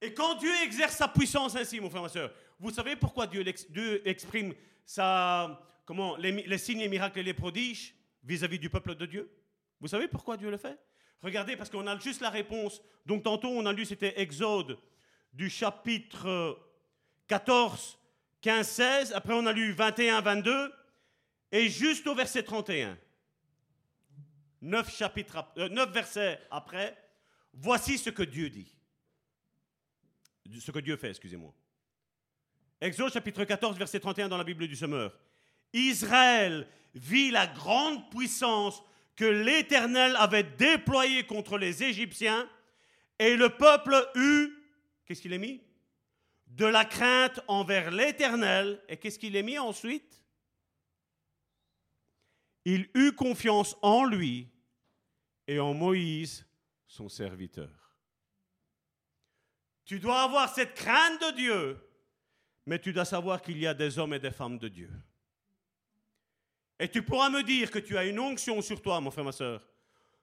[0.00, 3.44] Et quand Dieu exerce sa puissance ainsi, mon frère, ma soeur, vous savez pourquoi Dieu,
[4.04, 4.52] exprime
[4.84, 9.32] sa, comment, les, signes, les miracles et les prodiges vis-à-vis du peuple de Dieu?
[9.80, 10.78] Vous savez pourquoi Dieu le fait?
[11.22, 12.82] Regardez, parce qu'on a juste la réponse.
[13.06, 14.78] Donc tantôt, on a lu, c'était Exode
[15.32, 16.60] du chapitre
[17.26, 17.98] 14,
[18.42, 19.12] 15, 16.
[19.14, 20.74] Après, on a lu 21, 22.
[21.52, 22.98] Et juste au verset 31.
[24.60, 26.98] neuf, chapitres, euh, neuf versets après,
[27.54, 28.76] voici ce que Dieu dit.
[30.60, 31.54] Ce que Dieu fait, excusez-moi.
[32.78, 35.18] Exode chapitre 14, verset 31 dans la Bible du Semeur.
[35.72, 38.82] Israël vit la grande puissance
[39.16, 42.48] que l'Éternel avait déployée contre les Égyptiens,
[43.18, 44.52] et le peuple eut,
[45.04, 45.60] qu'est-ce qu'il a mis?
[46.46, 50.22] De la crainte envers l'Éternel, et qu'est-ce qu'il a mis ensuite?
[52.64, 54.48] Il eut confiance en lui
[55.46, 56.46] et en Moïse,
[56.86, 57.96] son serviteur.
[59.84, 61.88] Tu dois avoir cette crainte de Dieu,
[62.66, 64.90] mais tu dois savoir qu'il y a des hommes et des femmes de Dieu.
[66.78, 69.32] Et tu pourras me dire que tu as une onction sur toi, mon frère, ma
[69.32, 69.66] soeur.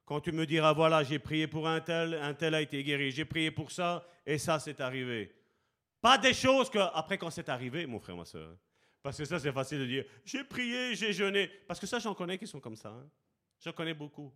[0.05, 3.11] Quand tu me diras, voilà, j'ai prié pour un tel, un tel a été guéri,
[3.11, 5.33] j'ai prié pour ça, et ça, c'est arrivé.
[5.99, 8.55] Pas des choses que, après, quand c'est arrivé, mon frère, ma soeur.
[9.01, 11.47] Parce que ça, c'est facile de dire, j'ai prié, j'ai jeûné.
[11.67, 12.89] Parce que ça, j'en connais qui sont comme ça.
[12.89, 13.09] Hein.
[13.59, 14.31] J'en connais beaucoup.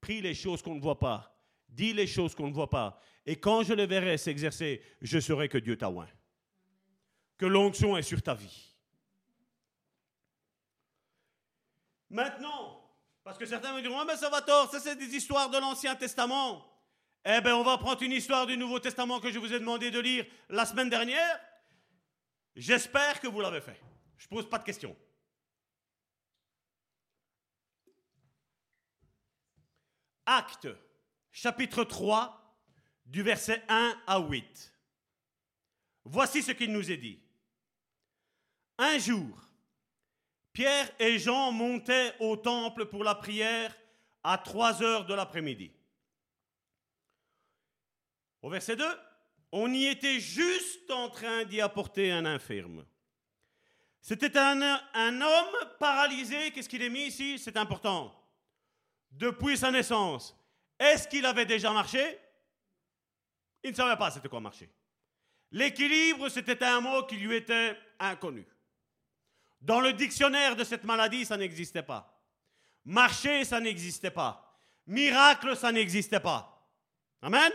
[0.00, 1.32] Prie les choses qu'on ne voit pas.
[1.68, 3.00] Dis les choses qu'on ne voit pas.
[3.24, 6.08] Et quand je les verrai s'exercer, je saurai que Dieu t'a oint.
[7.38, 8.71] Que l'onction est sur ta vie.
[12.12, 12.78] Maintenant,
[13.24, 15.56] parce que certains me diront, ah mais ça va tort, ça c'est des histoires de
[15.56, 16.62] l'Ancien Testament.
[17.24, 19.90] Eh bien, on va prendre une histoire du Nouveau Testament que je vous ai demandé
[19.90, 21.40] de lire la semaine dernière.
[22.54, 23.80] J'espère que vous l'avez fait.
[24.18, 24.94] Je ne pose pas de questions.
[30.26, 30.68] Acte,
[31.30, 32.58] chapitre 3,
[33.06, 34.74] du verset 1 à 8.
[36.04, 37.22] Voici ce qu'il nous est dit.
[38.76, 39.51] Un jour,
[40.52, 43.74] Pierre et Jean montaient au temple pour la prière
[44.22, 45.72] à 3 heures de l'après-midi.
[48.42, 48.84] Au verset 2,
[49.52, 52.84] on y était juste en train d'y apporter un infirme.
[54.00, 57.38] C'était un, un, homme paralysé, qu'est-ce qu'il est mis ici?
[57.38, 58.12] C'est important.
[59.12, 60.36] Depuis sa naissance.
[60.78, 62.18] Est-ce qu'il avait déjà marché?
[63.62, 64.68] Il ne savait pas c'était quoi marcher.
[65.52, 68.44] L'équilibre, c'était un mot qui lui était inconnu.
[69.62, 72.20] Dans le dictionnaire de cette maladie, ça n'existait pas.
[72.84, 74.58] Marcher, ça n'existait pas.
[74.86, 76.68] Miracle, ça n'existait pas.
[77.22, 77.52] Amen?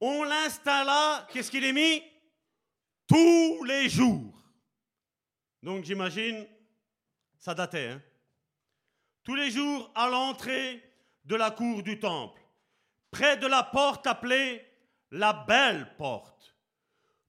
[0.00, 2.02] On l'installa, qu'est-ce qu'il est mis?
[3.08, 4.40] Tous les jours.
[5.60, 6.46] Donc j'imagine,
[7.38, 7.88] ça datait.
[7.88, 8.02] Hein?
[9.24, 10.82] Tous les jours à l'entrée
[11.24, 12.40] de la cour du temple,
[13.10, 14.64] près de la porte appelée
[15.10, 16.53] la belle porte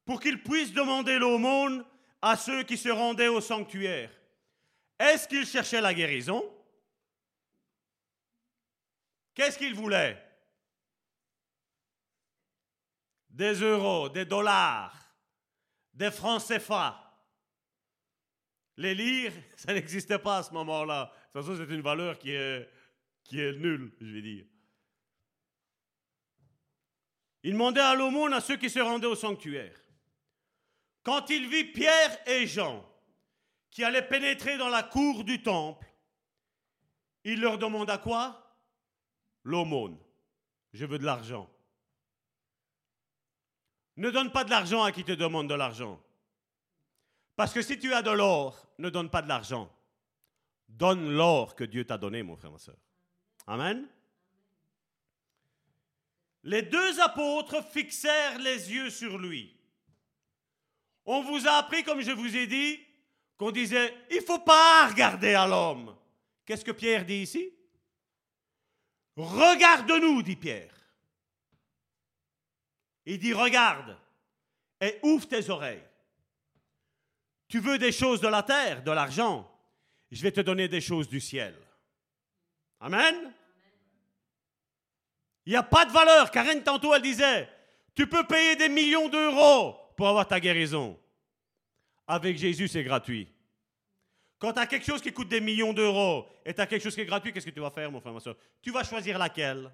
[0.06, 1.84] pour qu'il puisse demander l'aumône
[2.22, 4.12] à ceux qui se rendaient au sanctuaire.
[5.00, 6.44] Est-ce qu'il cherchait la guérison?
[9.34, 10.22] Qu'est-ce qu'il voulait
[13.30, 14.96] Des euros, des dollars,
[15.94, 17.02] des francs CFA.
[18.78, 21.06] Les lire, ça n'existait pas à ce moment-là.
[21.06, 22.70] De toute façon, c'est une valeur qui est,
[23.24, 24.46] qui est nulle, je vais dire.
[27.44, 29.85] Il demandait à l'aumône à ceux qui se rendaient au sanctuaire.
[31.06, 32.84] Quand il vit Pierre et Jean
[33.70, 35.88] qui allaient pénétrer dans la cour du temple,
[37.24, 38.58] il leur demanda quoi?
[39.44, 40.00] L'aumône.
[40.74, 41.48] Je veux de l'argent.
[43.98, 46.02] Ne donne pas de l'argent à qui te demande de l'argent.
[47.36, 49.72] Parce que si tu as de l'or, ne donne pas de l'argent.
[50.68, 52.78] Donne l'or que Dieu t'a donné, mon frère, ma soeur.
[53.46, 53.88] Amen.
[56.42, 59.56] Les deux apôtres fixèrent les yeux sur lui.
[61.06, 62.80] On vous a appris, comme je vous ai dit,
[63.38, 65.96] qu'on disait, il ne faut pas regarder à l'homme.
[66.46, 67.54] Qu'est-ce que Pierre dit ici?
[69.16, 70.74] Regarde-nous, dit Pierre.
[73.06, 73.98] Il dit, regarde
[74.82, 75.84] et ouvre tes oreilles.
[77.48, 79.50] Tu veux des choses de la terre, de l'argent,
[80.12, 81.56] je vais te donner des choses du ciel.
[82.80, 83.34] Amen?
[85.46, 86.32] Il n'y a pas de valeur.
[86.32, 87.48] Karen, tantôt, elle disait,
[87.94, 91.00] tu peux payer des millions d'euros pour avoir ta guérison.
[92.08, 93.28] Avec Jésus, c'est gratuit.
[94.38, 96.94] Quand tu as quelque chose qui coûte des millions d'euros et tu as quelque chose
[96.94, 98.36] qui est gratuit, qu'est-ce que tu vas faire, mon frère, ma soeur?
[98.62, 99.72] Tu vas choisir laquelle?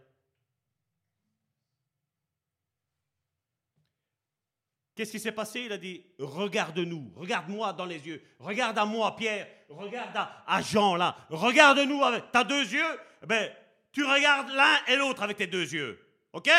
[4.96, 5.62] Qu'est-ce qui s'est passé?
[5.62, 10.16] Il a dit Regarde-nous, regarde-moi dans les yeux, regarde à moi, Pierre, regarde
[10.46, 12.32] à, Jean là, regarde-nous avec.
[12.32, 13.00] tes deux yeux?
[13.26, 13.52] Ben,
[13.92, 16.00] tu regardes l'un et l'autre avec tes deux yeux.
[16.34, 16.50] Ok?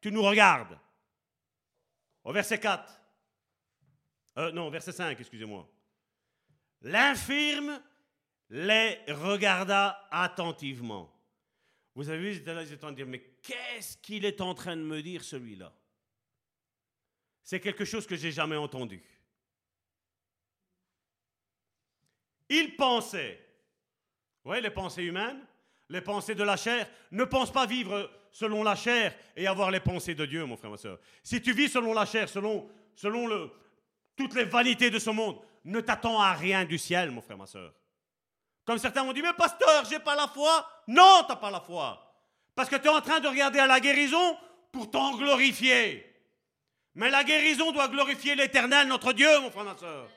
[0.00, 0.78] Tu nous regardes.
[2.24, 3.00] Au verset 4.
[4.38, 5.68] Euh, non, verset 5, excusez-moi.
[6.82, 7.80] L'infirme
[8.50, 11.12] les regarda attentivement.
[11.94, 14.76] Vous avez vu, ils étaient en train de dire, mais qu'est-ce qu'il est en train
[14.76, 15.72] de me dire celui-là?
[17.42, 19.02] C'est quelque chose que j'ai jamais entendu.
[22.48, 23.42] Il pensait.
[24.44, 25.44] Vous voyez les pensées humaines,
[25.88, 26.88] les pensées de la chair.
[27.10, 30.70] Ne pense pas vivre selon la chair et avoir les pensées de Dieu, mon frère,
[30.70, 30.98] ma soeur.
[31.22, 32.66] Si tu vis selon la chair, selon,
[33.04, 33.50] le,
[34.16, 37.46] toutes les vanités de ce monde, ne t'attends à rien du ciel, mon frère, ma
[37.46, 37.72] soeur.
[38.64, 40.66] Comme certains m'ont dit, mais pasteur, j'ai pas la foi.
[40.88, 42.08] Non, t'as pas la foi.
[42.54, 44.36] Parce que tu es en train de regarder à la guérison
[44.72, 46.06] pour t'en glorifier.
[46.94, 50.08] Mais la guérison doit glorifier l'éternel, notre Dieu, mon frère, ma soeur.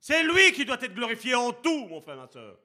[0.00, 2.56] C'est lui qui doit être glorifié en tout, mon frère, ma soeur.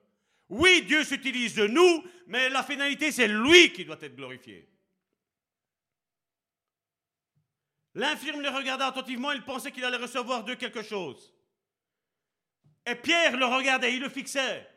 [0.52, 4.68] Oui, Dieu s'utilise de nous, mais la finalité, c'est lui qui doit être glorifié.
[7.96, 11.34] L'infirme le regardait attentivement, il pensait qu'il allait recevoir d'eux quelque chose.
[12.86, 14.68] Et Pierre le regardait, il le fixait.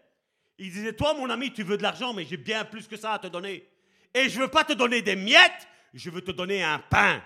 [0.58, 3.14] Il disait, toi mon ami, tu veux de l'argent, mais j'ai bien plus que ça
[3.14, 3.68] à te donner.
[4.14, 7.20] Et je ne veux pas te donner des miettes, je veux te donner un pain.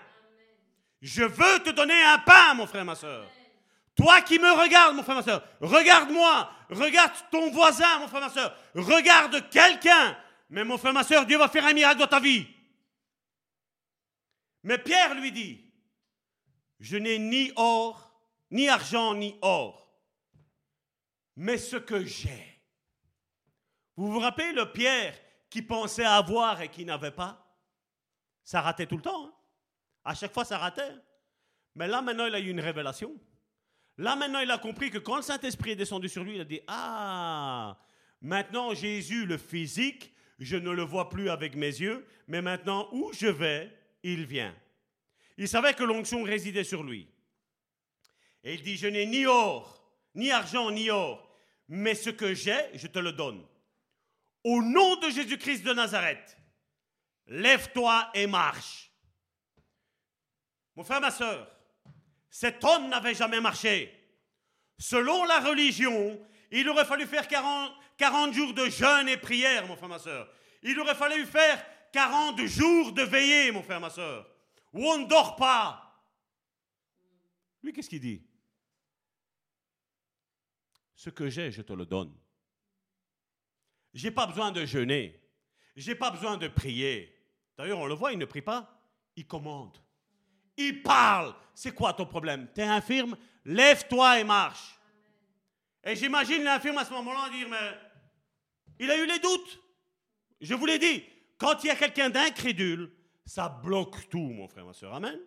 [1.03, 3.29] Je veux te donner un pain, mon frère, ma soeur.
[3.99, 8.29] Toi qui me regardes, mon frère, ma soeur, regarde-moi, regarde ton voisin, mon frère, ma
[8.29, 10.17] soeur, regarde quelqu'un.
[10.49, 12.47] Mais mon frère, ma soeur, Dieu va faire un miracle dans ta vie.
[14.63, 15.69] Mais Pierre lui dit,
[16.79, 18.17] je n'ai ni or,
[18.51, 19.93] ni argent, ni or,
[21.35, 22.63] mais ce que j'ai.
[23.97, 25.19] Vous vous rappelez le Pierre
[25.49, 27.53] qui pensait avoir et qui n'avait pas?
[28.45, 29.25] Ça ratait tout le temps.
[29.25, 29.33] Hein.
[30.05, 30.95] À chaque fois, ça ratait.
[31.75, 33.13] Mais là, maintenant, il a eu une révélation.
[33.99, 36.45] Là, maintenant, il a compris que quand le Saint-Esprit est descendu sur lui, il a
[36.45, 37.77] dit, ah,
[38.21, 43.11] maintenant, Jésus, le physique, je ne le vois plus avec mes yeux, mais maintenant, où
[43.11, 43.69] je vais,
[44.03, 44.55] il vient.
[45.37, 47.09] Il savait que l'onction résidait sur lui.
[48.45, 49.85] Et il dit, je n'ai ni or,
[50.15, 51.29] ni argent, ni or,
[51.67, 53.45] mais ce que j'ai, je te le donne.
[54.45, 56.37] Au nom de Jésus-Christ de Nazareth,
[57.27, 58.93] lève-toi et marche.
[60.77, 61.51] Mon frère, ma soeur,
[62.29, 63.95] cet homme n'avait jamais marché.
[64.77, 66.19] Selon la religion,
[66.51, 70.31] il aurait fallu faire 40, 40 jours de jeûne et prière, mon frère, ma soeur.
[70.63, 74.29] Il aurait fallu faire 40 jours de veillée, mon frère, ma soeur
[74.73, 75.85] où on ne dort pas.
[77.63, 78.25] Lui, qu'est-ce qu'il dit?
[80.95, 82.15] Ce que j'ai, je te le donne.
[83.93, 85.19] J'ai pas besoin de jeûner.
[85.75, 87.15] J'ai pas besoin de prier.
[87.57, 88.81] D'ailleurs, on le voit, il ne prie pas,
[89.15, 89.77] il commande.
[90.61, 91.33] Il parle.
[91.55, 92.49] C'est quoi ton problème?
[92.53, 93.17] Tu es infirme?
[93.45, 94.77] Lève-toi et marche.
[95.83, 97.79] Et j'imagine l'infirme à ce moment-là dire, mais
[98.77, 99.59] il a eu les doutes.
[100.41, 101.03] Je vous l'ai dit,
[101.37, 102.91] quand il y a quelqu'un d'incrédule,
[103.25, 104.93] ça bloque tout, mon frère, ma soeur.
[104.93, 105.17] Amen.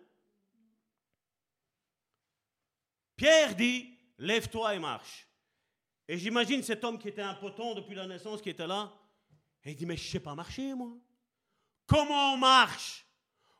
[3.15, 5.27] Pierre dit, lève-toi et marche.
[6.07, 8.93] Et j'imagine cet homme qui était un poton depuis la naissance, qui était là,
[9.63, 10.91] et il dit, mais je ne sais pas marcher, moi.
[11.87, 13.05] Comment on marche?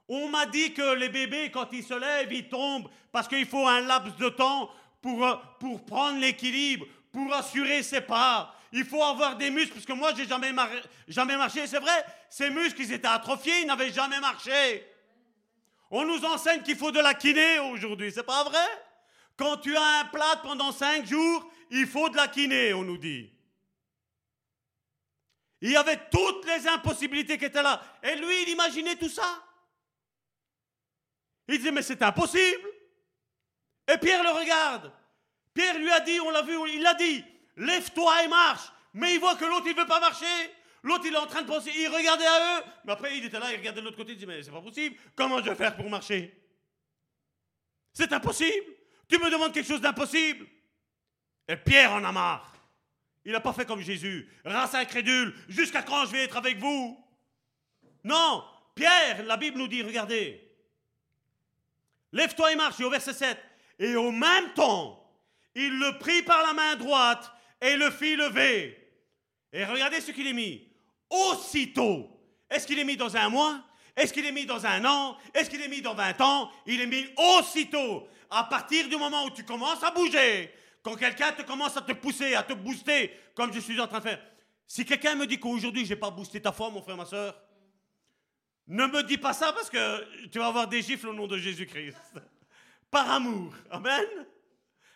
[0.09, 3.67] On m'a dit que les bébés, quand ils se lèvent, ils tombent parce qu'il faut
[3.67, 4.69] un laps de temps
[5.01, 8.55] pour, euh, pour prendre l'équilibre, pour assurer ses pas.
[8.71, 10.51] Il faut avoir des muscles, parce que moi, j'ai jamais,
[11.07, 11.67] jamais marché.
[11.67, 14.85] C'est vrai, ces muscles, ils étaient atrophiés, ils n'avaient jamais marché.
[15.91, 18.67] On nous enseigne qu'il faut de la kiné aujourd'hui, c'est pas vrai?
[19.38, 22.97] Quand tu as un plat pendant cinq jours, il faut de la kiné, on nous
[22.97, 23.30] dit.
[25.61, 27.80] Il y avait toutes les impossibilités qui étaient là.
[28.01, 29.43] Et lui, il imaginait tout ça?
[31.47, 32.67] Il disait, mais c'est impossible.
[33.91, 34.91] Et Pierre le regarde.
[35.53, 37.23] Pierre lui a dit, on l'a vu, il l'a dit,
[37.57, 38.71] lève-toi et marche.
[38.93, 40.25] Mais il voit que l'autre, il ne veut pas marcher.
[40.83, 42.63] L'autre, il est en train de penser, il regardait à eux.
[42.85, 44.61] Mais après, il était là, il regardait de l'autre côté, il dit, mais c'est pas
[44.61, 44.95] possible.
[45.15, 46.33] Comment je vais faire pour marcher?
[47.93, 48.73] C'est impossible.
[49.07, 50.47] Tu me demandes quelque chose d'impossible.
[51.47, 52.53] Et Pierre en a marre.
[53.25, 54.29] Il n'a pas fait comme Jésus.
[54.43, 56.99] Race incrédule, jusqu'à quand je vais être avec vous?
[58.03, 58.43] Non,
[58.75, 60.52] Pierre, la Bible nous dit, regardez.
[62.14, 63.38] Lève-toi et marche, au verset 7.
[63.80, 65.03] Et au même temps,
[65.56, 68.80] il le prit par la main droite et le fit lever.
[69.52, 70.68] Et regardez ce qu'il est mis.
[71.10, 72.10] Aussitôt.
[72.49, 73.60] Est-ce qu'il est mis dans un mois?
[73.95, 75.18] Est-ce qu'il est mis dans un an?
[75.34, 76.52] Est-ce qu'il est mis dans 20 ans?
[76.65, 78.07] Il est mis aussitôt.
[78.30, 81.94] À partir du moment où tu commences à bouger, quand quelqu'un te commence à te
[81.94, 84.22] pousser, à te booster, comme je suis en train de faire.
[84.65, 87.40] Si quelqu'un me dit qu'aujourd'hui, je n'ai pas boosté ta foi, mon frère, ma soeur,
[88.68, 91.38] ne me dis pas ça parce que tu vas avoir des gifles au nom de
[91.38, 91.98] Jésus-Christ.
[92.91, 93.53] Par amour.
[93.69, 94.06] Amen.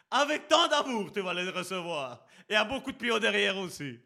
[0.10, 2.26] Avec tant d'amour, tu vas les recevoir.
[2.48, 4.00] Et à beaucoup de pieds derrière aussi.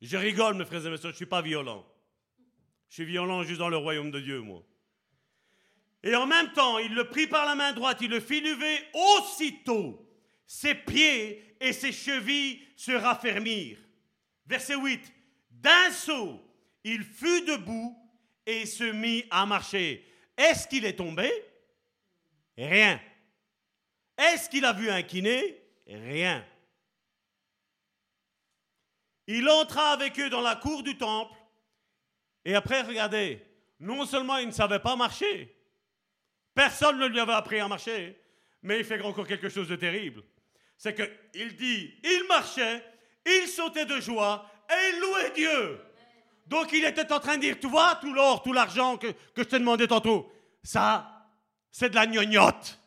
[0.00, 1.86] Je rigole, mes frères et mes soeurs, je ne suis pas violent.
[2.88, 4.62] Je suis violent juste dans le royaume de Dieu, moi.
[6.02, 8.78] Et en même temps, il le prit par la main droite, il le fit lever
[8.92, 10.06] aussitôt.
[10.46, 13.78] Ses pieds et ses chevilles se raffermirent.
[14.46, 15.12] Verset 8.
[15.50, 16.40] D'un saut,
[16.84, 17.98] il fut debout
[18.46, 20.06] et se mit à marcher.
[20.36, 21.30] Est-ce qu'il est tombé?
[22.56, 23.00] Rien.
[24.16, 25.60] Est-ce qu'il a vu un kiné?
[25.86, 26.46] Rien.
[29.26, 31.34] Il entra avec eux dans la cour du temple.
[32.44, 33.42] Et après, regardez,
[33.80, 35.56] non seulement il ne savait pas marcher,
[36.54, 38.20] personne ne lui avait appris à marcher,
[38.62, 40.22] mais il fait encore quelque chose de terrible.
[40.76, 42.84] C'est qu'il dit, il marchait,
[43.24, 45.80] il sautait de joie et il louait Dieu.
[46.46, 49.42] Donc il était en train de dire, tu vois, tout l'or, tout l'argent que, je
[49.42, 50.30] t'ai demandé tantôt,
[50.62, 51.28] ça,
[51.70, 52.78] c'est de la gnognotte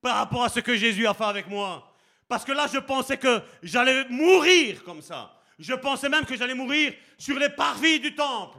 [0.00, 1.94] par rapport à ce que Jésus a fait avec moi.
[2.28, 5.34] Parce que là, je pensais que j'allais mourir comme ça.
[5.58, 8.58] Je pensais même que j'allais mourir sur les parvis du temple.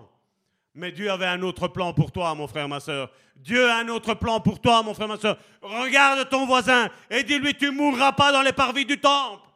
[0.73, 3.09] Mais Dieu avait un autre plan pour toi, mon frère, ma soeur.
[3.35, 5.37] Dieu a un autre plan pour toi, mon frère, ma soeur.
[5.61, 9.47] Regarde ton voisin et dis-lui, tu mourras pas dans les parvis du temple.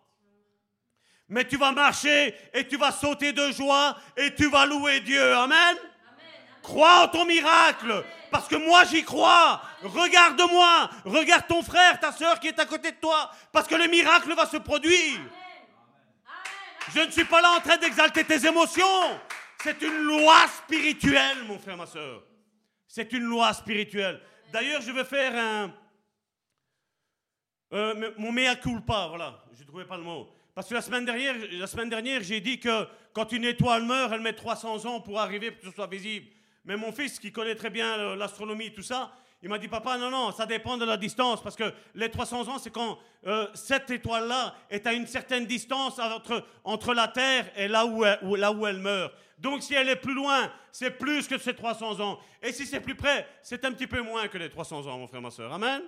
[1.28, 5.34] Mais tu vas marcher et tu vas sauter de joie et tu vas louer Dieu.
[5.34, 5.76] Amen?
[6.62, 8.04] Crois en ton miracle.
[8.32, 9.62] Parce que moi j'y crois.
[9.82, 10.90] Regarde-moi.
[11.06, 13.32] Regarde ton frère, ta soeur qui est à côté de toi.
[13.52, 15.20] Parce que le miracle va se produire.
[16.94, 19.20] Je ne suis pas là en train d'exalter tes émotions.
[19.64, 22.24] C'est une loi spirituelle, mon frère, ma soeur.
[22.88, 24.22] C'est une loi spirituelle.
[24.52, 25.74] D'ailleurs, je vais faire un.
[27.74, 30.35] Euh, mon mea culpa, voilà, je ne trouvais pas le mot.
[30.56, 34.12] Parce que la semaine dernière, la semaine dernière j'ai dit que quand une étoile meurt,
[34.14, 36.28] elle met 300 ans pour arriver pour que ce soit visible.
[36.64, 39.12] Mais mon fils, qui connaît très bien euh, l'astronomie, tout ça,
[39.44, 42.48] il m'a dit, papa, non, non, ça dépend de la distance, parce que les 300
[42.48, 47.52] ans, c'est quand euh, cette étoile-là est à une certaine distance entre, entre la Terre
[47.56, 49.14] et là où, elle, là où elle meurt.
[49.38, 52.18] Donc si elle est plus loin, c'est plus que ces 300 ans.
[52.42, 55.08] Et si c'est plus près, c'est un petit peu moins que les 300 ans, mon
[55.08, 55.52] frère, ma soeur.
[55.52, 55.84] Amen.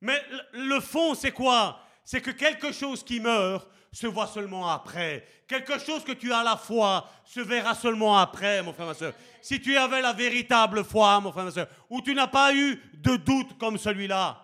[0.00, 0.20] Mais
[0.52, 1.80] le fond, c'est quoi?
[2.06, 5.26] C'est que quelque chose qui meurt se voit seulement après.
[5.48, 9.12] Quelque chose que tu as la foi se verra seulement après, mon frère, ma soeur.
[9.42, 12.80] Si tu avais la véritable foi, mon frère, ma soeur, ou tu n'as pas eu
[12.94, 14.40] de doute comme celui-là.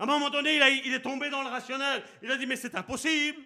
[0.00, 2.02] À un moment donné, il, il est tombé dans le rationnel.
[2.22, 3.40] Il a dit, mais c'est impossible.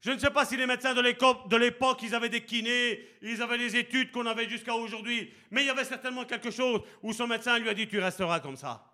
[0.00, 3.56] Je ne sais pas si les médecins de l'époque, ils avaient des kinés, ils avaient
[3.56, 7.28] les études qu'on avait jusqu'à aujourd'hui, mais il y avait certainement quelque chose où son
[7.28, 8.84] médecin lui a dit, tu resteras comme ça.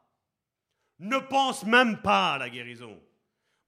[0.99, 3.01] Ne pense même pas à la guérison.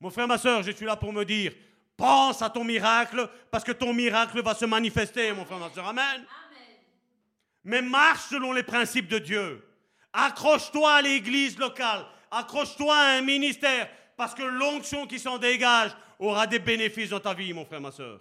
[0.01, 1.53] Mon frère, ma soeur, je suis là pour me dire,
[1.97, 5.87] pense à ton miracle, parce que ton miracle va se manifester, mon frère, ma soeur.
[5.87, 6.25] Amen.
[7.65, 9.67] Mais marche selon les principes de Dieu.
[10.13, 12.07] Accroche-toi à l'église locale.
[12.31, 17.35] Accroche-toi à un ministère, parce que l'onction qui s'en dégage aura des bénéfices dans ta
[17.35, 18.21] vie, mon frère, ma soeur.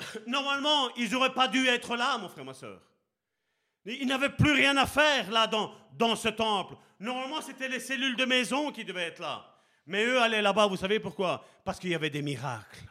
[0.26, 2.80] Normalement, ils n'auraient pas dû être là, mon frère, ma soeur.
[3.84, 6.74] Ils n'avaient plus rien à faire là dans, dans ce temple.
[7.00, 9.44] Normalement, c'était les cellules de maison qui devaient être là.
[9.86, 11.44] Mais eux allaient là-bas, vous savez pourquoi?
[11.64, 12.84] Parce qu'il y avait des miracles.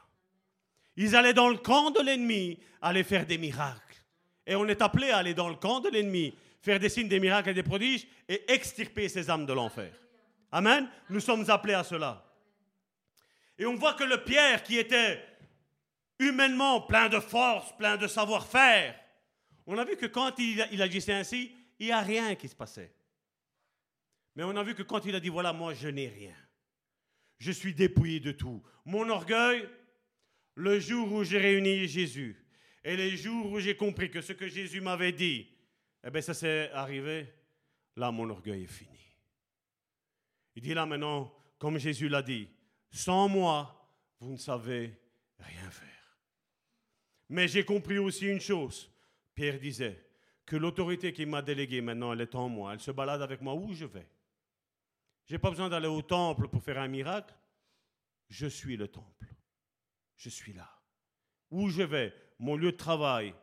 [0.97, 4.03] Ils allaient dans le camp de l'ennemi, aller faire des miracles.
[4.45, 7.19] Et on est appelé à aller dans le camp de l'ennemi, faire des signes, des
[7.19, 9.93] miracles et des prodiges et extirper ces âmes de l'enfer.
[10.51, 10.89] Amen?
[11.09, 12.25] Nous sommes appelés à cela.
[13.57, 15.23] Et on voit que le Pierre, qui était
[16.19, 18.95] humainement plein de force, plein de savoir-faire,
[19.71, 21.49] on a vu que quand il, agissait ainsi,
[21.79, 22.93] il n'y a rien qui se passait.
[24.35, 26.35] Mais on a vu que quand il a dit, voilà, moi, je n'ai rien.
[27.37, 28.61] Je suis dépouillé de tout.
[28.83, 29.67] Mon orgueil,
[30.55, 32.35] le jour où j'ai réuni Jésus,
[32.83, 35.47] et les jours où j'ai compris que ce que Jésus m'avait dit,
[36.05, 37.33] eh bien, ça s'est arrivé,
[37.95, 38.99] là, mon orgueil est fini.
[40.57, 42.49] Il dit là maintenant, comme Jésus l'a dit,
[42.89, 43.89] sans moi,
[44.19, 44.99] vous ne savez
[45.39, 45.87] rien faire.
[47.29, 48.90] Mais j'ai compris aussi une chose.
[49.33, 50.05] Pierre disait
[50.45, 52.73] que l'autorité qui m'a déléguée maintenant, elle est en moi.
[52.73, 54.07] Elle se balade avec moi où je vais.
[55.25, 57.33] Je n'ai pas besoin d'aller au temple pour faire un miracle.
[58.29, 59.27] Je suis le temple.
[60.17, 60.69] Je suis là.
[61.49, 63.33] Où je vais, mon lieu de travail,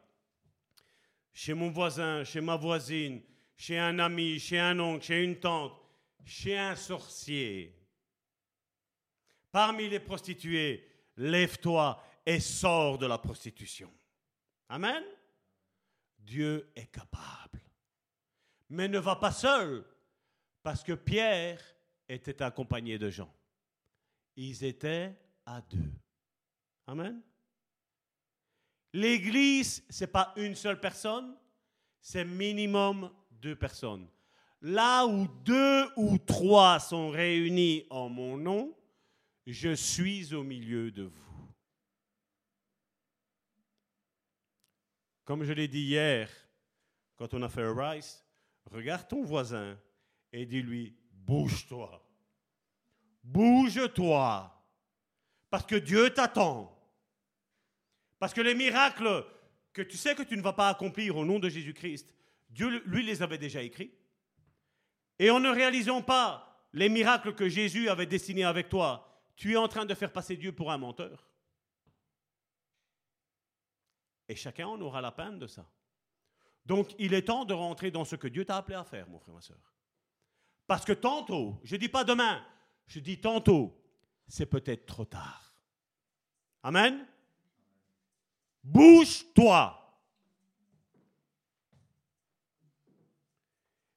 [1.33, 3.23] chez mon voisin, chez ma voisine,
[3.57, 5.73] chez un ami, chez un oncle, chez une tante,
[6.25, 7.75] chez un sorcier.
[9.51, 10.87] Parmi les prostituées,
[11.17, 13.93] lève-toi et sors de la prostitution.
[14.69, 15.03] Amen?
[16.29, 17.61] Dieu est capable.
[18.69, 19.85] Mais ne va pas seul,
[20.63, 21.61] parce que Pierre
[22.07, 23.33] était accompagné de gens.
[24.37, 25.91] Ils étaient à deux.
[26.87, 27.23] Amen.
[28.93, 31.35] L'église, ce n'est pas une seule personne,
[32.01, 34.07] c'est minimum deux personnes.
[34.61, 38.77] Là où deux ou trois sont réunis en mon nom,
[39.47, 41.28] je suis au milieu de vous.
[45.29, 46.31] Comme je l'ai dit hier,
[47.19, 48.01] quand on a fait un
[48.71, 49.79] regarde ton voisin
[50.33, 52.03] et dis-lui, bouge-toi.
[53.23, 54.51] Bouge-toi.
[55.51, 56.75] Parce que Dieu t'attend.
[58.19, 59.23] Parce que les miracles
[59.75, 62.09] que tu sais que tu ne vas pas accomplir au nom de Jésus-Christ,
[62.49, 63.93] Dieu, lui, les avait déjà écrits.
[65.19, 69.07] Et en ne réalisant pas les miracles que Jésus avait destinés avec toi,
[69.37, 71.28] tu es en train de faire passer Dieu pour un menteur.
[74.29, 75.67] Et chacun en aura la peine de ça.
[76.67, 79.19] Donc, il est temps de rentrer dans ce que Dieu t'a appelé à faire, mon
[79.19, 79.75] frère, ma soeur.
[80.67, 82.45] Parce que tantôt, je ne dis pas demain,
[82.87, 83.75] je dis tantôt,
[84.27, 85.55] c'est peut-être trop tard.
[86.63, 87.07] Amen?
[88.63, 89.75] Bouge-toi.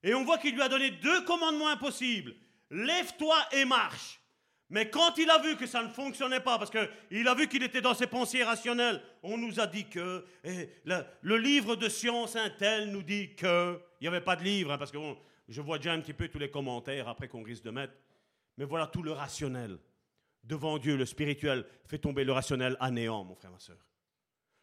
[0.02, 2.34] Et on voit qu'il lui a donné deux commandements impossibles.
[2.70, 4.21] Lève-toi et marche.
[4.72, 7.62] Mais quand il a vu que ça ne fonctionnait pas, parce qu'il a vu qu'il
[7.62, 12.36] était dans ses pensées rationnelles, on nous a dit que, et le, livre de science
[12.36, 15.60] Intel nous dit que, il n'y avait pas de livre, hein, parce que bon, je
[15.60, 17.92] vois déjà un petit peu tous les commentaires après qu'on risque de mettre,
[18.56, 19.76] mais voilà tout le rationnel.
[20.42, 23.76] Devant Dieu, le spirituel fait tomber le rationnel à néant, mon frère, ma soeur.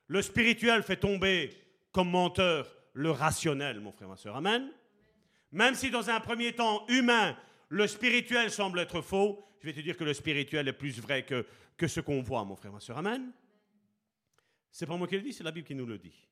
[0.07, 1.51] Le spirituel fait tomber
[1.91, 4.35] comme menteur le rationnel, mon frère, ma soeur.
[4.35, 4.71] Amen.
[5.51, 7.37] Même si dans un premier temps humain,
[7.67, 11.25] le spirituel semble être faux, je vais te dire que le spirituel est plus vrai
[11.25, 11.45] que,
[11.87, 12.97] ce qu'on voit, mon frère, ma soeur.
[12.97, 13.31] Amen.
[14.71, 16.27] C'est pas moi qui le dis, c'est la Bible qui nous le dit.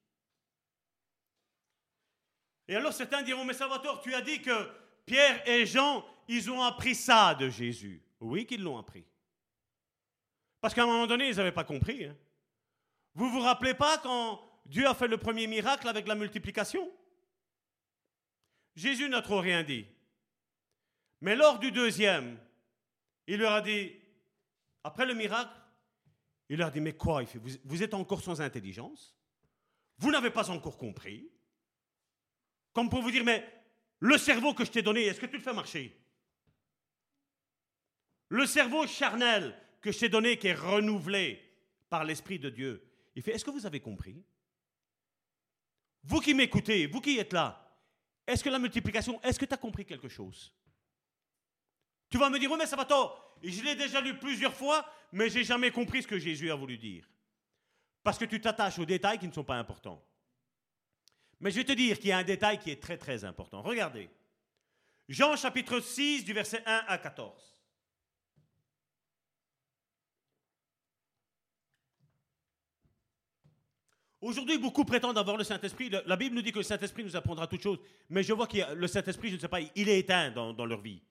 [2.67, 4.69] Et alors certains diront, mais Salvatore, tu as dit que
[5.05, 8.01] Pierre et Jean, ils ont appris ça de Jésus.
[8.19, 9.05] Oui qu'ils l'ont appris.
[10.59, 12.05] Parce qu'à un moment donné, ils n'avaient pas compris.
[12.05, 12.15] Hein.
[13.13, 16.91] Vous vous rappelez pas quand Dieu a fait le premier miracle avec la multiplication?
[18.75, 19.85] Jésus n'a trop rien dit.
[21.21, 22.37] Mais lors du deuxième,
[23.27, 23.91] il leur a dit,
[24.83, 25.53] après le miracle,
[26.49, 29.15] il leur a dit, mais quoi il fait, vous, vous êtes encore sans intelligence?
[29.97, 31.29] Vous n'avez pas encore compris?
[32.73, 33.45] Comme pour vous dire, mais
[33.99, 35.95] le cerveau que je t'ai donné, est-ce que tu le fais marcher?
[38.29, 41.41] Le cerveau charnel que je t'ai donné, qui est renouvelé
[41.89, 42.83] par l'Esprit de Dieu,
[43.15, 44.23] il fait, est-ce que vous avez compris?
[46.03, 47.63] Vous qui m'écoutez, vous qui êtes là,
[48.25, 50.53] est-ce que la multiplication, est-ce que tu as compris quelque chose?
[52.09, 53.35] Tu vas me dire, oui, mais ça va tort.
[53.43, 56.77] Je l'ai déjà lu plusieurs fois, mais j'ai jamais compris ce que Jésus a voulu
[56.77, 57.09] dire.
[58.03, 60.01] Parce que tu t'attaches aux détails qui ne sont pas importants.
[61.39, 63.61] Mais je vais te dire qu'il y a un détail qui est très très important.
[63.61, 64.09] Regardez.
[65.07, 67.53] Jean chapitre 6 du verset 1 à 14.
[74.19, 75.91] Aujourd'hui, beaucoup prétendent avoir le Saint-Esprit.
[76.05, 77.79] La Bible nous dit que le Saint-Esprit nous apprendra toutes choses.
[78.09, 80.81] Mais je vois que le Saint-Esprit, je ne sais pas, il est éteint dans leur
[80.81, 81.01] vie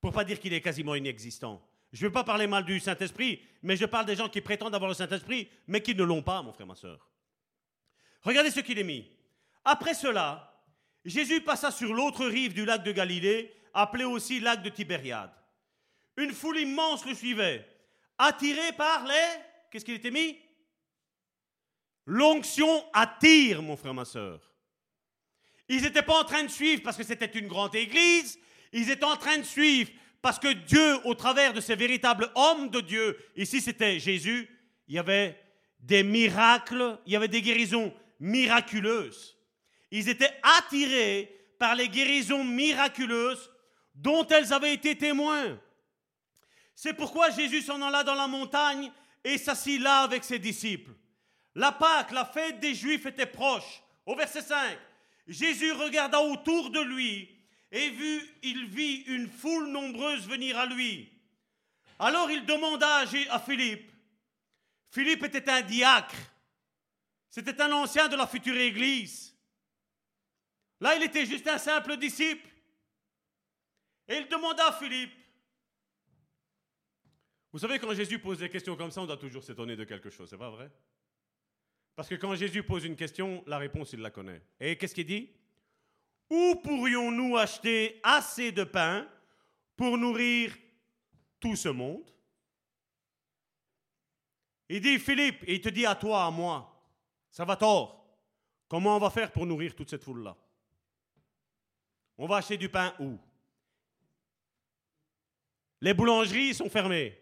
[0.00, 1.62] pour pas dire qu'il est quasiment inexistant.
[1.92, 4.74] Je ne veux pas parler mal du Saint-Esprit, mais je parle des gens qui prétendent
[4.74, 7.08] avoir le Saint-Esprit, mais qui ne l'ont pas, mon frère, ma soeur.
[8.22, 9.10] Regardez ce qu'il est mis.
[9.64, 10.62] Après cela,
[11.04, 15.32] Jésus passa sur l'autre rive du lac de Galilée, appelé aussi lac de Tibériade.
[16.16, 17.66] Une foule immense le suivait,
[18.18, 19.40] attirée par les...
[19.70, 20.38] Qu'est-ce qu'il était mis?
[22.04, 24.40] L'onction attire, mon frère, ma soeur.
[25.68, 28.38] Ils n'étaient pas en train de suivre parce que c'était une grande église,
[28.72, 29.90] ils étaient en train de suivre
[30.20, 34.48] parce que Dieu, au travers de ces véritables hommes de Dieu, ici c'était Jésus,
[34.88, 35.38] il y avait
[35.80, 39.36] des miracles, il y avait des guérisons miraculeuses.
[39.90, 43.50] Ils étaient attirés par les guérisons miraculeuses
[43.94, 45.58] dont elles avaient été témoins.
[46.74, 48.90] C'est pourquoi Jésus s'en alla dans la montagne
[49.24, 50.92] et s'assit là avec ses disciples.
[51.54, 53.82] La Pâque, la fête des Juifs était proche.
[54.06, 54.78] Au verset 5,
[55.26, 57.37] Jésus regarda autour de lui
[57.70, 61.12] et vu, il vit une foule nombreuse venir à lui.
[61.98, 63.90] Alors il demanda à Philippe.
[64.90, 66.16] Philippe était un diacre.
[67.28, 69.36] C'était un ancien de la future église.
[70.80, 72.48] Là, il était juste un simple disciple.
[74.08, 75.12] Et il demanda à Philippe.
[77.52, 80.10] Vous savez, quand Jésus pose des questions comme ça, on doit toujours s'étonner de quelque
[80.10, 80.70] chose, c'est pas vrai?
[81.94, 84.40] Parce que quand Jésus pose une question, la réponse, il la connaît.
[84.60, 85.30] Et qu'est-ce qu'il dit?
[86.30, 89.08] Où pourrions-nous acheter assez de pain
[89.76, 90.56] pour nourrir
[91.40, 92.10] tout ce monde?
[94.68, 96.78] Il dit, Philippe, il te dit à toi, à moi,
[97.30, 98.06] ça va tort.
[98.68, 100.36] Comment on va faire pour nourrir toute cette foule-là?
[102.18, 103.18] On va acheter du pain où?
[105.80, 107.16] Les boulangeries sont fermées.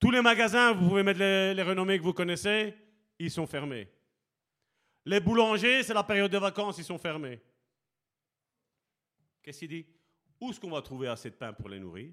[0.00, 2.74] Tous les magasins, vous pouvez mettre les, les renommées que vous connaissez,
[3.18, 3.88] ils sont fermés.
[5.06, 7.40] Les boulangers, c'est la période de vacances, ils sont fermés.
[9.40, 9.86] Qu'est-ce qu'il dit?
[10.40, 12.12] Où est-ce qu'on va trouver assez de pain pour les nourrir?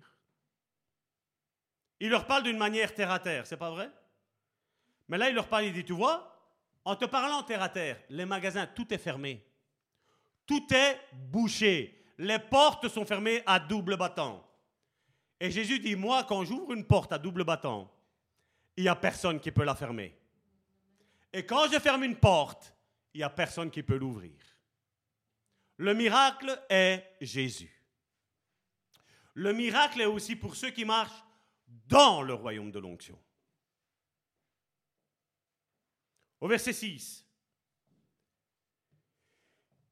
[1.99, 3.89] Il leur parle d'une manière terre à terre, c'est pas vrai?
[5.07, 6.39] Mais là, il leur parle, il dit, tu vois,
[6.85, 9.43] en te parlant terre à terre, les magasins, tout est fermé.
[10.45, 12.05] Tout est bouché.
[12.19, 14.47] Les portes sont fermées à double battant.
[15.39, 17.91] Et Jésus dit, moi, quand j'ouvre une porte à double battant,
[18.77, 20.15] il n'y a personne qui peut la fermer.
[21.31, 22.75] Et quand je ferme une porte,
[23.13, 24.31] il n'y a personne qui peut l'ouvrir.
[25.77, 27.71] Le miracle est Jésus.
[29.33, 31.23] Le miracle est aussi pour ceux qui marchent
[31.87, 33.19] dans le royaume de l'onction.
[36.39, 37.25] Au verset 6,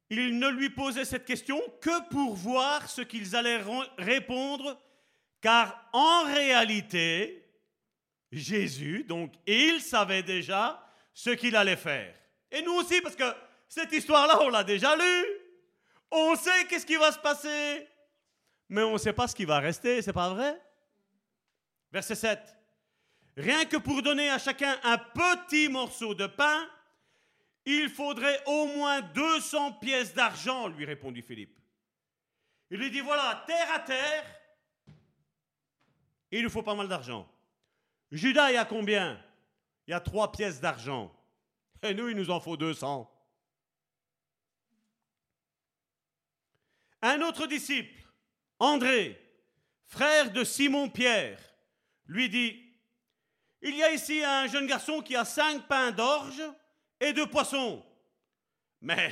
[0.10, 3.64] il ne lui posait cette question que pour voir ce qu'ils allaient
[3.98, 4.80] répondre,
[5.40, 7.50] car en réalité,
[8.32, 12.21] Jésus, donc, il savait déjà ce qu'il allait faire.
[12.52, 13.24] Et nous aussi, parce que
[13.68, 15.26] cette histoire-là, on l'a déjà lue.
[16.12, 17.88] On sait qu'est-ce qui va se passer,
[18.68, 20.62] mais on ne sait pas ce qui va rester, c'est pas vrai?
[21.92, 22.40] Verset 7.
[23.38, 26.70] Rien que pour donner à chacun un petit morceau de pain,
[27.66, 31.58] il faudrait au moins 200 pièces d'argent, lui répondit Philippe.
[32.70, 34.26] Il lui dit, voilà, terre à terre,
[36.32, 37.30] il nous faut pas mal d'argent.
[38.12, 39.22] Judas, il y a combien?
[39.88, 41.14] Il y a trois pièces d'argent.
[41.84, 43.10] Et nous, il nous en faut 200.
[47.04, 48.04] Un autre disciple,
[48.60, 49.20] André,
[49.88, 51.40] frère de Simon-Pierre,
[52.06, 52.64] lui dit,
[53.64, 56.42] il y a ici un jeune garçon qui a cinq pains d'orge
[57.00, 57.84] et deux poissons.
[58.82, 59.12] Mais,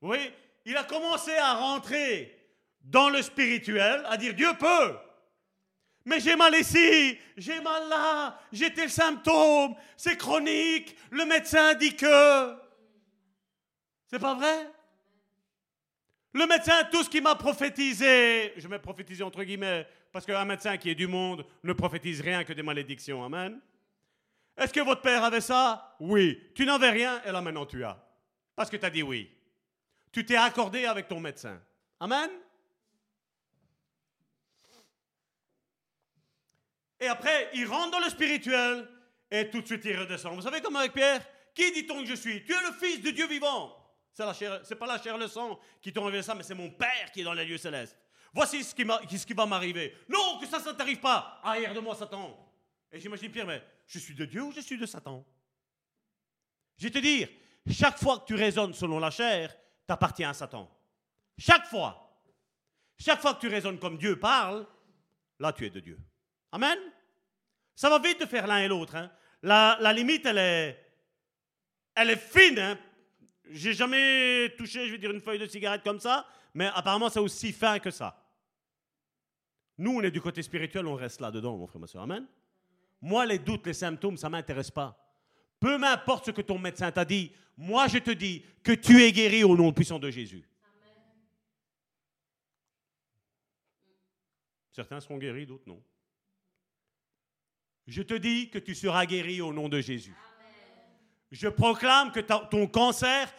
[0.00, 0.32] oui,
[0.64, 2.32] il a commencé à rentrer
[2.80, 4.96] dans le spirituel, à dire Dieu peut.
[6.06, 11.96] Mais j'ai mal ici, j'ai mal là, j'ai tel symptôme, c'est chronique, le médecin dit
[11.96, 12.56] que.
[14.06, 14.70] C'est pas vrai?
[16.32, 20.76] Le médecin, tout ce qu'il m'a prophétisé, je mets prophétisé entre guillemets, parce qu'un médecin
[20.76, 23.24] qui est du monde ne prophétise rien que des malédictions.
[23.24, 23.60] Amen.
[24.56, 25.96] Est-ce que votre père avait ça?
[25.98, 26.40] Oui.
[26.54, 28.00] Tu n'avais rien et là maintenant tu as.
[28.54, 29.28] Parce que tu as dit oui.
[30.12, 31.60] Tu t'es accordé avec ton médecin.
[31.98, 32.30] Amen?
[37.00, 38.88] Et après, il rentre dans le spirituel
[39.30, 40.34] et tout de suite il redescend.
[40.34, 41.22] Vous savez comme avec Pierre
[41.54, 42.44] Qui dit-on que je suis?
[42.44, 43.76] Tu es le fils de Dieu vivant.
[44.12, 47.12] C'est n'est pas la chair le sang qui t'ont révélé ça, mais c'est mon Père
[47.12, 47.98] qui est dans les lieux célestes.
[48.32, 48.84] Voici ce qui,
[49.18, 49.94] ce qui va m'arriver.
[50.08, 51.40] Non, que ça, ça ne t'arrive pas.
[51.42, 52.36] Arrière de moi, Satan.
[52.90, 55.24] Et j'imagine Pierre, mais je suis de Dieu ou je suis de Satan?
[56.78, 57.28] Je vais te dire,
[57.70, 59.54] chaque fois que tu raisonnes selon la chair,
[59.86, 60.70] t'appartiens à Satan.
[61.38, 62.22] Chaque fois.
[62.98, 64.66] Chaque fois que tu raisonnes comme Dieu parle,
[65.38, 65.98] là tu es de Dieu.
[66.56, 66.78] Amen?
[67.74, 68.96] Ça va vite de faire l'un et l'autre.
[68.96, 69.10] Hein.
[69.42, 70.86] La, limite, elle est,
[71.94, 72.58] elle est fine.
[72.58, 72.78] Hein.
[73.50, 77.20] J'ai jamais touché, je vais dire, une feuille de cigarette comme ça, mais apparemment c'est
[77.20, 78.18] aussi fin que ça.
[79.76, 82.02] Nous, on est du côté spirituel, on reste là-dedans, mon frère, ma soeur.
[82.04, 82.26] Amen?
[83.02, 84.98] Moi, les doutes, les symptômes, ça ne m'intéresse pas.
[85.60, 89.12] Peu m'importe ce que ton médecin t'a dit, moi je te dis que tu es
[89.12, 90.48] guéri au nom puissant de Jésus.
[94.72, 95.82] Certains seront guéris, d'autres non.
[97.86, 100.14] Je te dis que tu seras guéri au nom de Jésus.
[101.30, 103.32] Je proclame que ton cancer,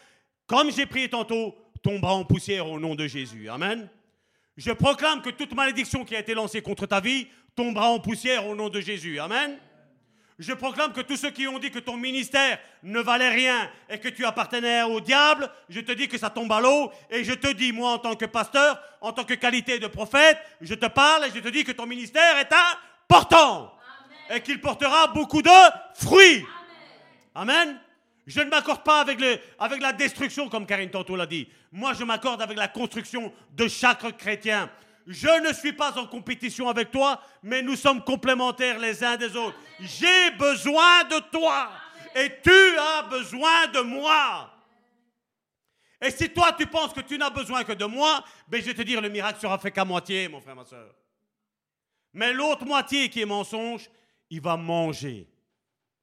[0.46, 3.50] comme j'ai prié tantôt, tombera en poussière au nom de Jésus.
[3.50, 3.90] Amen.
[4.56, 8.48] Je proclame que toute malédiction qui a été lancée contre ta vie tombera en poussière
[8.48, 9.20] au nom de Jésus.
[9.20, 9.58] Amen.
[10.40, 14.00] Je proclame que tous ceux qui ont dit que ton ministère ne valait rien et
[14.00, 17.34] que tu appartenais au diable, je te dis que ça tombe à l'eau et je
[17.34, 20.86] te dis, moi en tant que pasteur, en tant que qualité de prophète, je te
[20.86, 23.77] parle et je te dis que ton ministère est important
[24.30, 25.50] et qu'il portera beaucoup de
[25.94, 26.46] fruits.
[27.36, 27.80] Amen.
[28.26, 29.20] Je ne m'accorde pas avec,
[29.58, 31.48] avec la destruction comme Karine tantôt l'a dit.
[31.72, 34.70] Moi, je m'accorde avec la construction de chaque chrétien.
[35.08, 39.34] Je ne suis pas en compétition avec toi, mais nous sommes complémentaires les uns des
[39.38, 39.58] autres.
[39.80, 41.72] J'ai besoin de toi
[42.14, 44.54] et tu as besoin de moi.
[46.02, 48.74] Et si toi tu penses que tu n'as besoin que de moi, ben je vais
[48.74, 50.94] te dire le miracle sera fait qu'à moitié, mon frère, ma soeur.
[52.14, 53.90] Mais l'autre moitié qui est mensonge,
[54.30, 55.30] il va manger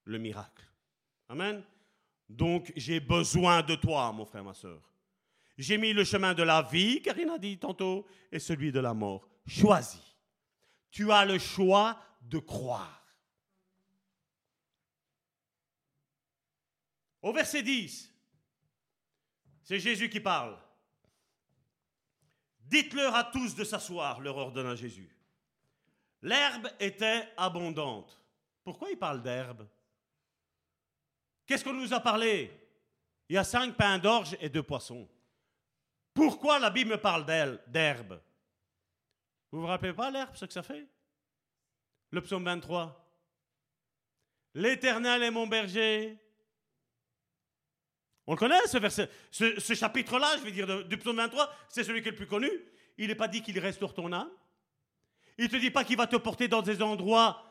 [0.04, 0.64] le miracle.
[1.28, 1.62] Amen.
[2.28, 4.82] Donc j'ai besoin de toi, mon frère, ma soeur.
[5.56, 8.92] J'ai mis le chemin de la vie, Karine a dit tantôt, et celui de la
[8.92, 9.28] mort.
[9.46, 10.16] Choisis.
[10.90, 13.02] Tu as le choix de croire.
[17.22, 18.12] Au verset 10,
[19.62, 20.58] c'est Jésus qui parle.
[22.60, 25.08] Dites-leur à tous de s'asseoir, leur ordonna Jésus.
[26.24, 28.18] L'herbe était abondante.
[28.64, 29.68] Pourquoi il parle d'herbe?
[31.46, 32.50] Qu'est-ce qu'on nous a parlé?
[33.28, 35.06] Il y a cinq pains d'orge et deux poissons.
[36.14, 37.26] Pourquoi la Bible parle
[37.66, 38.22] d'herbe?
[39.52, 40.88] Vous vous rappelez pas l'herbe, ce que ça fait?
[42.10, 43.06] Le psaume 23.
[44.54, 46.18] L'Éternel est mon berger.
[48.26, 49.08] On le connaît, ce.
[49.60, 52.50] Ce, chapitre-là, je vais dire, du psaume 23, c'est celui qui est le plus connu.
[52.96, 54.30] Il n'est pas dit qu'il restaure ton âme.
[55.38, 57.42] Il te dit pas qu'il va te porter dans des endroits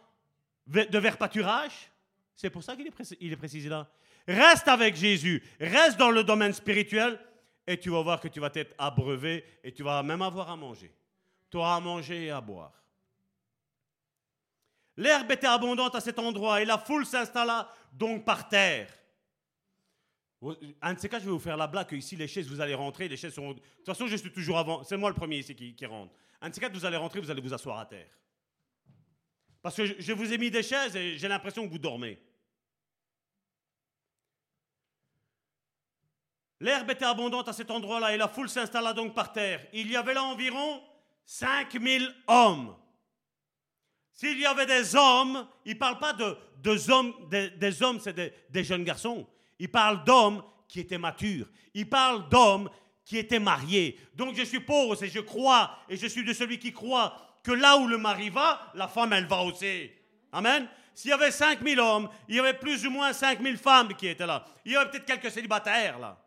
[0.67, 1.91] de vert pâturage.
[2.35, 3.89] C'est pour ça qu'il est, est précisé là.
[4.27, 5.43] Reste avec Jésus.
[5.59, 7.19] Reste dans le domaine spirituel
[7.67, 10.55] et tu vas voir que tu vas être abreuvé et tu vas même avoir à
[10.55, 10.93] manger.
[11.49, 12.73] Tu auras à manger et à boire.
[14.95, 18.89] L'herbe était abondante à cet endroit et la foule s'installa donc par terre.
[20.81, 22.59] Un de ces cas, je vais vous faire la blague que ici, les chaises, vous
[22.59, 23.53] allez rentrer, les chaises sont...
[23.53, 24.83] De toute façon, je suis toujours avant.
[24.83, 26.13] C'est moi le premier ici qui, rentre.
[26.43, 28.19] Un de ces cas, vous allez rentrer, vous allez vous asseoir à terre.
[29.61, 32.21] Parce que je vous ai mis des chaises et j'ai l'impression que vous dormez.
[36.59, 39.65] L'herbe était abondante à cet endroit-là et la foule s'installa donc par terre.
[39.71, 40.83] Il y avait là environ
[41.23, 42.75] 5000 hommes.
[44.11, 48.13] S'il y avait des hommes, il ne parle pas de, hommes, des, hommes, c'est
[48.49, 49.25] des, jeunes garçons.
[49.59, 51.49] Il parle d'hommes qui étaient matures.
[51.73, 52.69] Il parle d'hommes
[53.05, 53.99] qui étaient mariés.
[54.15, 57.77] Donc je suppose et je crois, et je suis de celui qui croit, que là
[57.77, 59.91] où le mari va, la femme, elle va aussi.
[60.31, 60.67] Amen.
[60.95, 64.25] S'il y avait 5000 hommes, il y avait plus ou moins 5000 femmes qui étaient
[64.25, 64.45] là.
[64.63, 66.19] Il y avait peut-être quelques célibataires là.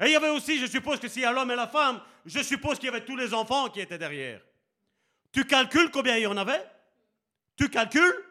[0.00, 2.00] Et il y avait aussi, je suppose que s'il y a l'homme et la femme,
[2.26, 4.40] je suppose qu'il y avait tous les enfants qui étaient derrière.
[5.32, 6.64] Tu calcules combien il y en avait?
[7.56, 8.25] Tu calcules?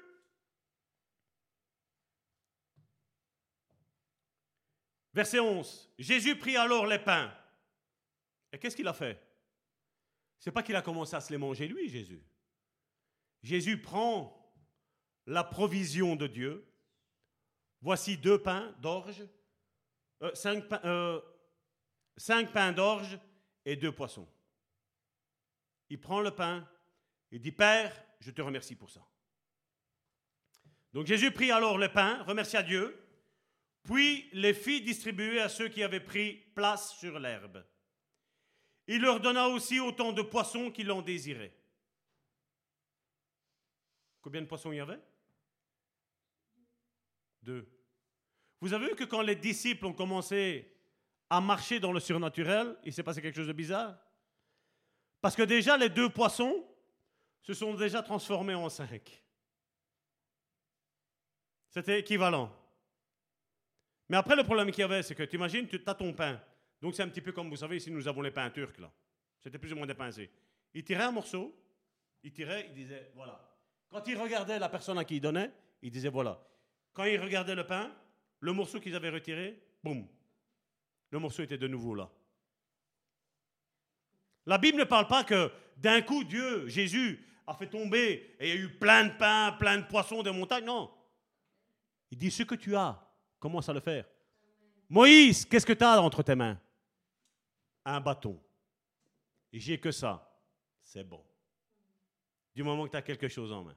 [5.16, 5.90] Verset 11.
[5.98, 7.34] Jésus prit alors les pains.
[8.52, 9.18] Et qu'est-ce qu'il a fait?
[10.38, 12.22] C'est pas qu'il a commencé à se les manger lui, Jésus.
[13.42, 14.54] Jésus prend
[15.26, 16.68] la provision de Dieu.
[17.80, 19.24] Voici deux pains d'orge,
[20.22, 20.34] euh,
[20.84, 21.22] euh,
[22.18, 23.18] cinq pains d'orge
[23.64, 24.28] et deux poissons.
[25.90, 26.68] Il prend le pain
[27.32, 29.08] et dit, Père, je te remercie pour ça.
[30.92, 33.05] Donc Jésus prit alors le pain, remercia Dieu,
[33.86, 37.64] puis les fit distribuer à ceux qui avaient pris place sur l'herbe.
[38.88, 41.56] Il leur donna aussi autant de poissons qu'ils en désiraient.
[44.22, 45.00] Combien de poissons il y avait?
[47.44, 47.68] Deux.
[48.60, 50.72] Vous avez vu que quand les disciples ont commencé
[51.30, 53.98] à marcher dans le surnaturel, il s'est passé quelque chose de bizarre?
[55.22, 56.68] Parce que déjà, les deux poissons
[57.42, 59.24] se sont déjà transformés en cinq.
[61.70, 62.52] C'était équivalent.
[64.10, 66.40] Mais après, le problème qu'il y avait, c'est que tu imagines, tu as ton pain.
[66.82, 68.92] Donc c'est un petit peu comme vous savez, ici nous avons les pains turcs là.
[69.40, 70.30] C'était plus ou moins des pincés.
[70.74, 71.56] Il tirait un morceau,
[72.24, 73.40] il tirait, il disait voilà.
[73.90, 75.52] Quand il regardait la personne à qui il donnait,
[75.82, 76.40] il disait voilà.
[76.94, 77.92] Quand il regardait le pain,
[78.40, 80.08] le morceau qu'ils avaient retiré, boum,
[81.10, 82.10] le morceau était de nouveau là.
[84.46, 88.56] La Bible ne parle pas que d'un coup Dieu, Jésus, a fait tomber et il
[88.56, 90.66] y a eu plein de pain, plein de poissons des montagnes.
[90.66, 90.92] Non.
[92.12, 93.05] Il dit ce que tu as,
[93.46, 94.06] commence à le faire?
[94.90, 96.60] Moïse, qu'est-ce que tu as entre tes mains?
[97.86, 98.42] Un bâton.
[99.54, 100.36] J'ai que ça.
[100.82, 101.24] C'est bon.
[102.56, 103.76] Du moment que tu as quelque chose en main.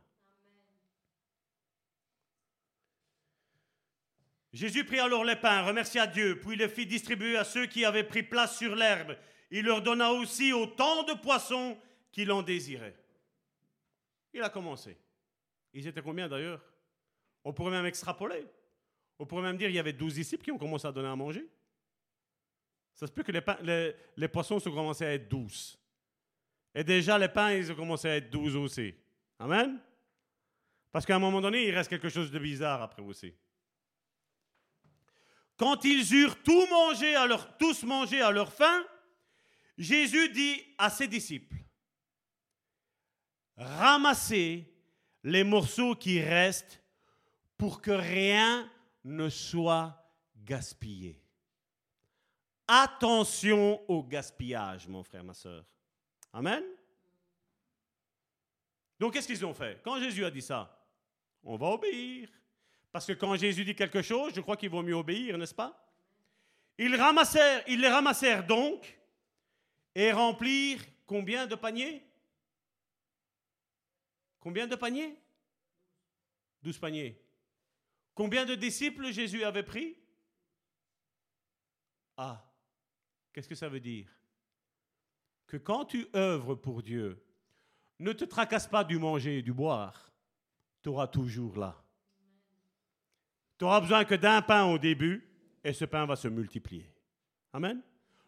[4.55, 8.09] Jésus prit alors les pains, remercia Dieu, puis les fit distribuer à ceux qui avaient
[8.09, 9.19] pris place sur l'herbe.
[9.51, 11.79] Il leur donna aussi autant de poissons
[12.11, 12.97] qu'il en désirait.
[14.33, 14.99] Il a commencé.
[15.75, 16.65] Ils étaient combien d'ailleurs?
[17.45, 18.47] On pourrait même extrapoler.
[19.19, 21.17] On pourrait même dire qu'il y avait douze disciples qui ont commencé à donner à
[21.17, 21.47] manger.
[22.95, 25.79] Ça se peut que les, les, poissons ont commencé à être douze.
[26.75, 28.95] Et déjà, les pains, ils ont commencé à être douze aussi.
[29.39, 29.81] Amen?
[30.91, 33.33] Parce qu'à un moment donné, il reste quelque chose de bizarre après aussi.
[35.57, 38.85] Quand ils eurent tout mangé à leur, tous mangé à leur faim,
[39.77, 41.57] Jésus dit à ses disciples,
[43.57, 44.65] ramassez
[45.25, 46.83] les morceaux qui restent
[47.57, 48.71] pour que rien
[49.05, 49.97] ne soit
[50.45, 51.21] gaspillé.
[52.67, 55.65] Attention au gaspillage, mon frère, ma soeur.
[56.33, 56.63] Amen.
[58.99, 59.81] Donc, qu'est-ce qu'ils ont fait?
[59.83, 60.87] Quand Jésus a dit ça,
[61.43, 62.29] on va obéir.
[62.93, 65.85] Parce que quand Jésus dit quelque chose, je crois qu'il vaut mieux obéir, n'est-ce pas?
[66.77, 68.99] Ils, ramassèrent, ils les ramassèrent donc
[69.95, 72.03] et remplirent combien de paniers?
[74.41, 75.17] Combien de paniers?
[76.63, 77.21] Douze paniers.
[78.19, 79.97] Combien de disciples Jésus avait pris?
[82.17, 82.45] Ah,
[83.33, 84.09] qu'est-ce que ça veut dire?
[85.47, 87.25] Que quand tu œuvres pour Dieu,
[88.01, 90.11] ne te tracasse pas du manger et du boire,
[90.83, 91.81] tu auras toujours là.
[93.57, 95.25] Tu n'auras besoin que d'un pain au début
[95.63, 96.93] et ce pain va se multiplier.
[97.53, 97.81] Amen?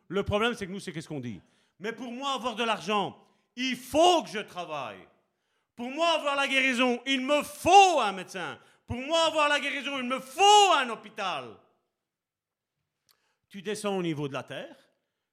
[0.07, 1.41] Le problème, c'est que nous, c'est qu'est-ce qu'on dit?
[1.81, 3.21] Mais pour moi, avoir de l'argent,
[3.57, 5.05] il faut que je travaille.
[5.75, 8.57] Pour moi, avoir la guérison, il me faut un médecin.
[8.91, 11.57] Pour moi, avoir la guérison, il me faut un hôpital.
[13.49, 14.77] Tu descends au niveau de la terre.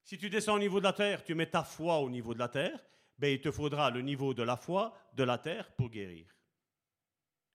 [0.04, 2.40] Si tu descends au niveau de la terre, tu mets ta foi au niveau de
[2.40, 2.80] la terre,
[3.18, 6.28] ben, il te faudra le niveau de la foi de la terre pour guérir.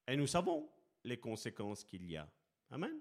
[0.08, 0.68] Et nous savons
[1.04, 2.26] les conséquences qu'il y a.
[2.72, 3.00] Amen.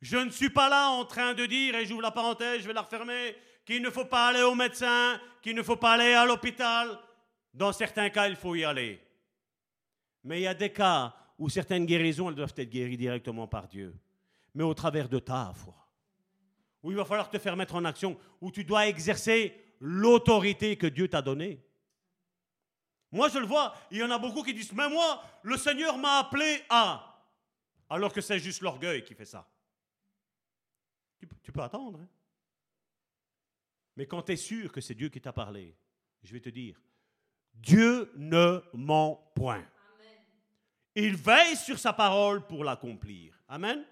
[0.00, 2.72] Je ne suis pas là en train de dire, et j'ouvre la parenthèse, je vais
[2.72, 3.36] la refermer,
[3.66, 6.98] qu'il ne faut pas aller au médecin, qu'il ne faut pas aller à l'hôpital.
[7.52, 9.06] Dans certains cas, il faut y aller.
[10.24, 13.66] Mais il y a des cas où certaines guérisons, elles doivent être guéries directement par
[13.66, 13.98] Dieu,
[14.54, 15.74] mais au travers de ta foi.
[16.82, 20.86] Où il va falloir te faire mettre en action, où tu dois exercer l'autorité que
[20.86, 21.64] Dieu t'a donnée.
[23.10, 25.96] Moi, je le vois, il y en a beaucoup qui disent, mais moi, le Seigneur
[25.96, 27.26] m'a appelé à,
[27.88, 29.50] alors que c'est juste l'orgueil qui fait ça.
[31.42, 32.00] Tu, peux attendre.
[32.00, 32.08] Hein.
[33.96, 35.74] Mais quand tu es sûr que c'est Dieu qui t'a parlé,
[36.22, 36.80] je vais te dire,
[37.54, 39.66] Dieu ne ment point.
[40.94, 43.38] Il veille sur sa parole pour l'accomplir.
[43.48, 43.84] Amen.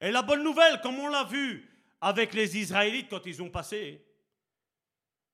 [0.00, 1.68] Et la bonne nouvelle, comme on l'a vu
[2.00, 4.04] avec les Israélites quand ils ont passé,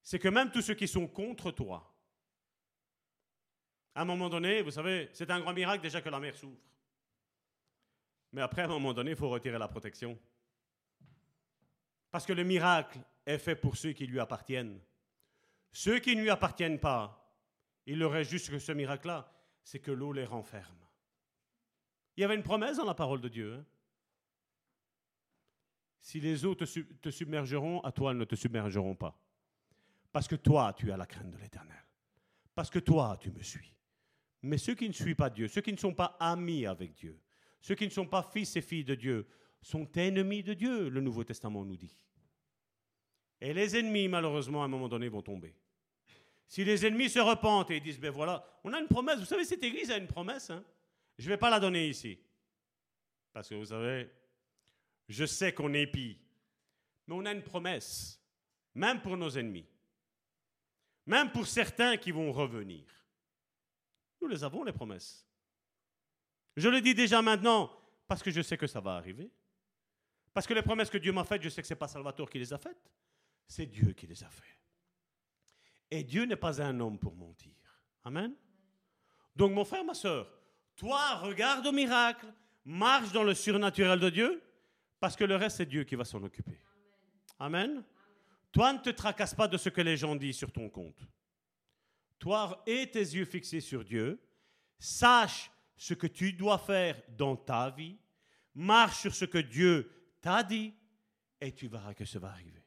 [0.02, 1.92] c'est que même tous ceux qui sont contre toi,
[3.94, 6.60] à un moment donné, vous savez, c'est un grand miracle déjà que la mer s'ouvre.
[8.32, 10.18] Mais après, à un moment donné, il faut retirer la protection.
[12.10, 14.78] Parce que le miracle est fait pour ceux qui lui appartiennent.
[15.72, 17.34] Ceux qui ne lui appartiennent pas,
[17.86, 19.32] il leur reste juste que ce miracle-là,
[19.66, 20.78] c'est que l'eau les renferme.
[22.16, 23.54] Il y avait une promesse dans la parole de Dieu.
[23.54, 23.64] Hein.
[26.00, 29.20] Si les eaux te, te submergeront, à toi, elles ne te submergeront pas.
[30.12, 31.84] Parce que toi, tu as la crainte de l'éternel.
[32.54, 33.74] Parce que toi, tu me suis.
[34.42, 37.20] Mais ceux qui ne suivent pas Dieu, ceux qui ne sont pas amis avec Dieu,
[37.60, 39.26] ceux qui ne sont pas fils et filles de Dieu,
[39.60, 41.96] sont ennemis de Dieu, le Nouveau Testament nous dit.
[43.40, 45.56] Et les ennemis, malheureusement, à un moment donné, vont tomber.
[46.48, 49.44] Si les ennemis se repentent et disent, ben voilà, on a une promesse, vous savez,
[49.44, 50.64] cette église a une promesse, hein.
[51.18, 52.18] je ne vais pas la donner ici.
[53.32, 54.08] Parce que vous savez,
[55.08, 56.18] je sais qu'on est pis,
[57.06, 58.20] mais on a une promesse,
[58.74, 59.66] même pour nos ennemis,
[61.04, 62.84] même pour certains qui vont revenir.
[64.20, 65.26] Nous les avons, les promesses.
[66.56, 67.70] Je le dis déjà maintenant,
[68.08, 69.30] parce que je sais que ça va arriver.
[70.32, 72.30] Parce que les promesses que Dieu m'a faites, je sais que ce n'est pas Salvatore
[72.30, 72.90] qui les a faites,
[73.46, 74.65] c'est Dieu qui les a faites.
[75.90, 77.52] Et Dieu n'est pas un homme pour mentir.
[78.04, 78.34] Amen.
[79.34, 80.30] Donc mon frère, ma soeur,
[80.76, 82.26] toi, regarde au miracle,
[82.64, 84.42] marche dans le surnaturel de Dieu,
[85.00, 86.60] parce que le reste, c'est Dieu qui va s'en occuper.
[87.38, 87.84] Amen.
[88.52, 91.00] Toi, ne te tracasse pas de ce que les gens disent sur ton compte.
[92.18, 94.20] Toi, aie tes yeux fixés sur Dieu,
[94.78, 97.98] sache ce que tu dois faire dans ta vie,
[98.54, 99.90] marche sur ce que Dieu
[100.22, 100.74] t'a dit,
[101.40, 102.64] et tu verras que ça va arriver.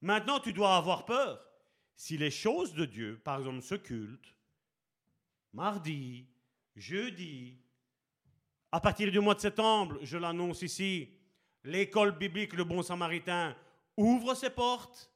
[0.00, 1.44] Maintenant, tu dois avoir peur.
[1.94, 4.34] Si les choses de Dieu, par exemple ce culte,
[5.52, 6.26] mardi,
[6.74, 7.58] jeudi,
[8.70, 11.10] à partir du mois de septembre, je l'annonce ici,
[11.64, 13.54] l'école biblique Le Bon Samaritain
[13.96, 15.10] ouvre ses portes.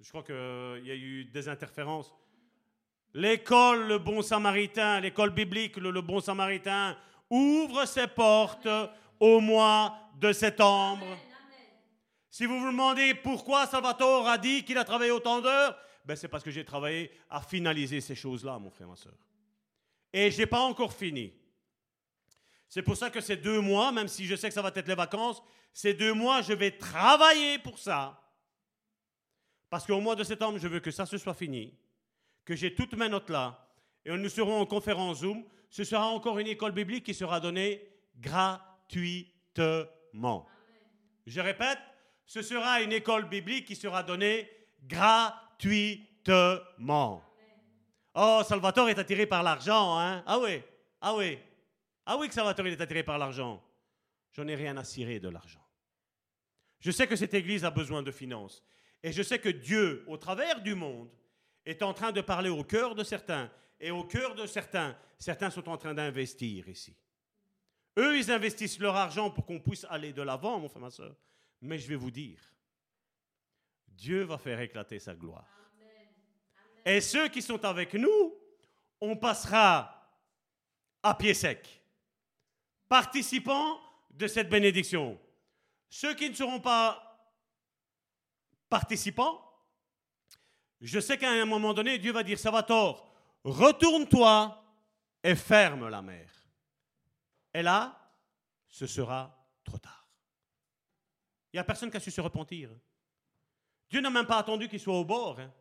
[0.00, 2.14] Je crois qu'il y a eu des interférences.
[3.12, 6.96] L'école Le Bon Samaritain, l'école biblique Le, Bon Samaritain
[7.30, 8.68] ouvre ses portes
[9.18, 11.06] au mois de septembre.
[12.34, 16.26] Si vous vous demandez pourquoi Salvatore a dit qu'il a travaillé autant d'heures, ben c'est
[16.26, 19.14] parce que j'ai travaillé à finaliser ces choses-là, mon frère, ma soeur.
[20.12, 21.32] Et je n'ai pas encore fini.
[22.68, 24.88] C'est pour ça que ces deux mois, même si je sais que ça va être
[24.88, 28.20] les vacances, ces deux mois, je vais travailler pour ça.
[29.70, 31.72] Parce qu'au mois de septembre, je veux que ça se soit fini,
[32.44, 33.64] que j'ai toutes mes notes là,
[34.04, 35.44] et nous serons en conférence Zoom.
[35.70, 37.80] Ce sera encore une école biblique qui sera donnée
[38.16, 40.48] gratuitement.
[41.28, 41.78] Je répète,
[42.26, 44.50] ce sera une école biblique qui sera donnée
[44.82, 47.22] gratuitement.
[48.14, 50.22] Oh, Salvatore est attiré par l'argent, hein?
[50.26, 50.62] Ah oui,
[51.00, 51.38] ah oui.
[52.06, 53.62] Ah oui que Salvatore est attiré par l'argent.
[54.32, 55.64] Je n'ai rien à cirer de l'argent.
[56.80, 58.62] Je sais que cette église a besoin de finances.
[59.02, 61.10] Et je sais que Dieu, au travers du monde,
[61.66, 63.50] est en train de parler au cœur de certains.
[63.80, 66.96] Et au cœur de certains, certains sont en train d'investir ici.
[67.98, 71.14] Eux, ils investissent leur argent pour qu'on puisse aller de l'avant, mon frère, ma soeur.
[71.64, 72.38] Mais je vais vous dire,
[73.88, 75.48] Dieu va faire éclater sa gloire.
[76.84, 78.34] Et ceux qui sont avec nous,
[79.00, 79.90] on passera
[81.02, 81.82] à pied sec,
[82.86, 83.80] participants
[84.10, 85.18] de cette bénédiction.
[85.88, 87.00] Ceux qui ne seront pas
[88.68, 89.40] participants,
[90.82, 93.10] je sais qu'à un moment donné, Dieu va dire, ça va tort,
[93.42, 94.62] retourne-toi
[95.22, 96.30] et ferme la mer.
[97.54, 97.98] Et là,
[98.68, 99.34] ce sera
[99.64, 100.03] trop tard.
[101.54, 102.68] Il n'y a personne qui a su se repentir.
[103.88, 105.38] Dieu n'a même pas attendu qu'ils soient au bord.
[105.38, 105.54] Hein.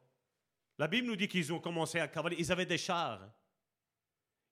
[0.79, 2.35] La Bible nous dit qu'ils ont commencé à cavaler.
[2.39, 3.21] Ils avaient des chars.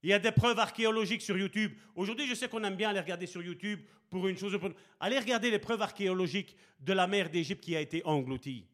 [0.03, 1.75] Il y a des preuves archéologiques sur YouTube.
[1.95, 4.55] Aujourd'hui, je sais qu'on aime bien aller regarder sur YouTube pour une chose.
[4.99, 8.67] Allez regarder les preuves archéologiques de la mer d'Égypte qui a été engloutie.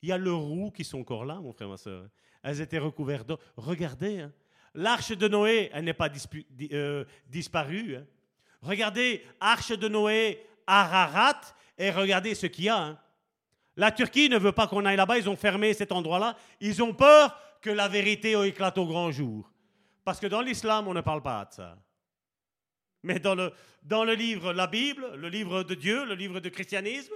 [0.00, 2.08] Il y a le roux qui sont encore là, mon frère, ma soeur.
[2.42, 3.38] Elles étaient recouvertes d'eau.
[3.58, 4.32] Regardez, hein.
[4.72, 6.08] l'arche de Noé, elle n'est pas
[6.72, 7.96] euh, disparue.
[7.96, 8.06] Hein.
[8.62, 11.40] Regardez, arche de Noé, Ararat,
[11.78, 12.78] et regardez ce qu'il y a.
[12.78, 12.98] Hein.
[13.76, 16.36] La Turquie ne veut pas qu'on aille là-bas, ils ont fermé cet endroit-là.
[16.60, 19.50] Ils ont peur que la vérité éclate au grand jour.
[20.04, 21.78] Parce que dans l'islam, on ne parle pas de ça.
[23.02, 26.50] Mais dans le, dans le livre, la Bible, le livre de Dieu, le livre du
[26.50, 27.14] christianisme,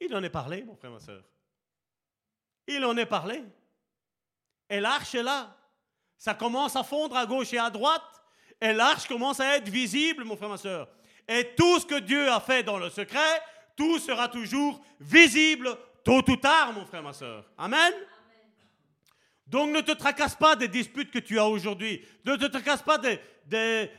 [0.00, 1.22] il en est parlé, mon frère, ma soeur.
[2.66, 3.42] Il en est parlé.
[4.68, 5.56] Et l'arche est là.
[6.16, 8.02] Ça commence à fondre à gauche et à droite.
[8.60, 10.88] Et l'arche commence à être visible, mon frère, ma soeur.
[11.28, 13.42] Et tout ce que Dieu a fait dans le secret,
[13.76, 17.44] tout sera toujours visible tôt ou tard, mon frère, ma soeur.
[17.58, 17.92] Amen?
[19.46, 22.04] Donc ne te tracasse pas des disputes que tu as aujourd'hui.
[22.24, 23.20] Ne te tracasse pas des,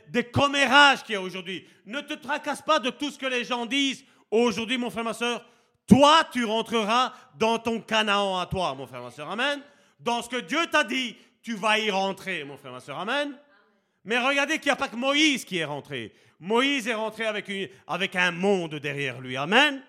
[0.08, 1.66] des, commérages qu'il y a aujourd'hui.
[1.86, 5.14] Ne te tracasse pas de tout ce que les gens disent aujourd'hui, mon frère, ma
[5.14, 5.44] soeur.
[5.86, 9.30] Toi, tu rentreras dans ton Canaan à toi, mon frère, ma soeur.
[9.30, 9.62] Amen?
[9.98, 12.98] Dans ce que Dieu t'a dit, tu vas y rentrer, mon frère, ma soeur.
[12.98, 13.34] Amen?
[14.08, 16.14] Mais regardez qu'il n'y a pas que Moïse qui est rentré.
[16.40, 19.36] Moïse est rentré avec, une, avec un monde derrière lui.
[19.36, 19.82] Amen.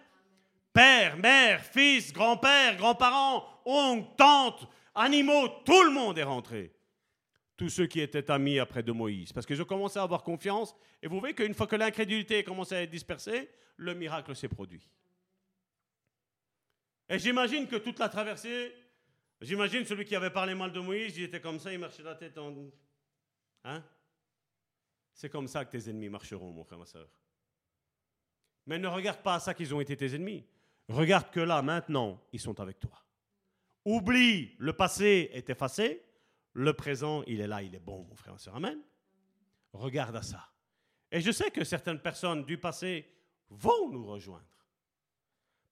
[0.73, 6.73] Père, mère, fils, grand-père, grands-parents, oncle, tante, animaux, tout le monde est rentré.
[7.55, 9.31] Tous ceux qui étaient amis après de Moïse.
[9.31, 10.75] Parce qu'ils ont commencé à avoir confiance.
[11.01, 14.49] Et vous voyez qu'une fois que l'incrédulité a commencé à être dispersée, le miracle s'est
[14.49, 14.85] produit.
[17.07, 18.73] Et j'imagine que toute la traversée,
[19.39, 22.15] j'imagine celui qui avait parlé mal de Moïse, il était comme ça, il marchait la
[22.15, 22.53] tête en...
[23.63, 23.81] Hein?
[25.19, 27.09] C'est comme ça que tes ennemis marcheront, mon frère, ma soeur.
[28.65, 30.45] Mais ne regarde pas à ça qu'ils ont été tes ennemis.
[30.87, 33.03] Regarde que là, maintenant, ils sont avec toi.
[33.83, 36.05] Oublie, le passé est effacé,
[36.53, 38.55] le présent, il est là, il est bon, mon frère, ma soeur.
[38.55, 38.79] Amen.
[39.73, 40.53] Regarde à ça.
[41.11, 43.05] Et je sais que certaines personnes du passé
[43.49, 44.69] vont nous rejoindre.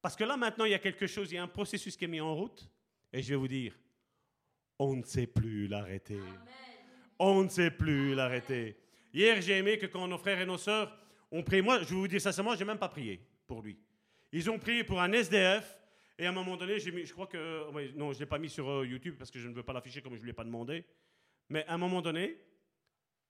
[0.02, 2.04] Parce que là, maintenant, il y a quelque chose, il y a un processus qui
[2.04, 2.70] est mis en route.
[3.14, 3.80] Et je vais vous dire,
[4.78, 6.20] on ne sait plus l'arrêter.
[7.18, 8.78] On ne sait plus l'arrêter.
[9.14, 10.96] Hier, j'ai aimé que quand nos frères et nos sœurs
[11.32, 13.78] ont prié, moi, je vous ça, moi, je n'ai même pas prié pour lui.
[14.32, 15.80] Ils ont prié pour un SDF.
[16.20, 18.40] Et à un moment donné, mis, je crois que, ouais, non, je ne l'ai pas
[18.40, 20.32] mis sur euh, YouTube parce que je ne veux pas l'afficher comme je ne lui
[20.32, 20.84] ai pas demandé.
[21.50, 22.38] Mais à un moment donné,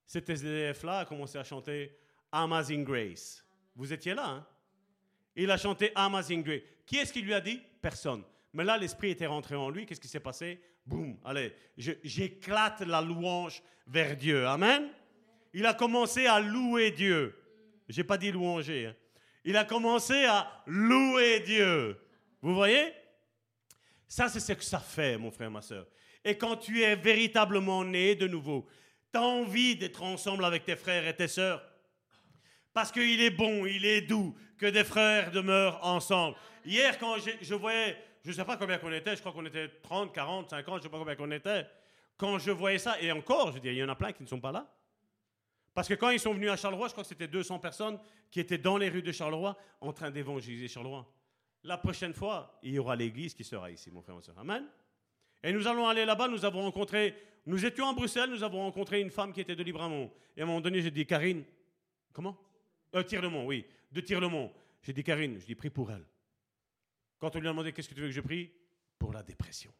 [0.06, 1.98] cet SDF-là a commencé à chanter
[2.32, 3.46] Amazing Grace.
[3.76, 4.48] Vous étiez là, hein?
[5.36, 6.62] Il a chanté Amazing Grace.
[6.86, 7.62] Qui est-ce qui lui a dit?
[7.82, 8.24] Personne.
[8.54, 9.86] Mais là, l'esprit était rentré en lui.
[9.86, 10.60] Qu'est-ce qui s'est passé?
[10.86, 14.48] Boum, allez, j'éclate la louange vers Dieu.
[14.48, 14.90] Amen?
[15.58, 17.36] Il a commencé à louer Dieu.
[17.90, 18.86] J'ai pas dit louanger.
[18.86, 18.96] hein.
[19.44, 22.00] Il a commencé à louer Dieu.
[22.44, 22.94] Vous voyez?
[24.08, 25.88] Ça, c'est ce que ça fait, mon frère, ma soeur.
[26.24, 28.68] Et quand tu es véritablement né de nouveau,
[29.12, 31.68] tu as envie d'être ensemble avec tes frères et tes sœurs.
[32.72, 36.38] Parce qu'il est bon, il est doux que des frères demeurent ensemble.
[36.66, 39.70] Hier, quand je voyais, je ne sais pas combien qu'on était, je crois qu'on était
[39.82, 41.66] 30, 40, 50, je ne sais pas combien qu'on était.
[42.16, 44.28] Quand je voyais ça, et encore, je dire, il y en a plein qui ne
[44.28, 44.72] sont pas là.
[45.78, 48.00] Parce que quand ils sont venus à Charleroi, je crois que c'était 200 personnes
[48.32, 51.08] qui étaient dans les rues de Charleroi en train d'évangéliser Charleroi.
[51.66, 54.40] La prochaine fois, il y aura l'église qui sera ici, mon frère, ma soeur.
[54.40, 54.66] Amen.
[55.44, 59.02] Et nous allons aller là-bas, nous avons rencontré, nous étions à Bruxelles, nous avons rencontré
[59.02, 60.12] une femme qui était de Libramont.
[60.36, 61.44] Et à un moment donné, j'ai dit, Karine,
[62.12, 62.36] comment?
[62.96, 64.52] Euh, Tire-le-Mont, oui, de Tire-le-Mont.
[64.82, 66.06] J'ai dit, Karine, je dis, prie pour elle.
[67.20, 68.50] Quand on lui a demandé, qu'est-ce que tu veux que je prie?
[68.98, 69.72] Pour la dépression.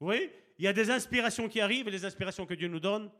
[0.00, 0.30] Vous voyez?
[0.58, 3.10] Il y a des inspirations qui arrivent et les inspirations que Dieu nous donne,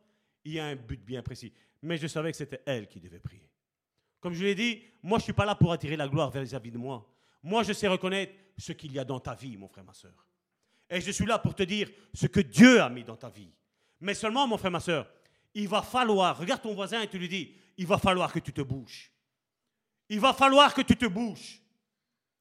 [0.44, 1.52] il y a un but bien précis.
[1.82, 3.50] Mais je savais que c'était elle qui devait prier.
[4.20, 6.70] Comme je l'ai dit, moi, je ne suis pas là pour attirer la gloire vis-à-vis
[6.70, 7.06] de moi.
[7.42, 10.26] Moi, je sais reconnaître ce qu'il y a dans ta vie, mon frère, ma soeur.
[10.88, 13.50] Et je suis là pour te dire ce que Dieu a mis dans ta vie.
[14.00, 15.10] Mais seulement, mon frère, ma soeur,
[15.54, 18.52] il va falloir, regarde ton voisin et tu lui dis, il va falloir que tu
[18.52, 19.12] te bouges.
[20.08, 21.60] Il va falloir que tu te bouges.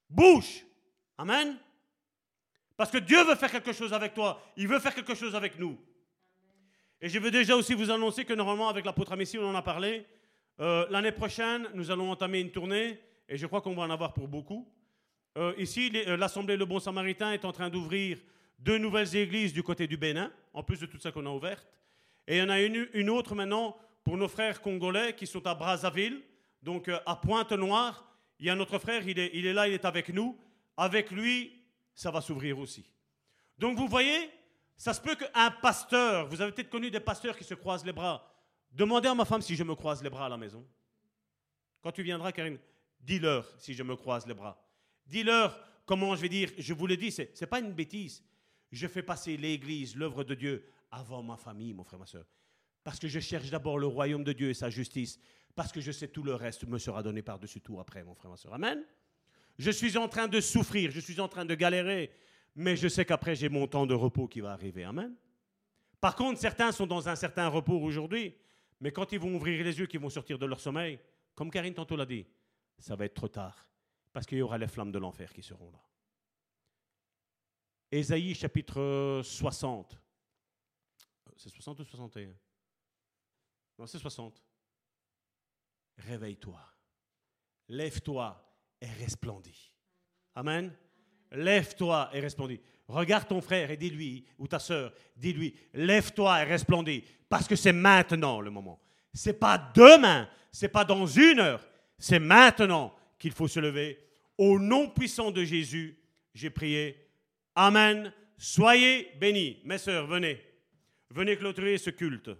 [0.10, 0.66] Bouge.
[1.18, 1.58] Amen.
[2.76, 4.42] Parce que Dieu veut faire quelque chose avec toi.
[4.58, 5.78] Il veut faire quelque chose avec nous.
[7.04, 9.62] Et je veux déjà aussi vous annoncer que normalement, avec l'apôtre Amici, on en a
[9.62, 10.06] parlé.
[10.62, 12.98] Euh, L'année prochaine, nous allons entamer une tournée,
[13.28, 14.66] et je crois qu'on va en avoir pour beaucoup.
[15.38, 18.20] Euh, ici, euh, l'Assemblée Le Bon Samaritain est en train d'ouvrir
[18.58, 21.68] deux nouvelles églises du côté du Bénin, en plus de toutes celles qu'on a ouvertes.
[22.26, 23.76] Et il y en a une, une autre maintenant
[24.06, 26.22] pour nos frères congolais qui sont à Brazzaville,
[26.62, 28.10] donc à Pointe-Noire.
[28.40, 30.40] Il y a notre frère, il est là, il est avec nous.
[30.78, 31.52] Avec lui,
[31.94, 32.86] ça va s'ouvrir aussi.
[33.58, 34.30] Donc vous voyez,
[34.84, 37.94] ça se peut qu'un pasteur, vous avez peut-être connu des pasteurs qui se croisent les
[37.94, 38.30] bras.
[38.70, 40.68] Demandez à ma femme si je me croise les bras à la maison.
[41.82, 42.60] Quand tu viendras, Karine,
[43.00, 44.62] dis-leur si je me croise les bras.
[45.06, 48.26] Dis-leur comment je vais dire, je vous le dis, c'est n'est pas une bêtise.
[48.74, 52.26] Je fais passer l'Église, l'œuvre de Dieu, avant ma famille, mon frère, ma soeur.
[52.84, 55.18] Parce que je cherche d'abord le royaume de Dieu et sa justice.
[55.56, 58.32] Parce que je sais tout le reste me sera donné par-dessus tout après, mon frère,
[58.32, 58.54] ma soeur.
[58.54, 58.84] Amen.
[59.58, 62.12] Je suis en train de souffrir, je suis en train de galérer,
[62.56, 64.84] mais je sais qu'après j'ai mon temps de repos qui va arriver.
[64.84, 65.16] Amen.
[66.00, 68.36] Par contre, certains sont dans un certain repos aujourd'hui,
[68.80, 71.00] mais quand ils vont ouvrir les yeux, qu'ils vont sortir de leur sommeil,
[71.34, 72.26] comme Karine tantôt l'a dit,
[72.78, 73.68] ça va être trop tard,
[74.12, 75.82] parce qu'il y aura les flammes de l'enfer qui seront là.
[77.92, 79.98] Ésaïe chapitre 60.
[81.38, 82.34] C'est 60 ou 61
[83.78, 84.44] Non, c'est 60.
[85.98, 86.60] Réveille-toi.
[87.70, 89.72] Lève-toi et resplendis.
[90.36, 90.76] Amen.
[91.34, 92.60] Lève-toi et resplendis.
[92.88, 97.74] Regarde ton frère et dis-lui, ou ta soeur, dis-lui, lève-toi et resplendis, parce que c'est
[97.74, 98.80] maintenant le moment.
[99.14, 101.66] C'est pas demain, c'est pas dans une heure,
[101.98, 104.00] c'est maintenant qu'il faut se lever.
[104.38, 105.98] Au nom puissant de Jésus,
[106.34, 106.98] j'ai prié.
[107.56, 108.12] Amen.
[108.38, 109.62] Soyez bénis.
[109.64, 110.42] Mes sœurs, venez.
[111.10, 112.32] Venez clôturer ce culte.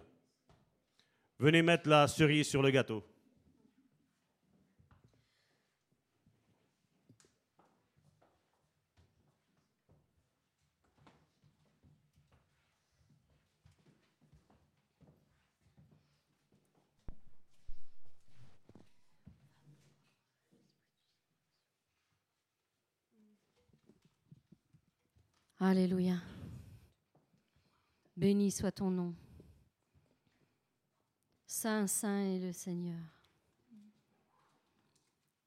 [1.38, 3.02] Venez mettre la cerise sur le gâteau.
[25.66, 26.16] Alléluia.
[28.18, 29.14] Béni soit ton nom.
[31.46, 33.00] Saint, saint est le Seigneur.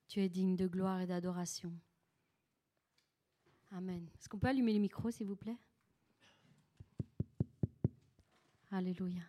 [0.07, 1.71] Tu es digne de gloire et d'adoration.
[3.69, 4.09] Amen.
[4.17, 5.59] Est-ce qu'on peut allumer le micro, s'il vous plaît?
[8.71, 9.21] Alléluia.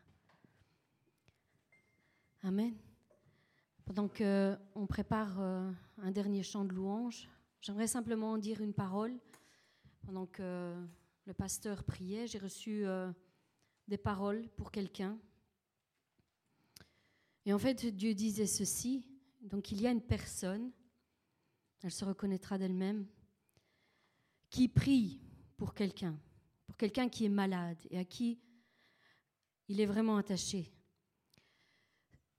[2.42, 2.74] Amen.
[3.84, 7.28] Pendant qu'on prépare euh, un dernier chant de louange,
[7.60, 9.12] j'aimerais simplement dire une parole
[10.08, 10.74] pendant que
[11.26, 13.12] le pasteur priait, j'ai reçu euh,
[13.88, 15.18] des paroles pour quelqu'un.
[17.44, 19.04] Et en fait, Dieu disait ceci.
[19.42, 20.72] Donc il y a une personne,
[21.82, 23.06] elle se reconnaîtra d'elle-même,
[24.48, 25.20] qui prie
[25.58, 26.18] pour quelqu'un,
[26.66, 28.40] pour quelqu'un qui est malade et à qui
[29.68, 30.72] il est vraiment attaché.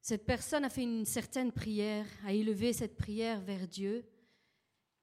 [0.02, 4.10] Cette personne a fait une certaine prière, a élevé cette prière vers Dieu,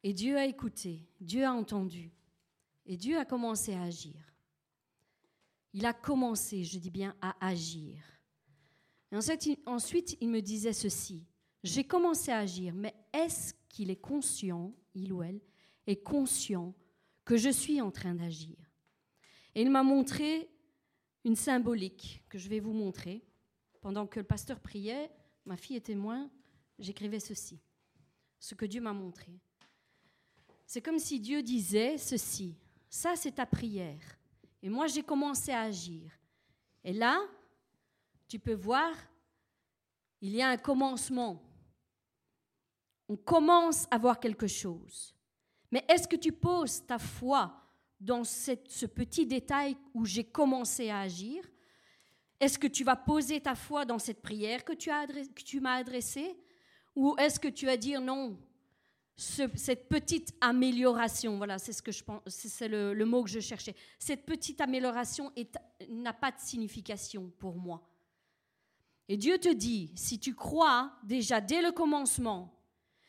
[0.03, 2.16] et Dieu a écouté, Dieu a entendu.
[2.87, 4.15] Et Dieu a commencé à agir.
[5.73, 7.99] Il a commencé, je dis bien, à agir.
[9.13, 9.17] Et
[9.67, 11.27] ensuite, il, me disait ceci.
[11.63, 15.41] J'ai commencé à agir, mais est-ce qu'il est conscient, il ou elle,
[15.87, 16.75] est conscient
[17.25, 18.57] que je suis en train d'agir?
[19.55, 20.49] Et il m'a montré
[21.25, 23.25] une symbolique que je vais vous montrer.
[23.81, 25.11] Pendant que le pasteur priait,
[25.45, 26.31] ma fille est témoin,
[26.79, 27.61] j'écrivais ceci.
[28.39, 29.41] Ce que Dieu m'a montré.
[30.67, 32.57] C'est comme si Dieu disait ceci.
[32.97, 34.19] Ça, c'est ta prière.
[34.63, 36.11] Et moi, j'ai commencé à agir.
[36.83, 37.21] Et là,
[38.27, 38.91] tu peux voir,
[40.23, 41.43] il y a un commencement.
[43.07, 45.15] On commence à voir quelque chose.
[45.71, 47.55] Mais est-ce que tu poses ta foi
[48.01, 51.45] dans ce petit détail où j'ai commencé à agir?
[52.41, 55.75] Est-ce que tu vas poser ta foi dans cette prière que tu, que tu m'as
[55.75, 56.35] adressée?
[56.95, 58.39] Ou est-ce que tu vas dire non,
[59.17, 63.41] cette petite amélioration, voilà, c'est ce que je pense, c'est le, le, mot que je
[63.41, 63.75] cherchais.
[63.99, 65.33] Cette petite amélioration
[65.89, 67.83] n'a pas de signification pour moi.
[69.09, 72.53] Et Dieu te dit, si tu crois déjà dès le commencement,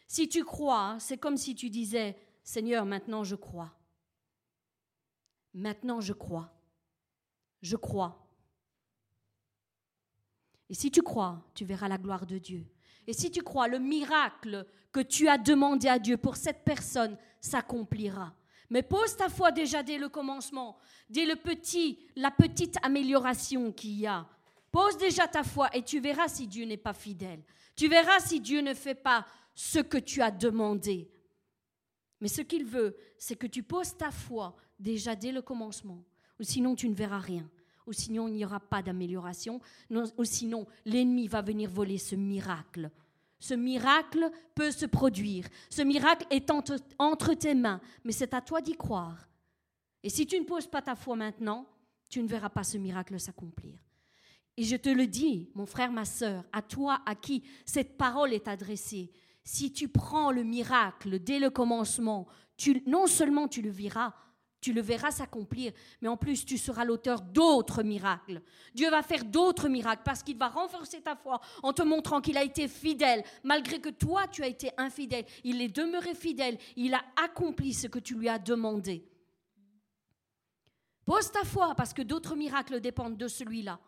[0.07, 3.73] si tu crois, c'est comme si tu disais, Seigneur, maintenant je crois.
[5.53, 6.53] Maintenant je crois.
[7.61, 8.25] Je crois.
[10.69, 12.65] Et si tu crois, tu verras la gloire de Dieu.
[13.07, 17.17] Et si tu crois, le miracle que tu as demandé à Dieu pour cette personne
[17.39, 18.33] s'accomplira.
[18.69, 20.77] Mais pose ta foi déjà dès le commencement,
[21.09, 24.27] dès le petit, la petite amélioration qu'il y a.
[24.71, 27.41] Pose déjà ta foi et tu verras si Dieu n'est pas fidèle.
[27.75, 31.09] Tu verras si Dieu ne fait pas ce que tu as demandé.
[32.19, 36.03] Mais ce qu'il veut, c'est que tu poses ta foi déjà dès le commencement.
[36.39, 37.49] Ou sinon, tu ne verras rien.
[37.87, 39.59] Ou sinon, il n'y aura pas d'amélioration.
[39.89, 42.91] Ou sinon, l'ennemi va venir voler ce miracle
[43.39, 45.47] ce miracle peut se produire.
[45.69, 49.27] Ce miracle est entre, tes mains, mais c'est à toi d'y croire.
[50.03, 51.67] Et si tu ne poses pas ta foi maintenant,
[52.09, 53.77] tu ne verras pas ce miracle s'accomplir.
[54.55, 58.33] Et je te le dis, mon frère, ma sœur, à toi à qui cette parole
[58.33, 59.11] est adressée,
[59.43, 62.27] si tu prends le miracle dès le commencement,
[62.87, 64.13] non seulement tu le verras,
[64.59, 65.71] tu le verras s'accomplir,
[66.01, 68.41] mais en plus tu seras l'auteur d'autres miracles.
[68.73, 72.37] Dieu va faire d'autres miracles parce qu'il va renforcer ta foi en te montrant qu'il
[72.37, 75.25] a été fidèle, malgré que toi tu as été infidèle.
[75.43, 79.07] Il est demeuré fidèle, il a accompli ce que tu lui as demandé.
[81.05, 83.79] Pose ta foi parce que d'autres miracles dépendent de celui-là.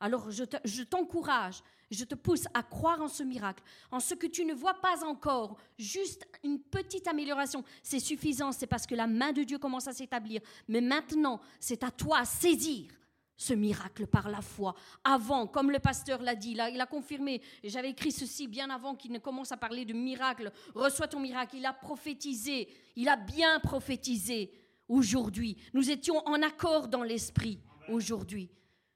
[0.00, 4.44] Alors je t'encourage, je, te pousse à croire en ce miracle, en ce que tu
[4.44, 7.64] ne vois pas encore, juste une petite amélioration.
[7.82, 10.40] C'est suffisant, c'est parce que la main de Dieu commence à s'établir.
[10.68, 12.90] Mais maintenant, c'est à toi à saisir
[13.36, 14.74] ce miracle par la foi.
[15.02, 19.12] Avant, comme le pasteur l'a dit, il a confirmé, j'avais écrit ceci bien avant qu'il
[19.12, 23.58] ne commence à parler de miracle, reçois ton miracle, il a prophétisé, il a bien
[23.60, 24.52] prophétisé
[24.88, 25.56] aujourd'hui.
[25.72, 27.58] Nous étions en accord dans l'esprit
[27.88, 28.50] aujourd'hui.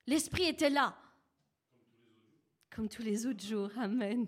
[0.09, 0.97] L'Esprit était là.
[2.75, 3.70] Comme tous les autres jours.
[3.77, 4.27] Amen.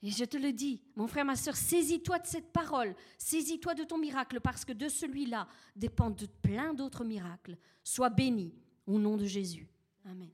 [0.00, 3.82] Et je te le dis, mon frère, ma soeur, saisis-toi de cette parole, saisis-toi de
[3.82, 7.58] ton miracle, parce que de celui-là dépendent plein d'autres miracles.
[7.82, 8.54] Sois béni
[8.86, 9.66] au nom de Jésus.
[10.04, 10.30] Amen.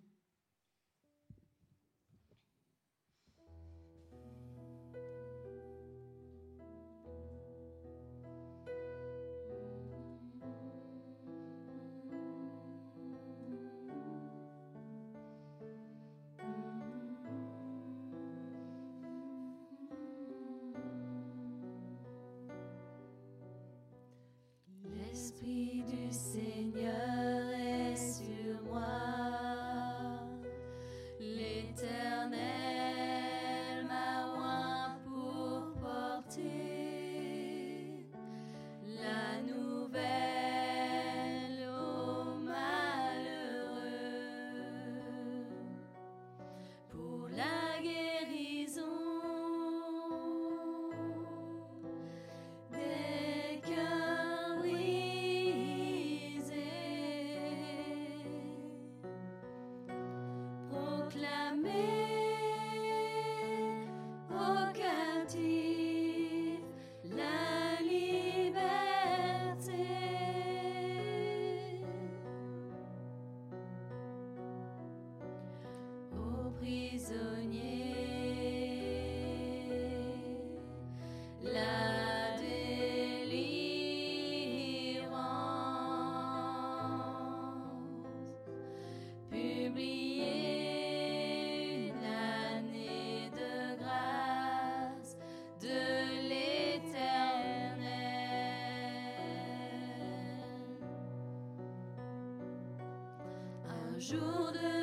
[104.11, 104.74] jour de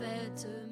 [0.00, 0.69] better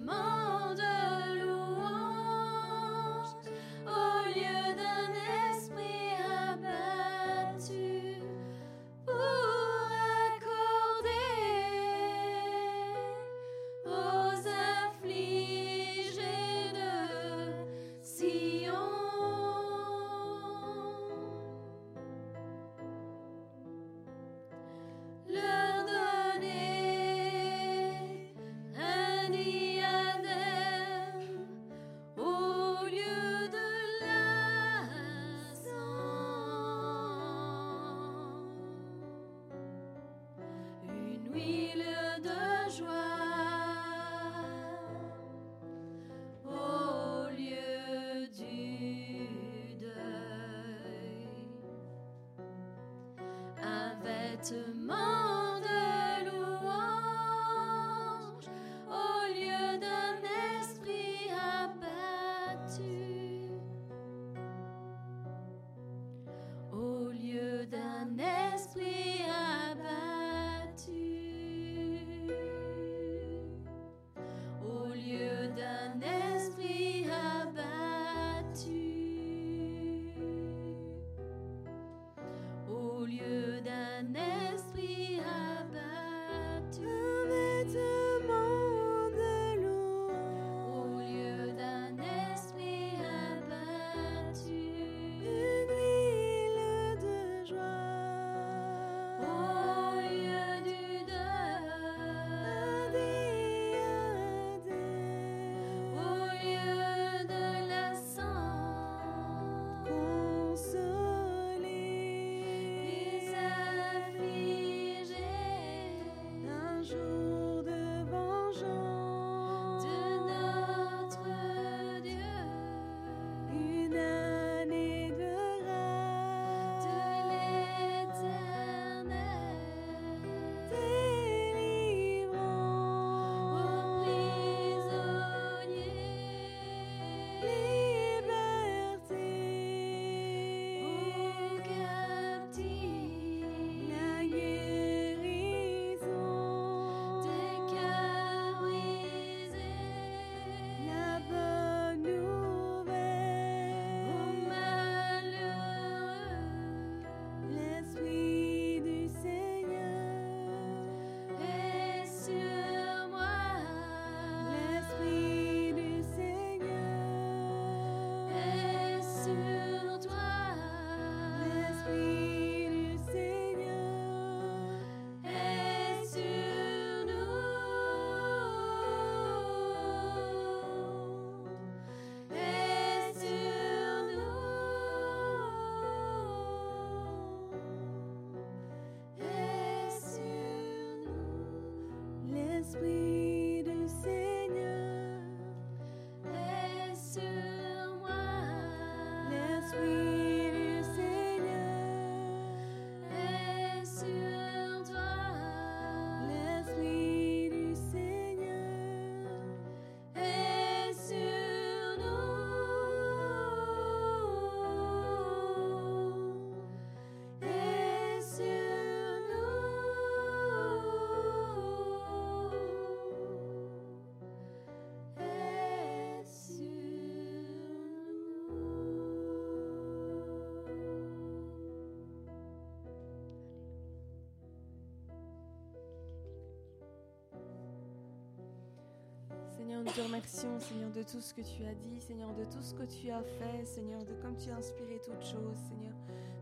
[239.69, 242.63] Seigneur, nous te remercions, Seigneur, de tout ce que tu as dit, Seigneur, de tout
[242.63, 245.93] ce que tu as fait, Seigneur, de comme tu as inspiré toutes choses, Seigneur.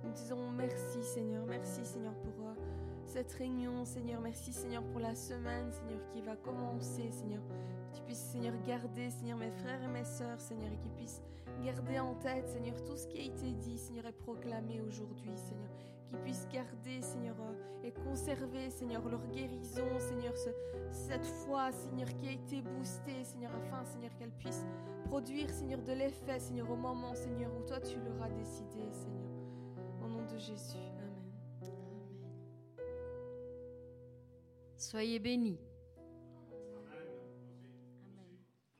[0.04, 2.54] Nous disons merci, Seigneur, merci, Seigneur, pour euh,
[3.04, 4.20] cette réunion, Seigneur.
[4.20, 7.42] Merci, Seigneur, pour la semaine, Seigneur, qui va commencer, Seigneur.
[7.48, 11.20] Que tu puisses, Seigneur, garder, Seigneur, mes frères et mes sœurs, Seigneur, et qu'ils puissent
[11.64, 15.70] garder en tête, Seigneur, tout ce qui a été dit, Seigneur, et proclamé aujourd'hui, Seigneur.
[16.06, 17.75] Qu'ils puissent garder, Seigneur, euh,
[18.16, 20.48] conserver, Seigneur, leur guérison, Seigneur, ce-
[20.90, 24.64] cette foi, Seigneur, qui a été boostée, Seigneur, afin, Seigneur, qu'elle puisse
[25.04, 29.28] produire, Seigneur, de l'effet, Seigneur, au moment, Seigneur, où toi tu l'auras décidé, Seigneur.
[30.02, 30.78] Au nom de Jésus.
[30.98, 32.86] Amen.
[34.78, 35.60] Soyez bénis.